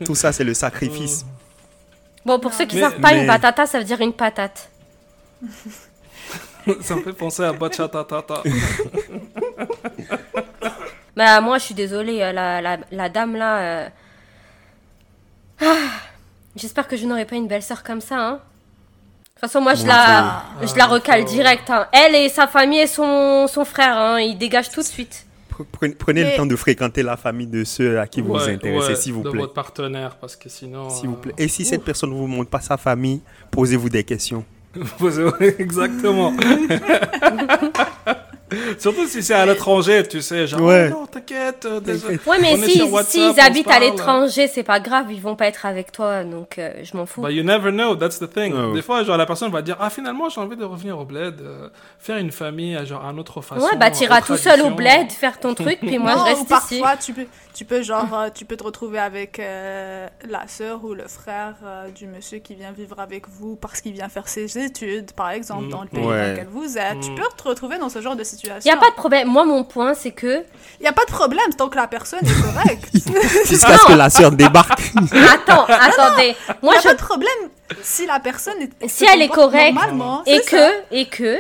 Tout 0.03 0.15
ça, 0.15 0.31
c'est 0.31 0.43
le 0.43 0.53
sacrifice. 0.55 1.25
Bon, 2.25 2.39
pour 2.39 2.53
ceux 2.53 2.63
qui 2.65 2.77
Mais- 2.77 2.83
savent 2.83 3.01
pas, 3.01 3.11
une 3.13 3.27
batata, 3.27 3.65
ça 3.65 3.77
veut 3.79 3.83
dire 3.83 3.99
une 3.99 4.13
patate. 4.13 4.69
Ça 6.81 6.95
me 6.95 7.01
fait 7.03 7.11
penser 7.11 7.43
à 7.43 7.51
Bachatatata. 7.51 8.41
Bah, 11.15 11.41
moi, 11.41 11.57
je 11.59 11.63
suis 11.65 11.75
désolée, 11.75 12.21
euh, 12.21 12.31
la, 12.31 12.61
la, 12.61 12.77
la 12.91 13.09
dame 13.09 13.35
là. 13.35 13.57
euh, 13.59 13.89
ah, 15.61 15.75
J'espère 16.55 16.87
que 16.87 16.95
je 16.97 17.05
n'aurai 17.05 17.25
pas 17.25 17.35
une 17.35 17.47
belle-sœur 17.47 17.83
comme 17.83 18.01
ça, 18.01 18.15
hein. 18.17 18.33
De 18.33 18.39
toute 19.41 19.51
façon, 19.51 19.61
moi, 19.61 19.73
je 19.73 19.85
la, 19.85 20.43
je 20.61 20.75
la 20.75 20.85
Ah, 20.85 20.87
recale 20.87 21.21
faut- 21.21 21.27
direct. 21.33 21.69
hein. 21.69 21.87
Elle 21.91 22.15
et 22.15 22.29
sa 22.29 22.47
famille 22.47 22.79
et 22.79 22.87
son, 22.87 23.47
son 23.47 23.65
frère, 23.65 23.97
hein, 23.97 24.19
ils 24.19 24.37
dégagent 24.37 24.69
tout 24.71 24.81
de 24.81 24.85
suite. 24.85 25.25
Pre- 25.51 25.65
Prenez, 25.71 25.93
prenez 25.95 26.23
Mais- 26.23 26.31
le 26.31 26.37
temps 26.37 26.45
de 26.45 26.55
fréquenter 26.55 27.03
la 27.03 27.17
famille 27.17 27.47
de 27.47 27.63
ceux 27.63 27.99
à 27.99 28.07
qui 28.07 28.21
vous 28.21 28.29
vous 28.33 28.49
intéressez, 28.49 28.87
ouais, 28.89 28.95
s'il 28.95 29.13
vous 29.13 29.21
de 29.23 29.29
plaît. 29.29 29.41
votre 29.41 29.53
partenaire, 29.53 30.15
parce 30.15 30.35
que 30.35 30.49
sinon. 30.49 30.89
S'il 30.89 31.09
vous 31.09 31.15
euh, 31.15 31.19
plaît. 31.21 31.33
Et 31.37 31.47
si 31.47 31.65
cette 31.65 31.83
personne 31.83 32.09
ne 32.11 32.15
vous 32.15 32.25
montre 32.27 32.49
pas 32.49 32.61
sa 32.61 32.77
famille, 32.77 33.21
posez-vous 33.51 33.89
des 33.89 34.03
questions. 34.03 34.45
Exactement. 35.59 36.33
Surtout 38.77 39.05
si 39.07 39.21
c'est 39.23 39.33
à 39.33 39.45
l'étranger, 39.45 40.03
tu 40.07 40.21
sais, 40.21 40.47
genre, 40.47 40.61
Ouais. 40.61 40.89
oh 40.91 40.99
non, 41.01 41.05
t'inquiète, 41.07 41.65
euh, 41.65 41.79
désolé. 41.79 42.19
Ouais, 42.25 42.37
mais 42.41 42.57
si- 42.57 42.71
s'ils 42.71 42.83
on 42.83 43.33
se 43.33 43.39
habitent 43.41 43.69
à 43.71 43.79
l'étranger, 43.79 44.47
c'est 44.47 44.63
pas 44.63 44.79
grave, 44.79 45.05
ils 45.11 45.21
vont 45.21 45.35
pas 45.35 45.47
être 45.47 45.65
avec 45.65 45.91
toi, 45.91 46.23
donc 46.23 46.57
euh, 46.57 46.71
je 46.83 46.95
m'en 46.97 47.05
fous. 47.05 47.21
But 47.21 47.31
you 47.33 47.43
never 47.43 47.71
know, 47.71 47.95
that's 47.95 48.19
the 48.19 48.31
thing. 48.31 48.53
Ouais. 48.53 48.73
Des 48.73 48.81
fois, 48.81 49.03
genre, 49.03 49.17
la 49.17 49.25
personne 49.25 49.51
va 49.51 49.61
dire, 49.61 49.77
ah, 49.79 49.89
finalement, 49.89 50.29
j'ai 50.29 50.41
envie 50.41 50.55
de 50.57 50.65
revenir 50.65 50.97
au 50.99 51.05
bled, 51.05 51.35
euh, 51.41 51.69
faire 51.99 52.17
une 52.17 52.31
famille, 52.31 52.77
genre, 52.85 53.05
à 53.05 53.13
notre 53.13 53.41
façon. 53.41 53.63
ouais, 53.65 53.75
bah 53.77 53.91
t'iras 53.91 54.21
tout 54.21 54.37
seul 54.37 54.61
au 54.61 54.71
bled, 54.71 55.11
faire 55.11 55.39
ton 55.39 55.53
truc, 55.55 55.79
puis 55.79 55.97
moi 55.99 56.15
Non, 56.15 56.17
je 56.17 56.21
ou 56.21 56.25
reste 56.25 56.41
ici. 56.41 56.79
parfois, 56.79 56.97
tu 56.97 57.13
peux, 57.13 57.25
tu 57.53 57.65
peux 57.65 57.81
genre, 57.83 58.13
euh, 58.13 58.29
tu 58.33 58.45
peux 58.45 58.57
te 58.57 58.63
retrouver 58.63 58.97
avec 58.99 59.39
euh, 59.39 60.07
la 60.27 60.47
sœur 60.47 60.83
ou 60.83 60.93
le 60.93 61.07
frère 61.07 61.55
euh, 61.63 61.89
du 61.89 62.07
monsieur 62.07 62.39
qui 62.39 62.55
vient 62.55 62.71
vivre 62.71 62.99
avec 62.99 63.27
vous 63.29 63.55
parce 63.55 63.79
qu'il 63.81 63.93
vient 63.93 64.09
faire 64.09 64.27
ses 64.27 64.57
études, 64.57 65.11
par 65.11 65.29
exemple, 65.29 65.65
Mm. 65.65 65.69
dans 65.69 65.81
le 65.83 65.87
pays 65.87 65.99
Ouais. 66.03 66.25
dans 66.25 66.31
lequel 66.31 66.47
vous 66.51 66.77
êtes. 66.77 66.99
Tu 67.01 67.11
Mm. 67.11 67.15
peux 67.15 67.23
te 67.37 67.43
retrouver 67.47 67.77
dans 67.77 67.89
ce 67.89 68.01
genre 68.01 68.15
de 68.15 68.23
situation. 68.23 68.69
Y 68.71 68.73
a 68.75 68.79
pas 68.79 68.89
de 68.89 68.95
problème. 68.95 69.27
Moi, 69.27 69.45
mon 69.45 69.63
point, 69.63 69.93
c'est 69.93 70.11
que. 70.11 70.43
Y 70.81 70.87
a 70.87 70.93
pas 70.93 71.05
de 71.05 71.11
problème 71.11 71.53
tant 71.57 71.69
que 71.69 71.75
la 71.77 71.87
personne 71.87 72.19
est 72.25 72.41
correcte. 72.53 72.89
Jusqu'à 73.47 73.77
ce 73.77 73.85
que 73.85 73.93
la 73.93 74.09
sœur 74.09 74.31
débarque. 74.31 74.79
Attends, 75.33 75.65
attendez. 75.65 76.35
Moi, 76.61 76.73
y 76.73 76.77
a 76.77 76.81
je 76.81 76.87
pas 76.87 76.93
de 76.95 76.99
problème 77.01 77.49
si 77.81 78.05
la 78.05 78.19
personne 78.19 78.55
est. 78.61 78.87
Si 78.89 79.05
elle 79.05 79.21
est 79.21 79.27
correcte 79.29 79.73
normalement, 79.75 80.23
et 80.25 80.41
que 80.41 80.71
et 80.91 81.05
que 81.07 81.37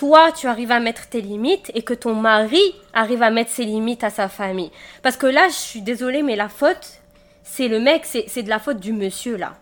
toi 0.00 0.32
tu 0.32 0.46
arrives 0.46 0.72
à 0.72 0.80
mettre 0.80 1.08
tes 1.08 1.20
limites 1.20 1.70
et 1.74 1.82
que 1.82 1.92
ton 1.92 2.14
mari 2.14 2.62
arrive 2.94 3.22
à 3.22 3.28
mettre 3.28 3.50
ses 3.50 3.66
limites 3.66 4.02
à 4.02 4.08
sa 4.08 4.28
famille. 4.28 4.70
Parce 5.02 5.18
que 5.18 5.26
là 5.26 5.48
je 5.48 5.54
suis 5.54 5.82
désolée 5.82 6.22
mais 6.22 6.36
la 6.36 6.48
faute 6.48 7.02
c'est 7.44 7.68
le 7.68 7.80
mec 7.80 8.06
c'est 8.06 8.42
de 8.42 8.48
la 8.48 8.58
faute 8.58 8.80
du 8.80 8.94
monsieur 8.94 9.36
là. 9.36 9.52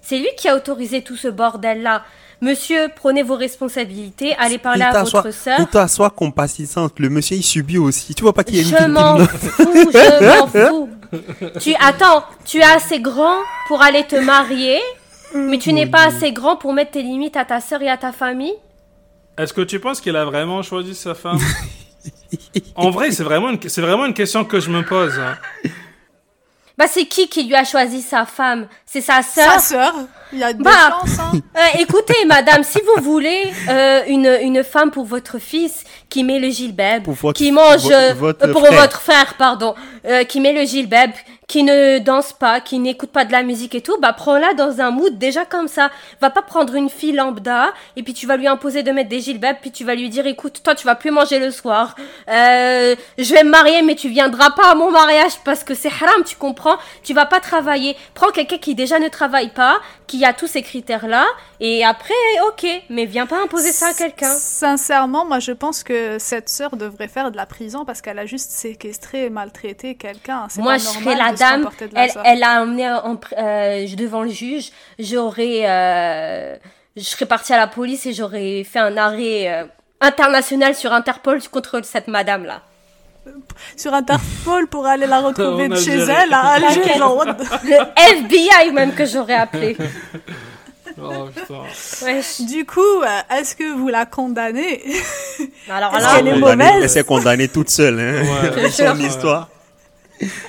C'est 0.00 0.18
lui 0.18 0.28
qui 0.36 0.48
a 0.48 0.54
autorisé 0.54 1.02
tout 1.02 1.16
ce 1.16 1.26
bordel 1.26 1.82
là 1.82 2.04
monsieur 2.40 2.88
prenez 2.94 3.24
vos 3.24 3.34
responsabilités 3.34 4.36
allez 4.38 4.58
parler 4.58 4.82
à 4.82 5.02
votre 5.02 5.32
sœur. 5.32 5.58
Rita, 5.58 5.88
sois 5.88 6.10
compatissante. 6.10 6.92
Le 7.00 7.10
monsieur, 7.10 7.36
il 7.38 7.42
subit 7.42 7.78
aussi. 7.78 8.14
Tu 8.14 8.22
vois 8.22 8.32
pas 8.32 8.44
qu'il 8.44 8.56
y 8.56 8.58
a 8.60 8.62
une 8.62 8.68
je 8.68 8.88
m'en 8.92 9.18
fous 9.18 9.90
je 9.92 10.38
m'en 10.40 10.46
fous. 10.46 10.88
Tu 11.58 11.74
attends 11.80 12.22
tu 12.44 12.58
es 12.58 12.62
assez 12.62 13.00
grand 13.00 13.38
pour 13.66 13.82
aller 13.82 14.04
te 14.06 14.14
marier 14.14 14.78
mais 15.34 15.58
tu 15.58 15.72
n'es 15.72 15.86
pas 15.86 16.06
assez 16.06 16.30
grand 16.30 16.54
pour 16.54 16.72
mettre 16.74 16.92
tes 16.92 17.02
limites 17.02 17.36
à 17.36 17.44
ta 17.44 17.60
sœur 17.60 17.82
et 17.82 17.88
à 17.88 17.96
ta 17.96 18.12
famille? 18.12 18.54
Est-ce 19.38 19.52
que 19.52 19.62
tu 19.62 19.80
penses 19.80 20.00
qu'il 20.00 20.16
a 20.16 20.24
vraiment 20.24 20.62
choisi 20.62 20.94
sa 20.94 21.14
femme? 21.14 21.38
En 22.74 22.90
vrai, 22.90 23.10
c'est 23.10 23.22
vraiment, 23.24 23.50
une, 23.50 23.58
c'est 23.68 23.80
vraiment 23.82 24.06
une 24.06 24.14
question 24.14 24.44
que 24.44 24.60
je 24.60 24.70
me 24.70 24.82
pose. 24.84 25.18
hein. 25.18 25.36
Bah 26.78 26.86
c'est 26.88 27.04
qui 27.04 27.28
qui 27.28 27.44
lui 27.44 27.54
a 27.54 27.64
choisi 27.64 28.00
sa 28.00 28.24
femme? 28.24 28.66
C'est 28.86 29.02
sa 29.02 29.20
Sa 29.22 29.58
sœur 29.58 29.60
sœur, 29.60 29.94
il 30.32 30.38
y 30.38 30.42
a 30.42 30.54
des 30.54 30.62
Bah. 30.64 30.70
chances. 31.02 31.18
Hein. 31.18 31.32
Euh, 31.54 31.78
Écoutez 31.80 32.24
madame, 32.26 32.64
si 32.64 32.78
vous 32.80 33.02
voulez 33.02 33.52
euh, 33.68 34.00
une, 34.06 34.38
une 34.40 34.64
femme 34.64 34.90
pour 34.90 35.04
votre 35.04 35.38
fils 35.38 35.84
qui 36.10 36.24
met 36.24 36.40
le 36.40 36.50
gilbeb, 36.50 37.06
qui 37.34 37.52
mange 37.52 37.88
euh, 37.90 38.14
pour 38.52 38.66
frère. 38.66 38.80
votre 38.80 39.00
frère, 39.00 39.34
pardon, 39.38 39.74
euh, 40.04 40.24
qui 40.24 40.40
met 40.40 40.52
le 40.52 40.64
gilbeb, 40.64 41.12
qui 41.46 41.64
ne 41.64 41.98
danse 41.98 42.32
pas, 42.32 42.60
qui 42.60 42.78
n'écoute 42.78 43.10
pas 43.10 43.24
de 43.24 43.32
la 43.32 43.42
musique 43.42 43.74
et 43.74 43.80
tout, 43.80 43.96
bah 44.00 44.12
prends-la 44.12 44.54
dans 44.54 44.80
un 44.80 44.92
mood 44.92 45.18
déjà 45.18 45.44
comme 45.44 45.66
ça. 45.66 45.90
Va 46.20 46.30
pas 46.30 46.42
prendre 46.42 46.76
une 46.76 46.88
fille 46.88 47.12
lambda 47.12 47.72
et 47.96 48.04
puis 48.04 48.14
tu 48.14 48.26
vas 48.26 48.36
lui 48.36 48.46
imposer 48.46 48.84
de 48.84 48.92
mettre 48.92 49.08
des 49.08 49.20
gilbeb, 49.20 49.56
puis 49.60 49.72
tu 49.72 49.84
vas 49.84 49.96
lui 49.96 50.08
dire 50.08 50.26
écoute, 50.28 50.60
toi 50.62 50.76
tu 50.76 50.86
vas 50.86 50.94
plus 50.94 51.10
manger 51.10 51.40
le 51.40 51.50
soir. 51.50 51.96
Euh, 52.28 52.94
je 53.18 53.34
vais 53.34 53.42
me 53.42 53.50
marier 53.50 53.82
mais 53.82 53.96
tu 53.96 54.08
viendras 54.08 54.50
pas 54.50 54.70
à 54.70 54.74
mon 54.76 54.92
mariage 54.92 55.32
parce 55.44 55.64
que 55.64 55.74
c'est 55.74 55.88
haram, 55.88 56.22
tu 56.24 56.36
comprends? 56.36 56.76
Tu 57.02 57.14
vas 57.14 57.26
pas 57.26 57.40
travailler. 57.40 57.96
Prends 58.14 58.30
quelqu'un 58.30 58.58
qui 58.58 58.76
déjà 58.76 59.00
ne 59.00 59.08
travaille 59.08 59.50
pas, 59.50 59.80
qui 60.10 60.24
a 60.24 60.32
tous 60.32 60.48
ces 60.48 60.62
critères-là 60.62 61.24
et 61.60 61.84
après 61.84 62.14
OK, 62.48 62.66
mais 62.88 63.04
viens 63.06 63.26
pas 63.26 63.40
imposer 63.44 63.70
ça 63.70 63.90
à 63.90 63.94
quelqu'un. 63.94 64.34
Sincèrement, 64.34 65.24
moi 65.24 65.38
je 65.38 65.52
pense 65.52 65.84
que 65.84 66.18
cette 66.18 66.48
sœur 66.48 66.74
devrait 66.76 67.06
faire 67.06 67.30
de 67.30 67.36
la 67.36 67.46
prison 67.46 67.84
parce 67.84 68.02
qu'elle 68.02 68.18
a 68.18 68.26
juste 68.26 68.50
séquestré 68.50 69.26
et 69.26 69.30
maltraité 69.30 69.94
quelqu'un. 69.94 70.48
Moi, 70.58 70.72
pas 70.72 70.78
je 70.78 70.84
serais 70.84 71.14
la 71.14 71.32
dame. 71.32 71.70
la 71.92 72.06
Elle, 72.06 72.10
elle 72.24 72.42
a 72.42 72.62
emmené 72.62 72.90
en, 72.90 73.20
euh, 73.38 73.86
devant 73.96 74.22
le 74.22 74.30
juge. 74.30 74.72
J'aurais, 74.98 75.62
euh, 75.68 76.56
je 76.96 77.02
serais 77.02 77.26
partie 77.26 77.52
à 77.52 77.56
la 77.56 77.68
police 77.68 78.04
et 78.06 78.12
j'aurais 78.12 78.64
fait 78.64 78.80
un 78.80 78.96
arrêt 78.96 79.48
euh, 79.48 79.64
international 80.00 80.74
sur 80.74 80.92
Interpol 80.92 81.40
contre 81.52 81.84
cette 81.84 82.08
madame 82.08 82.44
là. 82.44 82.62
Sur 83.76 83.92
Interpol 83.94 84.66
pour 84.68 84.86
aller 84.86 85.06
la 85.06 85.20
retrouver 85.20 85.68
de 85.68 85.76
chez 85.76 85.98
elle 85.98 86.32
à 86.32 86.52
Alger. 86.52 86.94
genre, 86.98 87.24
Le 87.64 87.76
FBI 88.18 88.72
même 88.72 88.94
que 88.94 89.04
j'aurais 89.06 89.34
appelé. 89.34 89.76
Oh. 91.02 91.28
Du 92.40 92.66
coup, 92.66 92.80
euh, 92.80 93.20
est-ce 93.38 93.54
que 93.56 93.72
vous 93.74 93.88
la 93.88 94.04
condamnez 94.06 94.82
Alors 95.70 95.94
Est-ce 95.94 96.02
là, 96.04 96.16
qu'elle 96.16 96.28
est 96.28 96.32
Condamnée- 96.32 96.64
mauvaise 96.64 96.82
Elle 96.82 96.90
s'est 96.90 97.04
condamnée 97.04 97.48
toute 97.48 97.70
seule. 97.70 97.98
Hein. 97.98 98.22
Ouais, 98.22 98.62
Je 98.68 98.70
Son 98.70 98.98
histoire. 98.98 99.48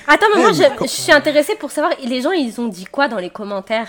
attends, 0.06 0.26
mais 0.34 0.42
moi 0.42 0.52
je, 0.52 0.64
je 0.82 0.86
suis 0.88 1.12
intéressée 1.12 1.54
pour 1.54 1.70
savoir 1.70 1.92
les 2.02 2.20
gens 2.20 2.32
ils 2.32 2.60
ont 2.60 2.66
dit 2.68 2.84
quoi 2.84 3.08
dans 3.08 3.18
les 3.18 3.30
commentaires? 3.30 3.88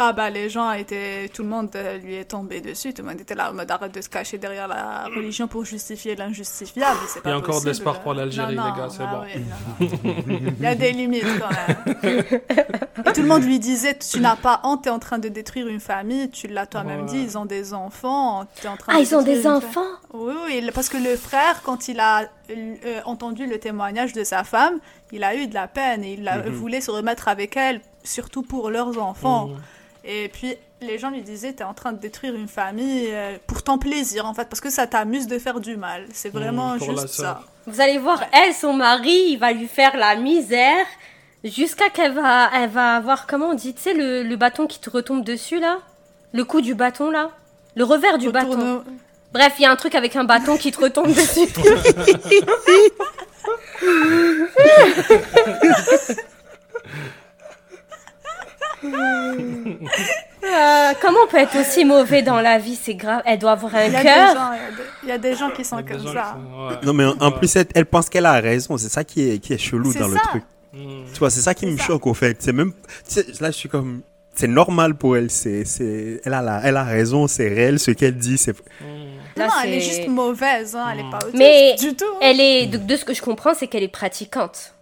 Ah 0.00 0.12
bah 0.12 0.30
les 0.30 0.48
gens 0.48 0.70
étaient, 0.72 1.28
tout 1.28 1.42
le 1.42 1.48
monde 1.48 1.70
euh, 1.74 1.98
lui 1.98 2.14
est 2.14 2.24
tombé 2.26 2.60
dessus, 2.60 2.94
tout 2.94 3.02
le 3.02 3.08
monde 3.08 3.20
était 3.20 3.34
là 3.34 3.50
en 3.50 3.54
mode 3.54 3.70
arrête 3.70 3.92
de 3.92 4.00
se 4.00 4.08
cacher 4.08 4.38
derrière 4.38 4.68
la 4.68 5.04
religion 5.06 5.48
pour 5.48 5.64
justifier 5.64 6.14
l'injustifiable. 6.14 6.98
c'est 7.08 7.20
Il 7.24 7.28
y 7.28 7.32
a 7.32 7.36
encore 7.36 7.60
de 7.60 7.66
l'espoir 7.66 8.00
pour 8.00 8.14
l'Algérie, 8.14 8.52
les 8.52 8.56
gars, 8.56 8.88
c'est 8.90 9.02
ah 9.02 9.22
bon. 9.80 9.86
Il 10.58 10.62
y 10.62 10.66
a 10.66 10.74
des 10.74 10.92
limites 10.92 11.24
quand 11.40 11.48
même. 11.50 12.40
Et 13.06 13.12
tout 13.12 13.22
le 13.22 13.28
monde 13.28 13.42
lui 13.44 13.58
disait 13.58 13.96
tu 13.98 14.20
n'as 14.20 14.36
pas 14.36 14.60
honte, 14.64 14.82
t'es 14.84 14.90
en 14.90 14.98
train 14.98 15.18
de 15.18 15.28
détruire 15.28 15.66
une 15.68 15.80
famille, 15.80 16.30
tu 16.30 16.46
l'as 16.48 16.66
toi-même 16.66 17.06
dit, 17.06 17.18
ils 17.20 17.38
ont 17.38 17.46
des 17.46 17.74
enfants, 17.74 18.46
t'es 18.60 18.68
en 18.68 18.76
train 18.76 18.92
Ah, 18.94 18.98
de 18.98 19.02
ils 19.02 19.14
ont 19.14 19.22
des 19.22 19.46
enfants 19.46 19.80
Oui, 20.12 20.34
oui, 20.46 20.70
parce 20.74 20.88
que 20.88 20.96
le 20.96 21.16
frère, 21.16 21.62
quand 21.62 21.88
il 21.88 21.98
a 22.00 22.28
euh, 22.50 23.00
entendu 23.04 23.46
le 23.46 23.58
témoignage 23.58 24.12
de 24.12 24.24
sa 24.24 24.44
femme, 24.44 24.78
il 25.12 25.24
a 25.24 25.34
eu 25.34 25.46
de 25.46 25.54
la 25.54 25.68
peine 25.68 26.04
et 26.04 26.14
il 26.14 26.28
a, 26.28 26.38
Mhm. 26.38 26.48
voulait 26.52 26.80
se 26.80 26.90
remettre 26.90 27.28
avec 27.28 27.56
elle, 27.56 27.80
surtout 28.04 28.42
pour 28.42 28.70
leurs 28.70 28.98
enfants. 29.00 29.50
Et 30.10 30.30
puis, 30.30 30.56
les 30.80 30.98
gens 30.98 31.10
lui 31.10 31.20
disaient, 31.20 31.52
t'es 31.52 31.64
en 31.64 31.74
train 31.74 31.92
de 31.92 31.98
détruire 31.98 32.34
une 32.34 32.48
famille 32.48 33.08
euh, 33.10 33.36
pour 33.46 33.62
ton 33.62 33.76
plaisir, 33.76 34.24
en 34.24 34.32
fait, 34.32 34.48
parce 34.48 34.62
que 34.62 34.70
ça 34.70 34.86
t'amuse 34.86 35.26
de 35.26 35.38
faire 35.38 35.60
du 35.60 35.76
mal. 35.76 36.06
C'est 36.14 36.30
vraiment 36.30 36.78
pour 36.78 36.92
la 36.92 37.02
juste 37.02 37.14
ça. 37.14 37.42
Vous 37.66 37.82
allez 37.82 37.98
voir, 37.98 38.24
elle, 38.32 38.54
son 38.54 38.72
mari, 38.72 39.26
il 39.28 39.36
va 39.36 39.52
lui 39.52 39.68
faire 39.68 39.98
la 39.98 40.16
misère 40.16 40.86
jusqu'à 41.44 41.90
qu'elle 41.90 42.12
va, 42.12 42.48
elle 42.54 42.70
va 42.70 42.96
avoir, 42.96 43.26
comment 43.26 43.50
on 43.50 43.54
dit, 43.54 43.74
tu 43.74 43.82
sais, 43.82 43.92
le, 43.92 44.22
le 44.22 44.36
bâton 44.36 44.66
qui 44.66 44.80
te 44.80 44.88
retombe 44.88 45.22
dessus, 45.22 45.60
là? 45.60 45.80
Le 46.32 46.42
coup 46.44 46.62
du 46.62 46.74
bâton, 46.74 47.10
là? 47.10 47.30
Le 47.74 47.84
revers 47.84 48.16
du 48.16 48.30
bâton. 48.30 48.82
Bref, 49.34 49.56
il 49.58 49.62
y 49.62 49.66
a 49.66 49.70
un 49.70 49.76
truc 49.76 49.94
avec 49.94 50.16
un 50.16 50.24
bâton 50.24 50.56
qui 50.56 50.72
te 50.72 50.80
retombe 50.80 51.08
dessus. 51.12 51.48
Euh, 58.84 59.74
comment 61.02 61.18
on 61.26 61.30
peut 61.30 61.38
être 61.38 61.58
aussi 61.60 61.84
mauvais 61.84 62.22
dans 62.22 62.40
la 62.40 62.58
vie? 62.58 62.76
C'est 62.80 62.94
grave. 62.94 63.22
Elle 63.26 63.38
doit 63.38 63.52
avoir 63.52 63.74
un 63.74 63.90
cœur. 63.90 64.00
il 64.02 64.06
y 64.06 64.08
a 64.08 64.70
des- 64.70 64.82
il 65.02 65.08
y 65.08 65.12
a 65.12 65.18
des 65.18 65.34
gens 65.34 65.50
qui 65.50 65.64
sont 65.64 65.76
comme 65.82 65.88
ça. 65.88 65.94
qui 65.96 66.02
sont- 66.04 66.68
ouais. 66.68 66.74
Non, 66.84 66.92
mais 66.92 67.04
en, 67.04 67.32
plus, 67.32 67.54
elle, 67.56 67.66
elle 67.74 67.86
pense 67.86 68.08
qu'elle 68.08 68.26
a 68.26 68.32
raison. 68.40 68.76
C'est 68.78 68.88
ça 68.88 69.04
qui 69.04 69.28
est, 69.30 69.38
qui 69.38 69.52
est 69.52 69.58
chelou 69.58 69.92
dans 69.94 70.08
le 70.08 70.16
truc. 70.16 70.42
Mhm. 70.72 71.04
Tu 71.12 71.18
vois, 71.18 71.30
c'est 71.30 71.40
ça 71.40 71.54
qui 71.54 71.66
me 71.66 71.76
ça. 71.76 71.84
choque 71.84 72.06
au 72.06 72.14
fait. 72.14 72.36
C'est 72.40 72.52
même. 72.52 72.72
là, 73.40 73.50
je 73.50 73.56
suis 73.56 73.68
comme. 73.68 74.02
C'est 74.34 74.46
normal 74.48 74.94
pour 74.94 75.16
elle. 75.16 75.30
C'est, 75.30 75.64
c'est, 75.64 76.20
elle, 76.24 76.34
a 76.34 76.42
la, 76.42 76.60
elle 76.64 76.76
a 76.76 76.84
raison. 76.84 77.26
C'est 77.26 77.48
réel 77.48 77.80
ce 77.80 77.90
qu'elle 77.90 78.16
dit. 78.16 78.38
C'est... 78.38 78.52
Mhm. 78.80 79.08
Non, 79.36 79.46
Là, 79.46 79.52
elle 79.64 79.74
est 79.74 79.80
juste 79.80 80.08
mauvaise, 80.08 80.74
hein, 80.76 80.86
elle 80.92 81.00
est 81.00 81.04
Mm. 81.04 81.10
pas 81.10 81.18
autiste 81.18 81.38
Mais 81.38 81.74
du 81.78 81.94
tout. 81.94 82.04
Elle 82.20 82.40
est, 82.40 82.66
de, 82.66 82.76
de 82.78 82.96
ce 82.96 83.04
que 83.04 83.14
je 83.14 83.22
comprends, 83.22 83.54
c'est 83.54 83.66
qu'elle 83.68 83.84
est 83.84 83.88
pratiquante. 83.88 84.74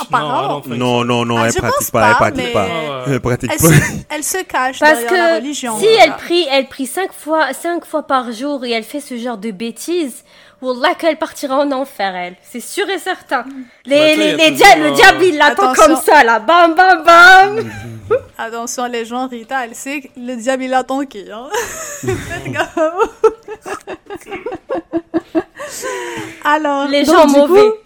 Apparemment. 0.00 0.62
Non, 0.68 0.76
Non, 0.76 1.04
non, 1.04 1.24
non, 1.24 1.36
Ah, 1.38 1.48
elle 1.48 1.54
pratique 1.54 1.90
pas. 1.90 2.06
Elle 2.06 2.12
pas, 2.12 2.18
pratique 2.18 2.52
pas. 2.52 2.66
Elle 3.06 3.20
pratique 3.20 3.50
Elle 3.52 3.58
pas. 3.58 3.66
se, 3.74 3.82
elle 4.10 4.24
se 4.24 4.42
cache 4.44 4.78
Parce 4.78 5.00
derrière 5.00 5.24
la 5.24 5.30
que 5.30 5.42
religion. 5.42 5.78
si 5.78 5.86
voilà. 5.86 6.04
elle 6.04 6.12
prie, 6.16 6.46
elle 6.50 6.66
prie 6.68 6.86
cinq 6.86 7.12
fois, 7.12 7.52
cinq 7.52 7.84
fois 7.84 8.02
par 8.04 8.30
jour 8.32 8.64
et 8.64 8.70
elle 8.70 8.84
fait 8.84 9.00
ce 9.00 9.16
genre 9.18 9.38
de 9.38 9.50
bêtises, 9.50 10.24
Wallah 10.62 10.94
qu'elle 10.94 11.18
partira 11.18 11.58
en 11.58 11.72
enfer, 11.72 12.14
elle. 12.14 12.36
C'est 12.48 12.60
sûr 12.60 12.88
et 12.88 12.98
certain. 12.98 13.44
Les, 13.84 13.96
Bah, 13.96 14.06
les, 14.16 14.36
les 14.36 14.50
dia- 14.52 14.76
le 14.76 14.86
euh, 14.86 14.90
diable, 14.92 15.24
il 15.24 15.36
l'attend 15.36 15.72
comme 15.74 15.96
ça, 15.96 16.22
là. 16.22 16.38
Bam, 16.38 16.74
bam, 16.76 17.02
bam. 17.04 17.70
Attention 18.38 18.86
les 18.86 19.04
gens, 19.04 19.26
Rita, 19.26 19.64
elle 19.64 19.74
sait 19.74 20.02
que 20.02 20.08
le 20.16 20.36
diable 20.36 20.62
il 20.62 20.74
attend 20.74 21.04
qui. 21.04 21.24
Hein. 21.32 21.48
Faites 22.00 22.52
gaffe. 22.52 22.78
Alors, 26.44 26.86
Les 26.88 27.04
donc, 27.04 27.16
gens 27.16 27.26
mauvais. 27.26 27.60
Coup, 27.60 27.76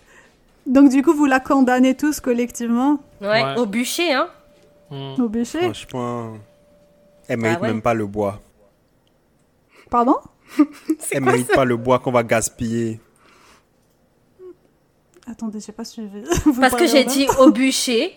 donc 0.67 0.91
du 0.91 1.03
coup, 1.03 1.14
vous 1.14 1.27
la 1.27 1.41
condamnez 1.41 1.97
tous 1.97 2.21
collectivement 2.21 2.99
Ouais, 3.21 3.29
Ouais. 3.43 3.55
au 3.59 3.67
bûcher, 3.67 4.12
hein. 4.12 4.29
Mhm. 4.91 5.21
au 5.25 5.29
péché 5.29 5.59
Franchement, 5.61 6.35
elle 7.29 7.39
mérite 7.41 7.61
ouais. 7.61 7.69
même 7.69 7.83
pas 7.83 7.95
le 7.95 8.07
bois. 8.07 8.41
Pardon 9.91 10.17
Elle 11.11 11.23
mérite 11.25 11.53
pas 11.53 11.64
le 11.64 11.77
bois 11.77 11.99
qu'on 11.99 12.12
va 12.12 12.23
gaspiller. 12.23 13.01
Attendez, 15.29 15.59
j'ai 15.61 15.73
pas 15.73 15.85
suivi. 15.85 16.23
Vous 16.45 16.61
Parce 16.61 16.75
que 16.77 16.87
j'ai 16.87 17.05
dit 17.05 17.27
au 17.41 17.51
bûcher. 17.51 18.12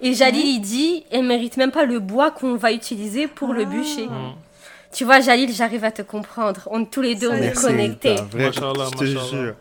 Et 0.00 0.12
Jalil, 0.14 0.46
il 0.46 0.60
dit, 0.60 1.04
elle 1.10 1.24
mérite 1.24 1.56
même 1.56 1.70
pas 1.70 1.84
le 1.84 1.98
bois 1.98 2.30
qu'on 2.30 2.56
va 2.56 2.72
utiliser 2.72 3.26
pour 3.28 3.52
le 3.52 3.62
Ah. 3.62 3.64
bûcher. 3.66 4.06
Mhm. 4.06 4.32
Tu 4.92 5.04
vois, 5.04 5.20
Jalil, 5.20 5.52
j'arrive 5.52 5.84
à 5.84 5.90
te 5.92 6.02
comprendre. 6.02 6.68
On 6.70 6.84
tous 6.84 7.00
les 7.02 7.14
deux, 7.16 7.28
Ça 7.30 7.34
on 7.34 7.42
est. 7.42 7.52
connectés. 7.52 8.16
Machallah, 8.34 8.86
je 8.92 8.96
te 8.98 9.04
jure. 9.04 9.54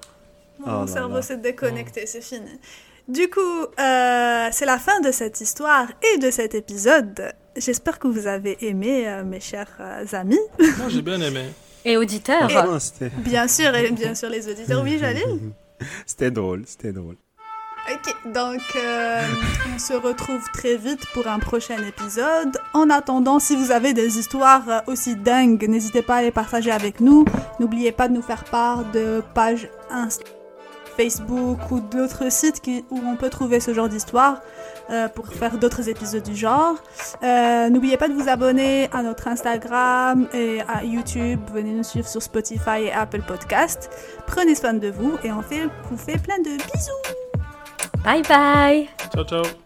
Mon 0.66 0.84
Oh 0.84 0.88
cerveau 0.88 1.22
s'est 1.22 1.38
déconnecté, 1.38 2.05
c'est 2.05 2.22
fini. 2.22 2.59
Du 3.07 3.30
coup, 3.30 3.39
euh, 3.41 4.47
c'est 4.51 4.66
la 4.66 4.80
fin 4.80 5.01
de 5.01 5.11
cette 5.11 5.41
histoire 5.41 5.88
et 6.14 6.20
de 6.20 6.32
cet 6.32 6.55
épisode. 6.55 7.34
J'espère 7.57 7.99
que 7.99 8.07
vous 8.07 8.28
avez 8.28 8.66
aimé, 8.66 9.07
euh, 9.07 9.24
mes 9.24 9.41
chers 9.41 9.76
euh, 9.80 10.05
amis. 10.14 10.39
Moi, 10.59 10.88
j'ai 10.89 11.01
bien 11.01 11.20
aimé. 11.20 11.49
Et 11.86 11.97
auditeurs. 11.97 12.47
Bien 13.18 13.47
sûr, 13.47 13.76
et 13.76 13.91
bien 13.91 14.16
sûr 14.16 14.30
les 14.30 14.47
auditeurs. 14.49 14.82
Oui, 14.84 14.97
Jalil 14.97 15.51
c'était 16.05 16.32
drôle, 16.32 16.64
c'était 16.66 16.93
drôle. 16.93 17.18
Ok, 17.91 18.16
donc 18.34 18.61
euh, 18.78 19.28
on 19.76 19.78
se 19.78 19.91
retrouve 19.91 20.41
très 20.53 20.78
vite 20.78 21.05
pour 21.14 21.28
un 21.28 21.39
prochain 21.39 21.78
épisode. 21.86 22.57
En 22.74 22.89
attendant, 22.89 23.39
si 23.39 23.57
vous 23.57 23.72
avez 23.72 23.93
des 23.93 24.18
histoires 24.18 24.84
aussi 24.88 25.18
dingues, 25.18 25.68
n'hésitez 25.68 26.01
pas 26.01 26.18
à 26.18 26.22
les 26.22 26.32
partager 26.32 26.72
avec 26.72 27.01
nous. 27.01 27.26
N'oubliez 27.59 27.91
pas 27.91 28.07
de 28.07 28.14
nous 28.14 28.22
faire 28.22 28.45
part 28.45 28.89
de 28.91 29.22
pages 29.34 29.68
Insta, 29.89 30.24
Facebook 30.98 31.60
ou 31.72 31.80
d'autres 31.80 32.32
sites 32.32 32.60
qui- 32.62 32.86
où 32.91 33.00
on 33.06 33.16
peut 33.16 33.30
trouver 33.30 33.60
ce 33.60 33.74
genre 33.74 33.89
d'histoire 33.89 34.41
euh, 34.89 35.08
pour 35.08 35.28
faire 35.28 35.58
d'autres 35.58 35.88
épisodes 35.89 36.24
du 36.24 36.36
genre. 36.36 36.76
Euh, 37.24 37.70
N'oubliez 37.70 37.98
pas 37.98 38.08
de 38.10 38.14
vous 38.14 38.28
abonner 38.30 38.89
à 38.94 39.02
notre 39.02 39.28
Instagram 39.28 40.28
et 40.34 40.62
à 40.68 40.84
YouTube. 40.84 41.39
Venez 41.54 41.72
nous 41.72 41.84
suivre 41.84 42.08
sur 42.08 42.22
Spotify 42.22 42.84
et 42.86 42.91
Apple 42.91 43.22
Podcast. 43.22 43.89
Prenez 44.28 44.56
soin 44.56 44.74
de 44.74 44.89
vous 44.89 45.14
et 45.24 45.32
on 45.32 45.41
fait, 45.41 45.68
vous 45.89 45.98
fait 45.98 46.18
plein 46.22 46.38
de 46.39 46.52
bisous. 46.52 48.04
Bye 48.04 48.22
bye. 48.24 48.89
Ciao, 49.14 49.24
ciao. 49.24 49.62